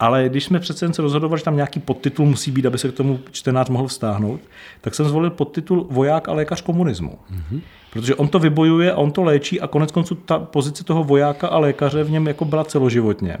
Ale 0.00 0.28
když 0.28 0.44
jsme 0.44 0.60
přece 0.60 0.84
jen 0.84 0.92
se 0.92 1.02
rozhodovali, 1.02 1.38
že 1.38 1.44
tam 1.44 1.56
nějaký 1.56 1.80
podtitul 1.80 2.26
musí 2.26 2.50
být, 2.50 2.66
aby 2.66 2.78
se 2.78 2.88
k 2.88 2.94
tomu 2.94 3.20
čtenář 3.30 3.68
mohl 3.68 3.86
vztáhnout, 3.86 4.40
tak 4.80 4.94
jsem 4.94 5.08
zvolil 5.08 5.30
podtitul 5.30 5.86
Voják 5.90 6.28
a 6.28 6.32
lékař 6.32 6.62
komunismu. 6.62 7.18
Mm-hmm. 7.30 7.60
Protože 7.90 8.14
on 8.14 8.28
to 8.28 8.38
vybojuje 8.38 8.92
a 8.92 8.96
on 8.96 9.12
to 9.12 9.22
léčí 9.22 9.60
a 9.60 9.66
konec 9.66 9.92
konců 9.92 10.14
ta 10.14 10.38
pozice 10.38 10.84
toho 10.84 11.04
vojáka 11.04 11.48
a 11.48 11.58
lékaře 11.58 12.04
v 12.04 12.10
něm 12.10 12.26
jako 12.26 12.44
byla 12.44 12.64
celoživotně. 12.64 13.38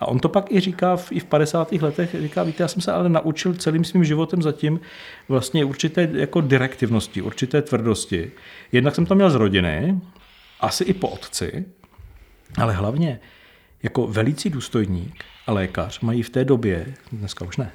A 0.00 0.06
on 0.06 0.18
to 0.18 0.28
pak 0.28 0.52
i 0.52 0.60
říká 0.60 0.96
v, 0.96 1.12
i 1.12 1.20
v 1.20 1.24
50. 1.24 1.72
letech, 1.72 2.16
říká, 2.20 2.42
víte, 2.42 2.62
já 2.62 2.68
jsem 2.68 2.82
se 2.82 2.92
ale 2.92 3.08
naučil 3.08 3.54
celým 3.54 3.84
svým 3.84 4.04
životem 4.04 4.42
zatím 4.42 4.80
vlastně 5.28 5.64
určité 5.64 6.08
jako 6.12 6.40
direktivnosti, 6.40 7.22
určité 7.22 7.62
tvrdosti. 7.62 8.32
Jednak 8.72 8.94
jsem 8.94 9.06
to 9.06 9.14
měl 9.14 9.30
z 9.30 9.34
rodiny, 9.34 10.00
asi 10.60 10.84
i 10.84 10.92
po 10.92 11.08
otci, 11.08 11.64
ale 12.56 12.72
hlavně 12.72 13.20
jako 13.82 14.06
velící 14.06 14.50
důstojník 14.50 15.24
lékař 15.46 16.00
mají 16.00 16.22
v 16.22 16.30
té 16.30 16.44
době, 16.44 16.86
dneska 17.12 17.44
už 17.44 17.56
ne, 17.56 17.72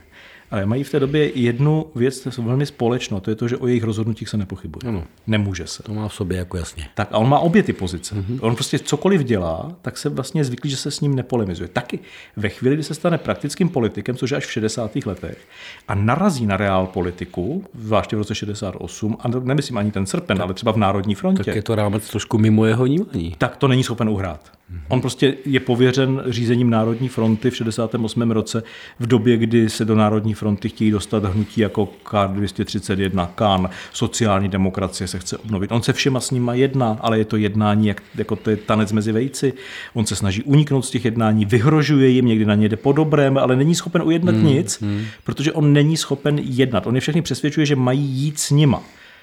ale 0.52 0.66
mají 0.66 0.84
v 0.84 0.92
té 0.92 1.00
době 1.00 1.32
jednu 1.36 1.86
věc, 1.96 2.20
to 2.20 2.30
je 2.30 2.48
velmi 2.48 2.66
společnou, 2.66 3.20
to 3.20 3.30
je 3.30 3.36
to, 3.36 3.48
že 3.48 3.58
o 3.58 3.68
jejich 3.68 3.84
rozhodnutích 3.84 4.30
se 4.30 4.38
nepochybuje. 4.38 4.82
Ano. 4.88 5.04
Nemůže 5.28 5.68
se. 5.68 5.84
To 5.84 5.94
má 5.94 6.08
v 6.08 6.14
sobě 6.14 6.38
jako 6.38 6.58
jasně. 6.58 6.86
Tak 6.96 7.08
a 7.12 7.18
on 7.18 7.30
má 7.30 7.40
obě 7.40 7.64
ty 7.64 7.74
pozice. 7.74 8.16
Mm-hmm. 8.16 8.40
On 8.42 8.56
prostě 8.56 8.80
cokoliv 8.80 9.24
dělá, 9.24 9.72
tak 9.82 9.98
se 9.98 10.10
vlastně 10.10 10.44
zvyklí, 10.44 10.70
že 10.70 10.78
se 10.78 10.92
s 10.92 11.02
ním 11.02 11.16
nepolemizuje. 11.16 11.70
Taky 11.70 12.00
ve 12.36 12.50
chvíli, 12.50 12.76
kdy 12.76 12.84
se 12.84 12.94
stane 12.94 13.18
praktickým 13.18 13.70
politikem, 13.70 14.16
což 14.16 14.32
je 14.32 14.38
až 14.38 14.46
v 14.46 14.52
60. 14.52 14.92
letech, 15.06 15.48
a 15.88 15.96
narazí 15.96 16.46
na 16.46 16.58
reál 16.58 16.88
politiku, 16.88 17.66
zvláště 17.80 18.16
v 18.16 18.20
roce 18.20 18.36
68, 18.36 19.18
a 19.20 19.28
nemyslím 19.28 19.78
ani 19.78 19.92
ten 19.92 20.06
srpen, 20.06 20.38
tak, 20.38 20.44
ale 20.44 20.54
třeba 20.54 20.72
v 20.72 20.78
Národní 20.78 21.16
frontě. 21.16 21.44
Tak 21.44 21.56
je 21.56 21.62
to 21.62 21.76
rámec 21.76 22.10
trošku 22.10 22.38
mimo 22.38 22.66
jeho 22.66 22.86
vnímání. 22.86 23.36
Tak 23.38 23.58
to 23.58 23.68
není 23.68 23.84
schopen 23.84 24.10
uhrát. 24.10 24.52
Mm-hmm. 24.72 24.80
On 24.88 25.02
prostě 25.02 25.36
je 25.46 25.60
pověřen 25.60 26.24
řízením 26.28 26.70
Národní 26.70 27.10
fronty 27.10 27.50
v 27.50 27.56
68. 27.56 28.32
roce 28.32 28.64
v 29.00 29.08
době, 29.08 29.38
kdy 29.38 29.70
se 29.70 29.86
do 29.86 29.96
Národní 29.96 30.34
fronty 30.40 30.70
chtějí 30.70 30.92
dostat 30.92 31.26
hnutí 31.26 31.62
jako 31.62 31.90
K231, 32.06 33.28
KAN, 33.36 33.70
sociální 33.94 34.50
demokracie 34.50 35.08
se 35.08 35.20
chce 35.20 35.38
obnovit. 35.38 35.72
On 35.72 35.82
se 35.82 35.94
všema 35.94 36.20
s 36.20 36.32
nima 36.32 36.54
jedná, 36.54 36.98
ale 37.02 37.18
je 37.18 37.26
to 37.26 37.38
jednání, 37.38 37.88
jak, 37.88 38.04
jako 38.16 38.36
to 38.36 38.50
je 38.50 38.58
tanec 38.58 38.92
mezi 38.92 39.12
vejci. 39.12 39.54
On 39.94 40.06
se 40.06 40.16
snaží 40.16 40.44
uniknout 40.44 40.86
z 40.86 40.90
těch 40.90 41.06
jednání, 41.06 41.46
vyhrožuje 41.46 42.10
jim, 42.10 42.26
někdy 42.26 42.46
na 42.46 42.56
ně 42.56 42.70
jde 42.70 42.78
po 42.78 42.92
dobrém, 42.92 43.38
ale 43.38 43.56
není 43.56 43.76
schopen 43.76 44.02
ujednat 44.02 44.36
hmm, 44.36 44.46
nic, 44.46 44.82
hmm. 44.82 45.06
protože 45.24 45.52
on 45.52 45.74
není 45.74 45.98
schopen 45.98 46.40
jednat. 46.44 46.88
On 46.88 46.96
je 46.96 47.02
všechny 47.02 47.22
přesvědčuje, 47.22 47.66
že 47.66 47.76
mají 47.76 48.02
jít 48.02 48.40
s 48.40 48.52
nima. 48.52 48.82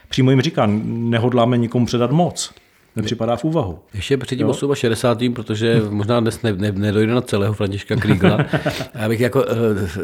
Přímo 0.08 0.30
jim 0.30 0.40
říká, 0.40 0.68
nehodláme 0.84 1.58
nikomu 1.58 1.86
předat 1.86 2.10
moc 2.10 2.54
nepřipadá 2.96 3.36
v 3.36 3.44
úvahu. 3.44 3.78
Ještě 3.94 4.16
před 4.16 4.36
tím 4.36 4.52
68. 4.74 5.34
protože 5.34 5.82
možná 5.90 6.20
dnes 6.20 6.42
ne, 6.42 6.52
ne, 6.52 6.72
nedojde 6.72 7.14
na 7.14 7.20
celého 7.20 7.54
Františka 7.54 7.96
Kriegla. 7.96 8.38
Já 8.94 9.08
bych 9.08 9.20
jako 9.20 9.42
uh, 9.42 9.46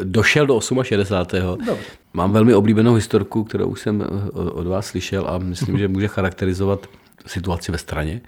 došel 0.03 0.47
do 0.47 0.61
68. 0.83 1.65
Dobře. 1.65 1.83
Mám 2.13 2.31
velmi 2.31 2.53
oblíbenou 2.53 2.93
historku, 2.93 3.43
kterou 3.43 3.67
už 3.67 3.81
jsem 3.81 4.03
od 4.33 4.67
vás 4.67 4.85
slyšel 4.85 5.25
a 5.27 5.37
myslím, 5.37 5.77
že 5.77 5.87
může 5.87 6.07
charakterizovat 6.07 6.87
situaci 7.25 7.71
ve 7.71 7.77
straně. 7.77 8.21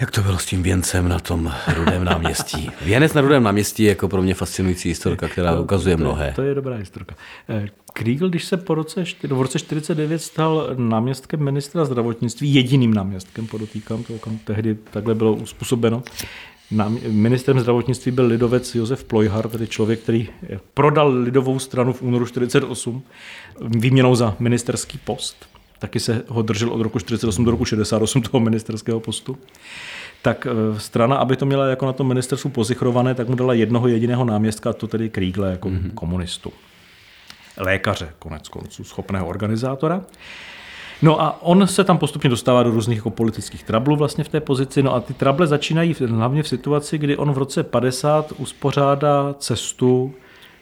Jak 0.00 0.10
to 0.10 0.22
bylo 0.22 0.38
s 0.38 0.46
tím 0.46 0.62
věncem 0.62 1.08
na 1.08 1.18
tom 1.18 1.52
Rudém 1.76 2.04
náměstí? 2.04 2.70
Věnec 2.82 3.14
na 3.14 3.20
Rudém 3.20 3.42
náměstí 3.42 3.82
je 3.82 3.88
jako 3.88 4.08
pro 4.08 4.22
mě 4.22 4.34
fascinující 4.34 4.88
historka, 4.88 5.28
která 5.28 5.60
ukazuje 5.60 5.96
mnohé. 5.96 6.32
To 6.36 6.42
je 6.42 6.54
dobrá 6.54 6.76
historka. 6.76 7.14
Eh, 7.98 8.02
Kriegel, 8.02 8.28
když 8.28 8.44
se 8.44 8.56
po 8.56 8.74
roce, 8.74 9.04
no, 9.28 9.36
v 9.36 9.42
roce 9.42 9.58
49 9.58 10.18
stal 10.18 10.70
náměstkem 10.76 11.44
ministra 11.44 11.84
zdravotnictví, 11.84 12.54
jediným 12.54 12.94
náměstkem, 12.94 13.46
podotýkám, 13.46 14.02
to 14.02 14.14
tehdy 14.44 14.76
takhle 14.90 15.14
bylo 15.14 15.34
uspůsobeno, 15.34 16.02
Ministrem 17.08 17.60
zdravotnictví 17.60 18.12
byl 18.12 18.26
lidovec 18.26 18.74
Josef 18.74 19.04
Plojhar, 19.04 19.48
tedy 19.48 19.66
člověk, 19.66 20.00
který 20.00 20.28
prodal 20.74 21.12
lidovou 21.12 21.58
stranu 21.58 21.92
v 21.92 22.02
únoru 22.02 22.26
48 22.26 23.02
výměnou 23.60 24.14
za 24.14 24.36
ministerský 24.38 24.98
post. 24.98 25.48
Taky 25.78 26.00
se 26.00 26.24
ho 26.28 26.42
držel 26.42 26.70
od 26.70 26.80
roku 26.80 26.98
48 26.98 27.44
do 27.44 27.50
roku 27.50 27.64
68 27.64 28.22
toho 28.22 28.40
ministerského 28.40 29.00
postu. 29.00 29.38
Tak 30.22 30.46
eh, 30.46 30.80
strana, 30.80 31.16
aby 31.16 31.36
to 31.36 31.46
měla 31.46 31.66
jako 31.66 31.86
na 31.86 31.92
tom 31.92 32.08
ministerstvu 32.08 32.50
pozichrované, 32.50 33.14
tak 33.14 33.28
mu 33.28 33.34
dala 33.34 33.54
jednoho 33.54 33.88
jediného 33.88 34.24
náměstka, 34.24 34.72
to 34.72 34.86
tedy 34.86 35.08
Krígle 35.08 35.50
jako 35.50 35.68
mm-hmm. 35.68 35.90
komunistu. 35.94 36.52
Lékaře, 37.58 38.12
konec 38.18 38.48
konců, 38.48 38.84
schopného 38.84 39.26
organizátora. 39.26 40.02
No 41.02 41.22
a 41.22 41.42
on 41.42 41.66
se 41.66 41.84
tam 41.84 41.98
postupně 41.98 42.30
dostává 42.30 42.62
do 42.62 42.70
různých 42.70 42.96
jako 42.96 43.10
politických 43.10 43.64
trablů 43.64 43.96
vlastně 43.96 44.24
v 44.24 44.28
té 44.28 44.40
pozici. 44.40 44.82
No 44.82 44.94
a 44.94 45.00
ty 45.00 45.14
trable 45.14 45.46
začínají 45.46 45.94
hlavně 46.06 46.42
v 46.42 46.48
situaci, 46.48 46.98
kdy 46.98 47.16
on 47.16 47.32
v 47.32 47.38
roce 47.38 47.62
50 47.62 48.32
uspořádá 48.36 49.34
cestu 49.38 50.14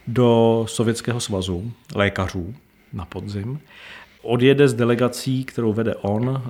do 0.06 0.64
Sovětského 0.68 1.20
svazu 1.20 1.72
lékařů 1.94 2.54
na 2.92 3.04
podzim. 3.04 3.60
Odjede 4.22 4.68
s 4.68 4.74
delegací, 4.74 5.44
kterou 5.44 5.72
vede 5.72 5.94
on, 5.94 6.42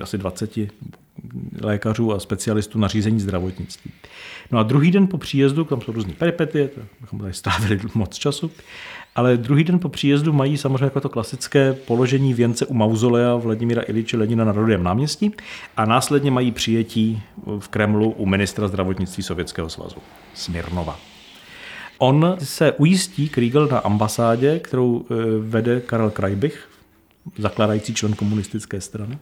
asi 0.00 0.18
20 0.18 0.58
lékařů 1.62 2.12
a 2.12 2.20
specialistů 2.20 2.78
na 2.78 2.88
řízení 2.88 3.20
zdravotnictví. 3.20 3.90
No 4.50 4.58
a 4.58 4.62
druhý 4.62 4.90
den 4.90 5.06
po 5.06 5.18
příjezdu, 5.18 5.64
tam 5.64 5.80
jsou 5.80 5.92
různé 5.92 6.12
peripety, 6.12 6.70
bychom 7.00 7.18
tady 7.18 7.32
strávili 7.32 7.80
moc 7.94 8.18
času, 8.18 8.50
ale 9.14 9.36
druhý 9.36 9.64
den 9.64 9.78
po 9.78 9.88
příjezdu 9.88 10.32
mají 10.32 10.56
samozřejmě 10.56 10.84
jako 10.84 11.00
to 11.00 11.08
klasické 11.08 11.72
položení 11.72 12.34
věnce 12.34 12.66
u 12.66 12.74
mauzolea 12.74 13.36
Vladimíra 13.36 13.82
Iliče 13.82 14.16
Lenina 14.16 14.44
na 14.44 14.52
Rudém 14.52 14.82
náměstí 14.82 15.32
a 15.76 15.84
následně 15.84 16.30
mají 16.30 16.52
přijetí 16.52 17.22
v 17.58 17.68
Kremlu 17.68 18.10
u 18.10 18.26
ministra 18.26 18.68
zdravotnictví 18.68 19.22
Sovětského 19.22 19.70
svazu 19.70 19.96
Smirnova. 20.34 20.98
On 21.98 22.36
se 22.38 22.72
ujistí 22.72 23.28
Kriegel 23.28 23.66
na 23.66 23.78
ambasádě, 23.78 24.58
kterou 24.58 25.04
eh, 25.10 25.14
vede 25.40 25.80
Karel 25.80 26.10
Krajbich, 26.10 26.68
zakládající 27.38 27.94
člen 27.94 28.12
komunistické 28.12 28.80
strany 28.80 29.18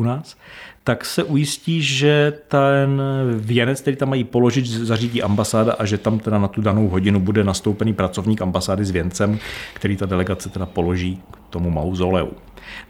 u 0.00 0.02
nás, 0.02 0.36
tak 0.84 1.04
se 1.04 1.24
ujistí, 1.24 1.82
že 1.82 2.32
ten 2.48 3.02
věnec, 3.36 3.80
který 3.80 3.96
tam 3.96 4.08
mají 4.08 4.24
položit, 4.24 4.66
zařídí 4.66 5.22
ambasáda 5.22 5.72
a 5.72 5.84
že 5.84 5.98
tam 5.98 6.18
teda 6.18 6.38
na 6.38 6.48
tu 6.48 6.60
danou 6.60 6.88
hodinu 6.88 7.20
bude 7.20 7.44
nastoupený 7.44 7.94
pracovník 7.94 8.42
ambasády 8.42 8.84
s 8.84 8.90
věncem, 8.90 9.38
který 9.74 9.96
ta 9.96 10.06
delegace 10.06 10.48
teda 10.48 10.66
položí 10.66 11.22
k 11.30 11.52
tomu 11.52 11.70
mauzoleu. 11.70 12.30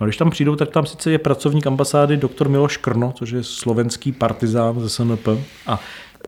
No, 0.01 0.07
když 0.07 0.17
tam 0.17 0.31
přijdou, 0.31 0.57
tak 0.57 0.71
tam 0.71 0.87
sice 0.87 1.11
je 1.11 1.19
pracovník 1.19 1.67
ambasády 1.67 2.17
doktor 2.17 2.49
Miloš 2.49 2.77
Krno, 2.77 3.13
což 3.13 3.31
je 3.31 3.43
slovenský 3.43 4.13
partizán 4.13 4.81
ze 4.81 4.89
SNP 4.89 5.29
a 5.67 5.81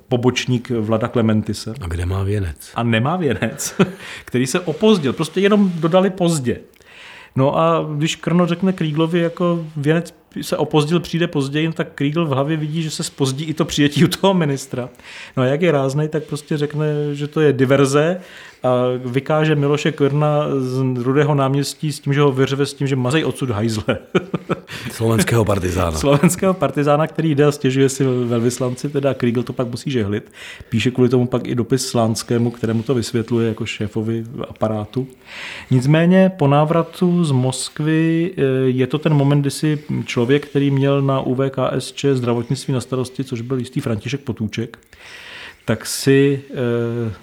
pobočník 0.08 0.70
Vlada 0.70 1.08
Klementise. 1.08 1.74
A 1.80 1.86
kde 1.86 2.06
má 2.06 2.22
věnec? 2.22 2.72
A 2.74 2.82
nemá 2.82 3.16
věnec, 3.16 3.74
který 4.24 4.46
se 4.46 4.60
opozdil, 4.60 5.12
prostě 5.12 5.40
jenom 5.40 5.72
dodali 5.74 6.10
pozdě. 6.10 6.60
No 7.36 7.58
a 7.58 7.86
když 7.96 8.16
Krno 8.16 8.46
řekne 8.46 8.72
Kríglovi, 8.72 9.20
jako 9.20 9.64
věnec 9.76 10.14
se 10.40 10.56
opozdil, 10.56 11.00
přijde 11.00 11.26
později, 11.26 11.72
tak 11.72 11.88
Kriegel 11.94 12.26
v 12.26 12.28
hlavě 12.28 12.56
vidí, 12.56 12.82
že 12.82 12.90
se 12.90 13.02
spozdí 13.02 13.44
i 13.44 13.54
to 13.54 13.64
přijetí 13.64 14.04
u 14.04 14.08
toho 14.08 14.34
ministra. 14.34 14.88
No 15.36 15.42
a 15.42 15.46
jak 15.46 15.62
je 15.62 15.72
ráznej, 15.72 16.08
tak 16.08 16.24
prostě 16.24 16.56
řekne, 16.56 16.86
že 17.12 17.26
to 17.26 17.40
je 17.40 17.52
diverze 17.52 18.20
a 18.62 18.74
vykáže 19.04 19.54
Miloše 19.54 19.92
Krna 19.92 20.46
z 20.58 21.02
Rudého 21.02 21.34
náměstí 21.34 21.92
s 21.92 22.00
tím, 22.00 22.14
že 22.14 22.20
ho 22.20 22.32
vyřve 22.32 22.66
s 22.66 22.74
tím, 22.74 22.86
že 22.86 22.96
mazej 22.96 23.24
odsud 23.24 23.50
hajzle. 23.50 23.98
Slovenského 24.90 25.44
partizána. 25.44 25.98
Slovenského 25.98 26.54
partizána, 26.54 27.06
který 27.06 27.34
jde 27.34 27.44
a 27.44 27.52
stěžuje 27.52 27.88
si 27.88 28.04
velvyslanci, 28.04 28.88
teda 28.88 29.14
Kriegel 29.14 29.42
to 29.42 29.52
pak 29.52 29.68
musí 29.68 29.90
žehlit. 29.90 30.32
Píše 30.68 30.90
kvůli 30.90 31.08
tomu 31.08 31.26
pak 31.26 31.46
i 31.46 31.54
dopis 31.54 31.86
Slánskému, 31.86 32.50
kterému 32.50 32.82
to 32.82 32.94
vysvětluje 32.94 33.48
jako 33.48 33.66
šéfovi 33.66 34.24
aparátu. 34.48 35.06
Nicméně 35.70 36.32
po 36.38 36.48
návratu 36.48 37.24
z 37.24 37.30
Moskvy 37.30 38.30
eh, 38.36 38.42
je 38.64 38.86
to 38.86 38.98
ten 38.98 39.14
moment, 39.14 39.40
kdy 39.40 39.50
si 39.50 39.78
člověk, 40.04 40.21
který 40.26 40.70
měl 40.70 41.02
na 41.02 41.20
UVKSČ 41.20 42.04
zdravotnictví 42.12 42.74
na 42.74 42.80
starosti, 42.80 43.24
což 43.24 43.40
byl 43.40 43.58
jistý 43.58 43.80
František 43.80 44.20
Potůček, 44.20 44.78
tak 45.64 45.86
si 45.86 46.42
e, 46.50 46.54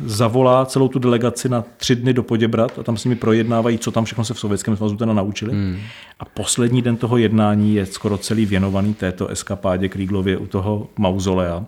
zavolá 0.05 0.65
celou 0.65 0.87
tu 0.87 0.99
delegaci 0.99 1.49
na 1.49 1.63
tři 1.77 1.95
dny 1.95 2.13
do 2.13 2.23
Poděbrat 2.23 2.79
a 2.79 2.83
tam 2.83 2.97
s 2.97 3.03
nimi 3.03 3.15
projednávají, 3.15 3.77
co 3.77 3.91
tam 3.91 4.05
všechno 4.05 4.25
se 4.25 4.33
v 4.33 4.39
Sovětském 4.39 4.77
svazu 4.77 4.95
teda 4.97 5.13
naučili. 5.13 5.51
Hmm. 5.51 5.79
A 6.19 6.25
poslední 6.25 6.81
den 6.81 6.97
toho 6.97 7.17
jednání 7.17 7.75
je 7.75 7.85
skoro 7.85 8.17
celý 8.17 8.45
věnovaný 8.45 8.93
této 8.93 9.27
eskapádě 9.27 9.89
Kríglově 9.89 10.37
u 10.37 10.47
toho 10.47 10.87
mauzolea. 10.97 11.65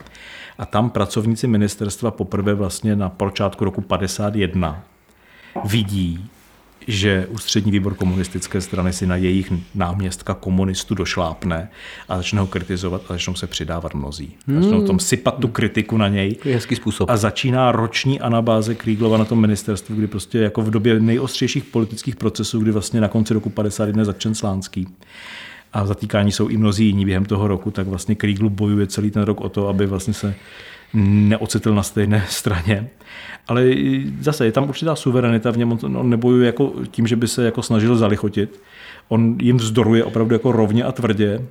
A 0.58 0.66
tam 0.66 0.90
pracovníci 0.90 1.48
ministerstva 1.48 2.12
poprvé 2.12 2.54
vlastně 2.54 2.96
na 2.96 3.10
počátku 3.10 3.66
roku 3.66 3.82
51 3.82 4.84
vidí, 5.66 6.30
že 6.88 7.28
ústřední 7.30 7.72
výbor 7.72 7.96
komunistické 7.96 8.62
strany 8.62 8.94
si 8.94 9.08
na 9.08 9.16
jejich 9.16 9.54
náměstka 9.76 10.34
komunistu 10.34 10.96
došlápne 10.96 11.70
a 12.10 12.18
začne 12.18 12.40
ho 12.40 12.48
kritizovat 12.48 13.02
a 13.10 13.14
začnou 13.14 13.36
se 13.36 13.48
přidávat 13.48 13.94
mnozí. 13.94 14.34
Začnou 14.48 14.78
hmm. 14.78 14.88
tom 14.88 15.00
sypat 15.00 15.38
tu 15.40 15.48
kritiku 15.48 15.98
na 15.98 16.08
něj. 16.08 16.36
To 16.36 16.50
je 16.50 16.56
hezký 16.56 16.76
způsob. 16.76 17.10
A 17.10 17.18
začíná 17.18 17.72
roční 17.72 18.20
anabáze 18.20 18.76
Kríglova 18.76 19.18
na 19.18 19.26
tom 19.26 19.42
ministerstvu, 19.42 19.96
kdy 19.96 20.08
prostě 20.08 20.40
jako 20.40 20.62
v 20.62 20.70
době 20.70 21.00
nejostřejších 21.00 21.64
politických 21.64 22.16
procesů, 22.16 22.60
kdy 22.60 22.72
vlastně 22.72 23.02
na 23.02 23.08
konci 23.08 23.34
roku 23.34 23.50
51 23.50 24.06
začne 24.06 24.36
Slánský 24.36 24.88
a 25.74 25.86
zatýkání 25.86 26.32
jsou 26.32 26.48
i 26.48 26.58
mnozí 26.58 26.86
jiní 26.86 27.06
během 27.06 27.26
toho 27.26 27.48
roku, 27.48 27.72
tak 27.72 27.88
vlastně 27.88 28.16
Kríglu 28.16 28.50
bojuje 28.50 28.88
celý 28.88 29.12
ten 29.12 29.24
rok 29.24 29.42
o 29.42 29.50
to, 29.50 29.68
aby 29.68 29.86
vlastně 29.86 30.14
se 30.14 30.36
neocitl 30.94 31.76
na 31.76 31.84
stejné 31.84 32.26
straně. 32.30 32.90
Ale 33.48 33.66
zase 34.22 34.46
je 34.46 34.52
tam 34.52 34.70
určitá 34.70 34.96
suverenita 34.96 35.52
v 35.52 35.58
něm, 35.58 35.72
on 35.72 36.10
nebojuje 36.10 36.46
jako 36.46 36.74
tím, 36.92 37.08
že 37.08 37.16
by 37.16 37.28
se 37.28 37.46
jako 37.46 37.62
snažil 37.62 37.96
zalichotit. 37.96 38.62
On 39.08 39.38
jim 39.42 39.58
vzdoruje 39.58 40.04
opravdu 40.04 40.36
jako 40.36 40.52
rovně 40.52 40.84
a 40.84 40.92
tvrdě 40.92 41.28
e, 41.28 41.42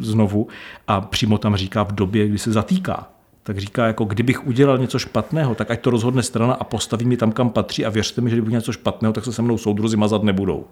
znovu 0.00 0.48
a 0.88 1.00
přímo 1.00 1.38
tam 1.38 1.56
říká 1.56 1.82
v 1.82 1.92
době, 1.92 2.28
kdy 2.28 2.38
se 2.38 2.52
zatýká 2.52 3.08
tak 3.44 3.58
říká, 3.58 3.86
jako 3.86 4.04
kdybych 4.04 4.46
udělal 4.46 4.78
něco 4.78 4.98
špatného, 4.98 5.54
tak 5.54 5.70
ať 5.70 5.80
to 5.80 5.90
rozhodne 5.90 6.22
strana 6.22 6.54
a 6.54 6.64
postaví 6.64 7.04
mi 7.04 7.16
tam, 7.16 7.32
kam 7.32 7.50
patří 7.50 7.84
a 7.84 7.90
věřte 7.90 8.20
mi, 8.20 8.30
že 8.30 8.36
kdybych 8.36 8.52
něco 8.52 8.72
špatného, 8.72 9.12
tak 9.12 9.24
se 9.24 9.32
se 9.32 9.42
mnou 9.42 9.58
soudruzi 9.58 9.96
mazat 9.96 10.22
nebudou. 10.22 10.64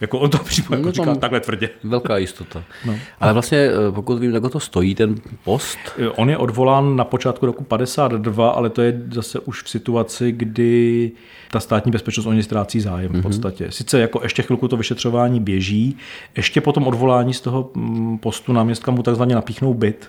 Jako 0.00 0.18
on 0.18 0.30
to 0.30 0.38
přímo 0.38 0.66
jako 0.70 0.86
no, 0.86 0.92
říká 0.92 1.14
takhle 1.14 1.40
tvrdě. 1.40 1.70
Velká 1.84 2.18
jistota. 2.18 2.64
No. 2.86 2.94
Ale 3.20 3.32
vlastně, 3.32 3.58
eh, 3.58 3.92
pokud 3.92 4.18
vím, 4.18 4.34
jak 4.34 4.52
to 4.52 4.60
stojí 4.60 4.94
ten 4.94 5.14
post? 5.44 5.78
Eh, 5.98 6.08
on 6.08 6.30
je 6.30 6.36
odvolán 6.36 6.96
na 6.96 7.04
počátku 7.04 7.46
roku 7.46 7.64
52, 7.64 8.50
ale 8.50 8.70
to 8.70 8.82
je 8.82 9.02
zase 9.12 9.38
už 9.40 9.62
v 9.62 9.70
situaci, 9.70 10.32
kdy 10.32 11.12
ta 11.50 11.60
státní 11.60 11.92
bezpečnost 11.92 12.26
o 12.26 12.32
ně 12.32 12.42
ztrácí 12.42 12.80
zájem 12.80 13.08
v 13.08 13.14
mhm. 13.14 13.22
podstatě. 13.22 13.70
Sice 13.70 14.00
jako 14.00 14.20
ještě 14.22 14.42
chvilku 14.42 14.68
to 14.68 14.76
vyšetřování 14.76 15.40
běží, 15.40 15.96
ještě 16.36 16.60
potom 16.60 16.86
odvolání 16.86 17.34
z 17.34 17.40
toho 17.40 17.70
mm, 17.74 18.18
postu 18.18 18.52
náměstka 18.52 18.90
mu 18.90 19.02
takzvaně 19.02 19.34
napíchnou 19.34 19.74
byt, 19.74 20.08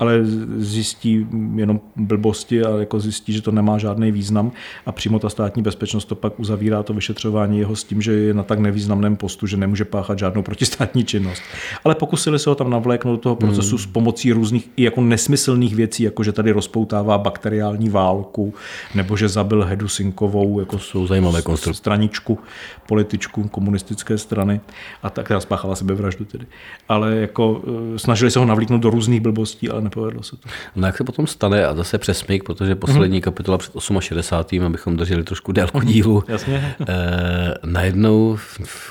ale 0.00 0.20
zjistí 0.56 1.26
jenom 1.54 1.80
blbosti 1.96 2.62
a 2.64 2.70
jako 2.70 3.00
zjistí, 3.00 3.32
že 3.32 3.42
to 3.42 3.52
nemá 3.52 3.78
žádný 3.78 4.12
význam 4.12 4.52
a 4.86 4.92
přímo 4.92 5.18
ta 5.18 5.28
státní 5.28 5.62
bezpečnost 5.62 6.04
to 6.04 6.14
pak 6.14 6.40
uzavírá 6.40 6.82
to 6.82 6.94
vyšetřování 6.94 7.58
jeho 7.58 7.76
s 7.76 7.84
tím, 7.84 8.02
že 8.02 8.12
je 8.12 8.34
na 8.34 8.42
tak 8.42 8.58
nevýznamném 8.58 9.16
postu, 9.16 9.46
že 9.46 9.56
nemůže 9.56 9.84
páchat 9.84 10.18
žádnou 10.18 10.42
protistátní 10.42 11.04
činnost. 11.04 11.42
Ale 11.84 11.94
pokusili 11.94 12.38
se 12.38 12.50
ho 12.50 12.54
tam 12.54 12.70
navléknout 12.70 13.14
do 13.18 13.22
toho 13.22 13.36
procesu 13.36 13.76
hmm. 13.76 13.78
s 13.78 13.86
pomocí 13.86 14.32
různých 14.32 14.70
i 14.76 14.82
jako 14.82 15.00
nesmyslných 15.00 15.74
věcí, 15.74 16.02
jako 16.02 16.22
že 16.22 16.32
tady 16.32 16.52
rozpoutává 16.52 17.18
bakteriální 17.18 17.88
válku, 17.88 18.54
nebo 18.94 19.16
že 19.16 19.28
zabil 19.28 19.64
Hedu 19.64 19.88
Sinkovou, 19.88 20.60
jako 20.60 20.78
jsou 20.78 21.06
zajímavé 21.06 21.42
konstrukce. 21.42 21.78
straničku, 21.78 22.38
političku 22.86 23.48
komunistické 23.48 24.18
strany, 24.18 24.60
a 25.02 25.10
tak, 25.10 25.24
která 25.24 25.40
spáchala 25.40 25.76
sebevraždu 25.76 26.24
tedy. 26.24 26.46
Ale 26.88 27.16
jako 27.16 27.62
e, 27.94 27.98
snažili 27.98 28.30
se 28.30 28.38
ho 28.38 28.44
navlíknout 28.44 28.80
do 28.80 28.90
různých 28.90 29.20
blbostí, 29.20 29.68
ale 29.70 29.82
nepovedlo 29.90 30.22
se 30.22 30.36
to. 30.36 30.48
No 30.76 30.86
jak 30.86 30.96
se 30.96 31.04
potom 31.04 31.26
stane, 31.26 31.66
a 31.66 31.74
zase 31.74 31.98
přesmyk, 31.98 32.44
protože 32.44 32.74
poslední 32.74 33.18
mm-hmm. 33.18 33.24
kapitola 33.24 33.58
před 33.58 33.72
68. 34.00 34.62
abychom 34.62 34.96
drželi 34.96 35.24
trošku 35.24 35.52
délku 35.52 35.80
dílu, 35.80 36.24
Jasně. 36.28 36.74
Eh, 36.88 37.54
najednou 37.64 38.38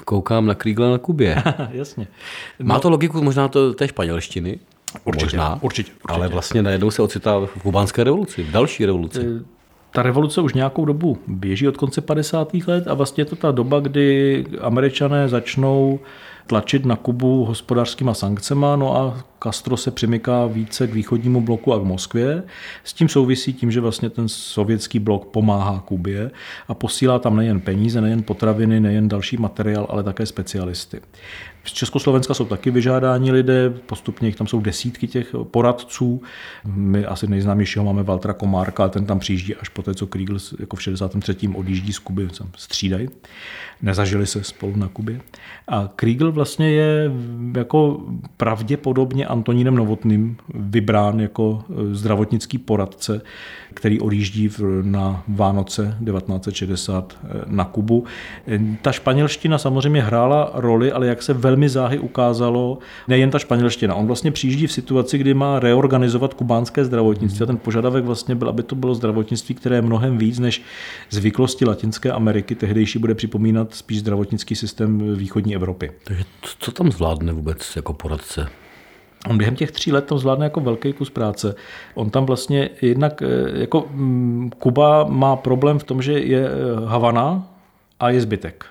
koukám 0.05 0.45
na 0.45 0.55
Kriegla 0.55 0.91
na 0.91 0.97
Kubě. 0.97 1.43
Jasně. 1.71 2.07
No. 2.59 2.65
Má 2.65 2.79
to 2.79 2.89
logiku 2.89 3.23
možná 3.23 3.47
to 3.47 3.73
té 3.73 3.87
španělštiny, 3.87 4.59
Určitě, 5.03 5.25
možná, 5.25 5.59
určitě, 5.61 5.91
určitě. 5.91 6.13
ale 6.13 6.27
vlastně 6.27 6.61
najednou 6.61 6.91
se 6.91 7.01
ocitá 7.01 7.39
v 7.39 7.61
kubánské 7.61 8.03
revoluci, 8.03 8.43
v 8.43 8.51
další 8.51 8.85
revoluci. 8.85 9.19
Eh, 9.19 9.43
ta 9.91 10.03
revoluce 10.03 10.41
už 10.41 10.53
nějakou 10.53 10.85
dobu 10.85 11.17
běží 11.27 11.67
od 11.67 11.77
konce 11.77 12.01
50. 12.01 12.67
let 12.67 12.87
a 12.87 12.93
vlastně 12.93 13.21
je 13.21 13.25
to 13.25 13.35
ta 13.35 13.51
doba, 13.51 13.79
kdy 13.79 14.45
američané 14.61 15.29
začnou 15.29 15.99
tlačit 16.47 16.85
na 16.85 16.95
Kubu 16.95 17.45
hospodářskýma 17.45 18.13
sankcema, 18.13 18.75
no 18.75 18.97
a 18.97 19.17
Castro 19.43 19.77
se 19.77 19.91
přimyká 19.91 20.45
více 20.45 20.87
k 20.87 20.93
východnímu 20.93 21.41
bloku 21.41 21.73
a 21.73 21.79
k 21.79 21.83
Moskvě. 21.83 22.43
S 22.83 22.93
tím 22.93 23.09
souvisí 23.09 23.53
tím, 23.53 23.71
že 23.71 23.81
vlastně 23.81 24.09
ten 24.09 24.29
sovětský 24.29 24.99
blok 24.99 25.25
pomáhá 25.25 25.79
Kubě 25.79 26.31
a 26.67 26.73
posílá 26.73 27.19
tam 27.19 27.35
nejen 27.35 27.61
peníze, 27.61 28.01
nejen 28.01 28.23
potraviny, 28.23 28.79
nejen 28.79 29.07
další 29.07 29.37
materiál, 29.37 29.87
ale 29.89 30.03
také 30.03 30.25
specialisty. 30.25 31.01
Z 31.63 31.73
Československa 31.73 32.33
jsou 32.33 32.45
taky 32.45 32.71
vyžádáni 32.71 33.31
lidé, 33.31 33.69
postupně 33.69 34.27
jich 34.27 34.35
tam 34.35 34.47
jsou 34.47 34.61
desítky 34.61 35.07
těch 35.07 35.35
poradců. 35.51 36.21
My 36.65 37.05
asi 37.05 37.27
nejznámějšího 37.27 37.85
máme 37.85 38.03
Valtra 38.03 38.33
Komárka, 38.33 38.83
ale 38.83 38.89
ten 38.89 39.05
tam 39.05 39.19
přijíždí 39.19 39.55
až 39.55 39.69
po 39.69 39.81
té, 39.81 39.95
co 39.95 40.07
Kriegel 40.07 40.37
jako 40.59 40.75
v 40.75 40.81
63. 40.81 41.35
odjíždí 41.55 41.93
z 41.93 41.99
Kuby, 41.99 42.27
střídají. 42.55 43.09
Nezažili 43.81 44.27
se 44.27 44.43
spolu 44.43 44.75
na 44.75 44.87
Kubě. 44.87 45.21
A 45.67 45.89
Kriegel 45.95 46.31
vlastně 46.31 46.71
je 46.71 47.11
jako 47.57 48.01
pravděpodobně 48.37 49.25
Antonínem 49.29 49.75
Novotným 49.75 50.37
vybrán 50.53 51.19
jako 51.19 51.63
zdravotnický 51.91 52.57
poradce, 52.57 53.21
který 53.73 53.99
odjíždí 53.99 54.49
na 54.81 55.23
Vánoce 55.27 55.83
1960 55.83 57.17
na 57.47 57.65
Kubu. 57.65 58.03
Ta 58.81 58.91
španělština 58.91 59.57
samozřejmě 59.57 60.01
hrála 60.01 60.51
roli, 60.53 60.91
ale 60.91 61.07
jak 61.07 61.21
se 61.21 61.33
velmi 61.33 61.69
záhy 61.69 61.99
ukázalo, 61.99 62.77
nejen 63.07 63.29
ta 63.29 63.39
španělština. 63.39 63.95
On 63.95 64.07
vlastně 64.07 64.31
přijíždí 64.31 64.67
v 64.67 64.71
situaci, 64.71 65.17
kdy 65.17 65.33
má 65.33 65.59
reorganizovat 65.59 66.33
kubánské 66.33 66.85
zdravotnictví 66.85 67.43
a 67.43 67.45
ten 67.45 67.57
požadavek 67.57 68.05
vlastně 68.05 68.35
byl, 68.35 68.49
aby 68.49 68.63
to 68.63 68.75
bylo 68.75 68.95
zdravotnictví, 68.95 69.55
které 69.55 69.75
je 69.75 69.81
mnohem 69.81 70.17
víc 70.17 70.39
než 70.39 70.63
zvyklosti 71.09 71.65
Latinské 71.65 72.11
Ameriky. 72.11 72.55
Tehdejší 72.55 72.99
bude 72.99 73.15
připomínat 73.15 73.73
spíš 73.73 73.99
zdravotnický 73.99 74.55
systém 74.55 75.15
východní 75.15 75.55
Evropy. 75.55 75.91
Takže 76.03 76.23
co 76.59 76.71
tam 76.71 76.91
zvládne 76.91 77.33
vůbec 77.33 77.75
jako 77.75 77.93
poradce? 77.93 78.47
On 79.27 79.37
během 79.37 79.55
těch 79.55 79.71
tří 79.71 79.91
let 79.91 80.05
tam 80.05 80.17
zvládne 80.17 80.45
jako 80.45 80.59
velký 80.59 80.93
kus 80.93 81.09
práce. 81.09 81.55
On 81.93 82.09
tam 82.09 82.25
vlastně 82.25 82.69
jednak, 82.81 83.21
eh, 83.21 83.59
jako 83.59 83.87
mm, 83.91 84.51
Kuba 84.59 85.03
má 85.03 85.35
problém 85.35 85.79
v 85.79 85.83
tom, 85.83 86.01
že 86.01 86.13
je 86.19 86.47
eh, 86.47 86.85
Havana 86.85 87.47
a 87.99 88.09
je 88.09 88.21
zbytek. 88.21 88.65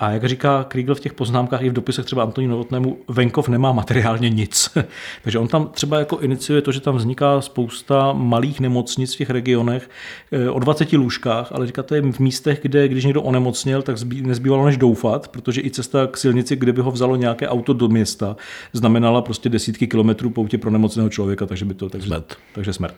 A 0.00 0.10
jak 0.10 0.24
říká 0.24 0.64
Kriegel 0.68 0.94
v 0.94 1.00
těch 1.00 1.14
poznámkách 1.14 1.62
i 1.62 1.70
v 1.70 1.72
dopisech 1.72 2.04
třeba 2.04 2.22
Antoní 2.22 2.46
Novotnému, 2.46 2.98
venkov 3.08 3.48
nemá 3.48 3.72
materiálně 3.72 4.30
nic. 4.30 4.70
Takže 5.22 5.38
on 5.38 5.48
tam 5.48 5.66
třeba 5.66 5.98
jako 5.98 6.18
iniciuje 6.18 6.62
to, 6.62 6.72
že 6.72 6.80
tam 6.80 6.96
vzniká 6.96 7.40
spousta 7.40 8.12
malých 8.12 8.60
nemocnic 8.60 9.14
v 9.14 9.18
těch 9.18 9.30
regionech 9.30 9.90
eh, 10.32 10.50
o 10.50 10.58
20 10.58 10.92
lůžkách, 10.92 11.52
ale 11.52 11.66
říká, 11.66 11.82
to 11.82 11.94
je 11.94 12.02
v 12.02 12.18
místech, 12.18 12.58
kde 12.62 12.88
když 12.88 13.04
někdo 13.04 13.22
onemocněl, 13.22 13.82
tak 13.82 13.96
nezbývalo 14.22 14.66
než 14.66 14.76
doufat, 14.76 15.28
protože 15.28 15.60
i 15.60 15.70
cesta 15.70 16.06
k 16.06 16.16
silnici, 16.16 16.56
kde 16.56 16.72
by 16.72 16.80
ho 16.80 16.90
vzalo 16.90 17.16
nějaké 17.16 17.48
auto 17.48 17.72
do 17.72 17.88
města, 17.88 18.36
znamenala 18.72 19.22
prostě 19.22 19.48
desítky 19.48 19.86
kilometrů 19.86 20.30
poutě 20.30 20.58
pro 20.58 20.70
nemocného 20.70 21.08
člověka, 21.08 21.46
takže 21.46 21.64
by 21.64 21.74
to 21.74 21.88
takže, 21.88 22.06
smrt. 22.06 22.36
Takže 22.54 22.72
smrt. 22.72 22.94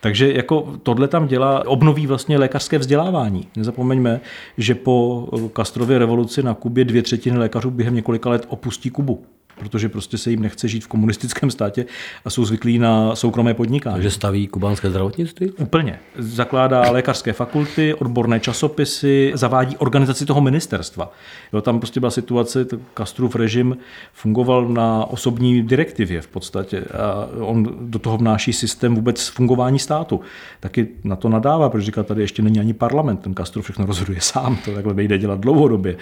Takže 0.00 0.32
jako 0.32 0.74
tohle 0.82 1.08
tam 1.08 1.26
dělá, 1.26 1.66
obnoví 1.66 2.06
vlastně 2.06 2.38
lékařské 2.38 2.78
vzdělávání. 2.78 3.48
Nezapomeňme, 3.56 4.20
že 4.58 4.74
po 4.74 5.28
Kastrově 5.52 5.98
revoluci 5.98 6.37
na 6.42 6.54
Kubě 6.54 6.84
dvě 6.84 7.02
třetiny 7.02 7.38
lékařů 7.38 7.70
během 7.70 7.94
několika 7.94 8.30
let 8.30 8.46
opustí 8.48 8.90
Kubu 8.90 9.24
protože 9.58 9.88
prostě 9.88 10.18
se 10.18 10.30
jim 10.30 10.42
nechce 10.42 10.68
žít 10.68 10.84
v 10.84 10.88
komunistickém 10.88 11.50
státě 11.50 11.86
a 12.24 12.30
jsou 12.30 12.44
zvyklí 12.44 12.78
na 12.78 13.16
soukromé 13.16 13.54
podnikání. 13.54 13.94
Takže 13.94 14.10
staví 14.10 14.46
kubánské 14.46 14.90
zdravotnictví? 14.90 15.50
Úplně. 15.50 15.98
Zakládá 16.18 16.90
lékařské 16.90 17.32
fakulty, 17.32 17.94
odborné 17.94 18.40
časopisy, 18.40 19.32
zavádí 19.34 19.76
organizaci 19.76 20.26
toho 20.26 20.40
ministerstva. 20.40 21.12
Jo, 21.52 21.60
tam 21.60 21.80
prostě 21.80 22.00
byla 22.00 22.10
situace, 22.10 22.66
Kastrův 22.94 23.36
režim 23.36 23.76
fungoval 24.12 24.68
na 24.68 25.04
osobní 25.04 25.62
direktivě 25.62 26.20
v 26.20 26.26
podstatě 26.26 26.80
a 26.80 27.28
on 27.40 27.76
do 27.80 27.98
toho 27.98 28.16
vnáší 28.16 28.52
systém 28.52 28.94
vůbec 28.94 29.28
fungování 29.28 29.78
státu. 29.78 30.20
Taky 30.60 30.88
na 31.04 31.16
to 31.16 31.28
nadává, 31.28 31.68
protože 31.70 31.86
říká, 31.86 32.02
tady 32.02 32.20
ještě 32.22 32.42
není 32.42 32.60
ani 32.60 32.74
parlament, 32.74 33.16
ten 33.16 33.34
Castro 33.34 33.62
všechno 33.62 33.86
rozhoduje 33.86 34.20
sám, 34.20 34.56
to 34.64 34.74
takhle 34.74 34.94
nejde 34.94 35.18
dělat 35.18 35.40
dlouhodobě. 35.40 35.96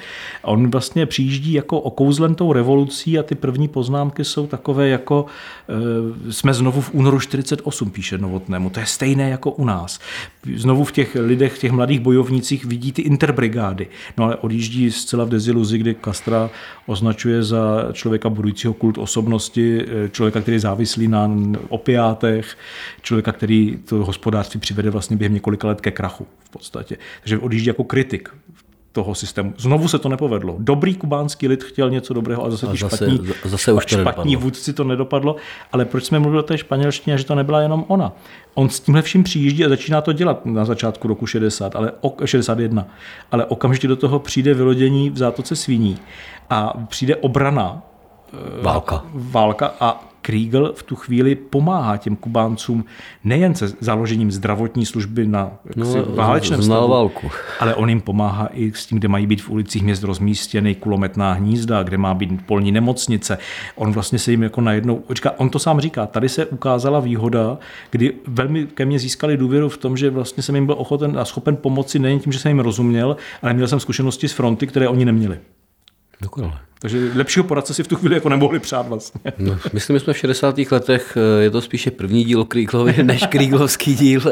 A 0.45 0.49
on 0.49 0.71
vlastně 0.71 1.07
přijíždí 1.07 1.53
jako 1.53 1.81
okouzlen 1.81 2.35
tou 2.35 2.53
revolucí 2.53 3.19
a 3.19 3.23
ty 3.23 3.35
první 3.47 3.69
poznámky 3.69 4.25
jsou 4.25 4.47
takové 4.47 4.89
jako 4.89 5.27
e, 6.29 6.33
jsme 6.33 6.55
znovu 6.55 6.81
v 6.81 6.95
únoru 6.95 7.21
48, 7.21 7.91
píše 7.91 8.19
Novotnému. 8.19 8.71
To 8.71 8.81
je 8.81 8.87
stejné 8.87 9.31
jako 9.31 9.51
u 9.51 9.65
nás. 9.65 10.01
Znovu 10.57 10.85
v 10.85 10.93
těch 10.93 11.17
lidech, 11.21 11.53
v 11.53 11.59
těch 11.59 11.73
mladých 11.73 12.01
bojovnících 12.01 12.65
vidí 12.65 12.93
ty 12.93 13.03
interbrigády. 13.03 13.87
No 14.19 14.25
ale 14.25 14.37
odjíždí 14.37 14.91
zcela 14.91 15.25
v 15.25 15.29
deziluzi, 15.29 15.79
kdy 15.79 15.95
Kastra 15.95 16.51
označuje 16.87 17.43
za 17.43 17.89
člověka 17.93 18.29
budujícího 18.29 18.75
kult 18.75 18.99
osobnosti, 18.99 19.85
e, 20.07 20.09
člověka, 20.09 20.41
který 20.41 20.59
je 20.99 21.09
na 21.09 21.31
opiátech, 21.69 22.59
člověka, 23.03 23.33
který 23.33 23.79
to 23.85 23.97
hospodářství 24.05 24.61
přivede 24.61 24.91
vlastně 24.91 25.17
během 25.17 25.35
několika 25.35 25.69
let 25.69 25.81
ke 25.81 25.91
krachu 25.91 26.27
v 26.45 26.51
podstatě. 26.51 26.97
Takže 27.21 27.39
odjíždí 27.39 27.69
jako 27.69 27.85
kritik 27.85 28.29
toho 28.97 29.15
systému. 29.15 29.55
Znovu 29.57 29.89
se 29.89 29.99
to 29.99 30.09
nepovedlo. 30.09 30.57
Dobrý 30.59 30.95
kubánský 30.95 31.49
lid 31.49 31.65
chtěl 31.65 31.91
něco 31.91 32.15
dobrého 32.15 32.45
a 32.45 32.51
zase, 32.51 32.67
a 32.67 32.75
zase 32.75 32.97
špatní, 32.97 33.21
zase 33.45 33.73
už 33.73 33.87
to 33.87 33.99
špatní 33.99 34.37
vůdci 34.37 34.73
to 34.73 34.85
nedopadlo. 34.85 35.37
Ale 35.73 35.85
proč 35.85 36.05
jsme 36.05 36.19
mluvili 36.19 36.41
o 36.41 36.43
té 36.43 36.59
španělštině, 36.59 37.19
že 37.19 37.25
to 37.25 37.35
nebyla 37.35 37.61
jenom 37.61 37.85
ona? 37.89 38.13
On 38.55 38.69
s 38.69 38.81
tímhle 38.81 39.03
vším 39.03 39.23
přijíždí 39.23 39.65
a 39.65 39.69
začíná 39.69 40.01
to 40.01 40.13
dělat 40.13 40.47
na 40.47 40.65
začátku 40.65 41.09
roku 41.09 41.27
60, 41.27 41.77
ale, 41.77 41.93
61. 42.25 42.87
Ale 43.33 43.45
okamžitě 43.45 43.89
do 43.89 43.97
toho 43.97 44.19
přijde 44.19 44.55
vylodění 44.55 45.11
v 45.11 45.19
zátoce 45.19 45.57
svíní 45.57 45.99
a 46.51 46.73
přijde 46.89 47.17
obrana 47.17 47.83
válka. 48.63 49.05
válka 49.15 49.75
a 49.81 50.05
Kriegel 50.27 50.73
v 50.77 50.83
tu 50.83 50.97
chvíli 50.97 51.35
pomáhá 51.35 51.97
těm 51.97 52.17
Kubáncům 52.17 52.85
nejen 53.25 53.55
se 53.55 53.69
založením 53.81 54.31
zdravotní 54.31 54.87
služby 54.87 55.27
na 55.27 55.51
no, 55.77 55.87
válečném 56.15 56.63
stavu, 56.63 56.89
válku. 56.89 57.31
ale 57.61 57.75
on 57.75 57.89
jim 57.89 58.01
pomáhá 58.01 58.49
i 58.53 58.73
s 58.75 58.87
tím, 58.87 58.99
kde 58.99 59.09
mají 59.09 59.27
být 59.27 59.43
v 59.43 59.51
ulicích 59.51 59.83
měst 59.83 60.03
rozmístěny 60.03 60.75
kulometná 60.75 61.33
hnízda, 61.33 61.83
kde 61.83 61.99
má 61.99 62.15
být 62.15 62.47
polní 62.47 62.73
nemocnice. 62.73 63.39
On 63.75 63.93
vlastně 63.93 64.19
se 64.19 64.31
jim 64.31 64.43
jako 64.43 64.61
najednou, 64.61 65.03
říká, 65.11 65.33
on 65.37 65.51
to 65.51 65.59
sám 65.59 65.81
říká, 65.81 66.07
tady 66.07 66.29
se 66.29 66.47
ukázala 66.47 67.01
výhoda, 67.01 67.59
kdy 67.91 68.13
velmi 68.27 68.67
ke 68.67 68.85
mně 68.85 68.99
získali 68.99 69.37
důvěru 69.37 69.69
v 69.69 69.77
tom, 69.77 69.97
že 69.97 70.11
vlastně 70.11 70.43
jsem 70.43 70.55
jim 70.55 70.67
byl 70.67 70.75
ochoten 70.79 71.19
a 71.19 71.25
schopen 71.25 71.57
pomoci 71.57 71.99
nejen 71.99 72.19
tím, 72.19 72.33
že 72.33 72.39
jsem 72.39 72.51
jim 72.51 72.61
rozuměl, 72.61 73.17
ale 73.43 73.55
měl 73.55 73.69
jsem 73.69 73.81
zkušenosti 73.81 74.29
z 74.29 74.33
fronty, 74.33 74.67
které 74.67 74.89
oni 74.89 75.05
neměli. 75.05 75.39
Dokonale. 76.21 76.59
Takže 76.81 77.11
lepšího 77.15 77.45
poradce 77.45 77.75
si 77.75 77.83
v 77.83 77.89
tu 77.89 77.97
chvíli 77.97 78.15
jako 78.15 78.29
nemohli 78.29 78.59
přát 78.59 78.89
vlastně. 78.89 79.21
No, 79.39 79.59
myslím, 79.73 79.97
že 79.97 80.01
jsme 80.01 80.13
v 80.13 80.19
60. 80.19 80.59
letech, 80.71 81.17
eh, 81.17 81.43
je 81.43 81.51
to 81.51 81.61
spíše 81.61 81.91
první 81.91 82.25
díl 82.25 82.45
Kríglově 82.45 83.03
než 83.03 83.27
Kríglovský 83.27 83.95
díl. 83.95 84.23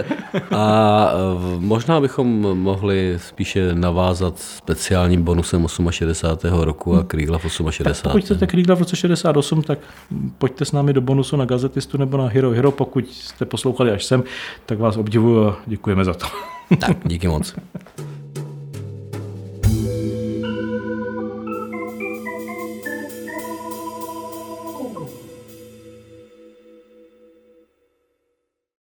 A 0.51 1.11
eh, 1.13 1.59
možná 1.59 2.01
bychom 2.01 2.27
mohli 2.59 3.19
spíše 3.19 3.75
navázat 3.75 4.39
speciálním 4.39 5.23
bonusem 5.23 5.67
68. 5.91 6.61
roku 6.61 6.97
a 6.97 7.05
Krígla 7.05 7.39
v 7.39 7.43
68. 7.43 8.03
Pokud 8.03 8.25
chcete 8.25 8.47
Krígla 8.47 8.77
v 8.77 8.79
roce 8.79 8.97
68, 8.97 9.63
tak 9.63 9.79
pojďte 10.39 10.65
s 10.65 10.73
námi 10.73 10.93
do 10.93 11.01
bonusu 11.01 11.37
na 11.37 11.45
Gazetistu 11.45 11.99
nebo 11.99 12.17
na 12.17 12.29
Hero 12.29 12.51
Hero. 12.51 12.71
Pokud 12.71 13.13
jste 13.13 13.45
poslouchali 13.45 13.91
až 13.91 14.05
sem, 14.05 14.23
tak 14.67 14.79
vás 14.79 14.97
obdivuju 14.97 15.49
a 15.49 15.57
děkujeme 15.67 16.05
za 16.05 16.15
to. 16.15 16.27
Tak, 16.81 16.97
díky 17.05 17.29
moc. 17.29 17.55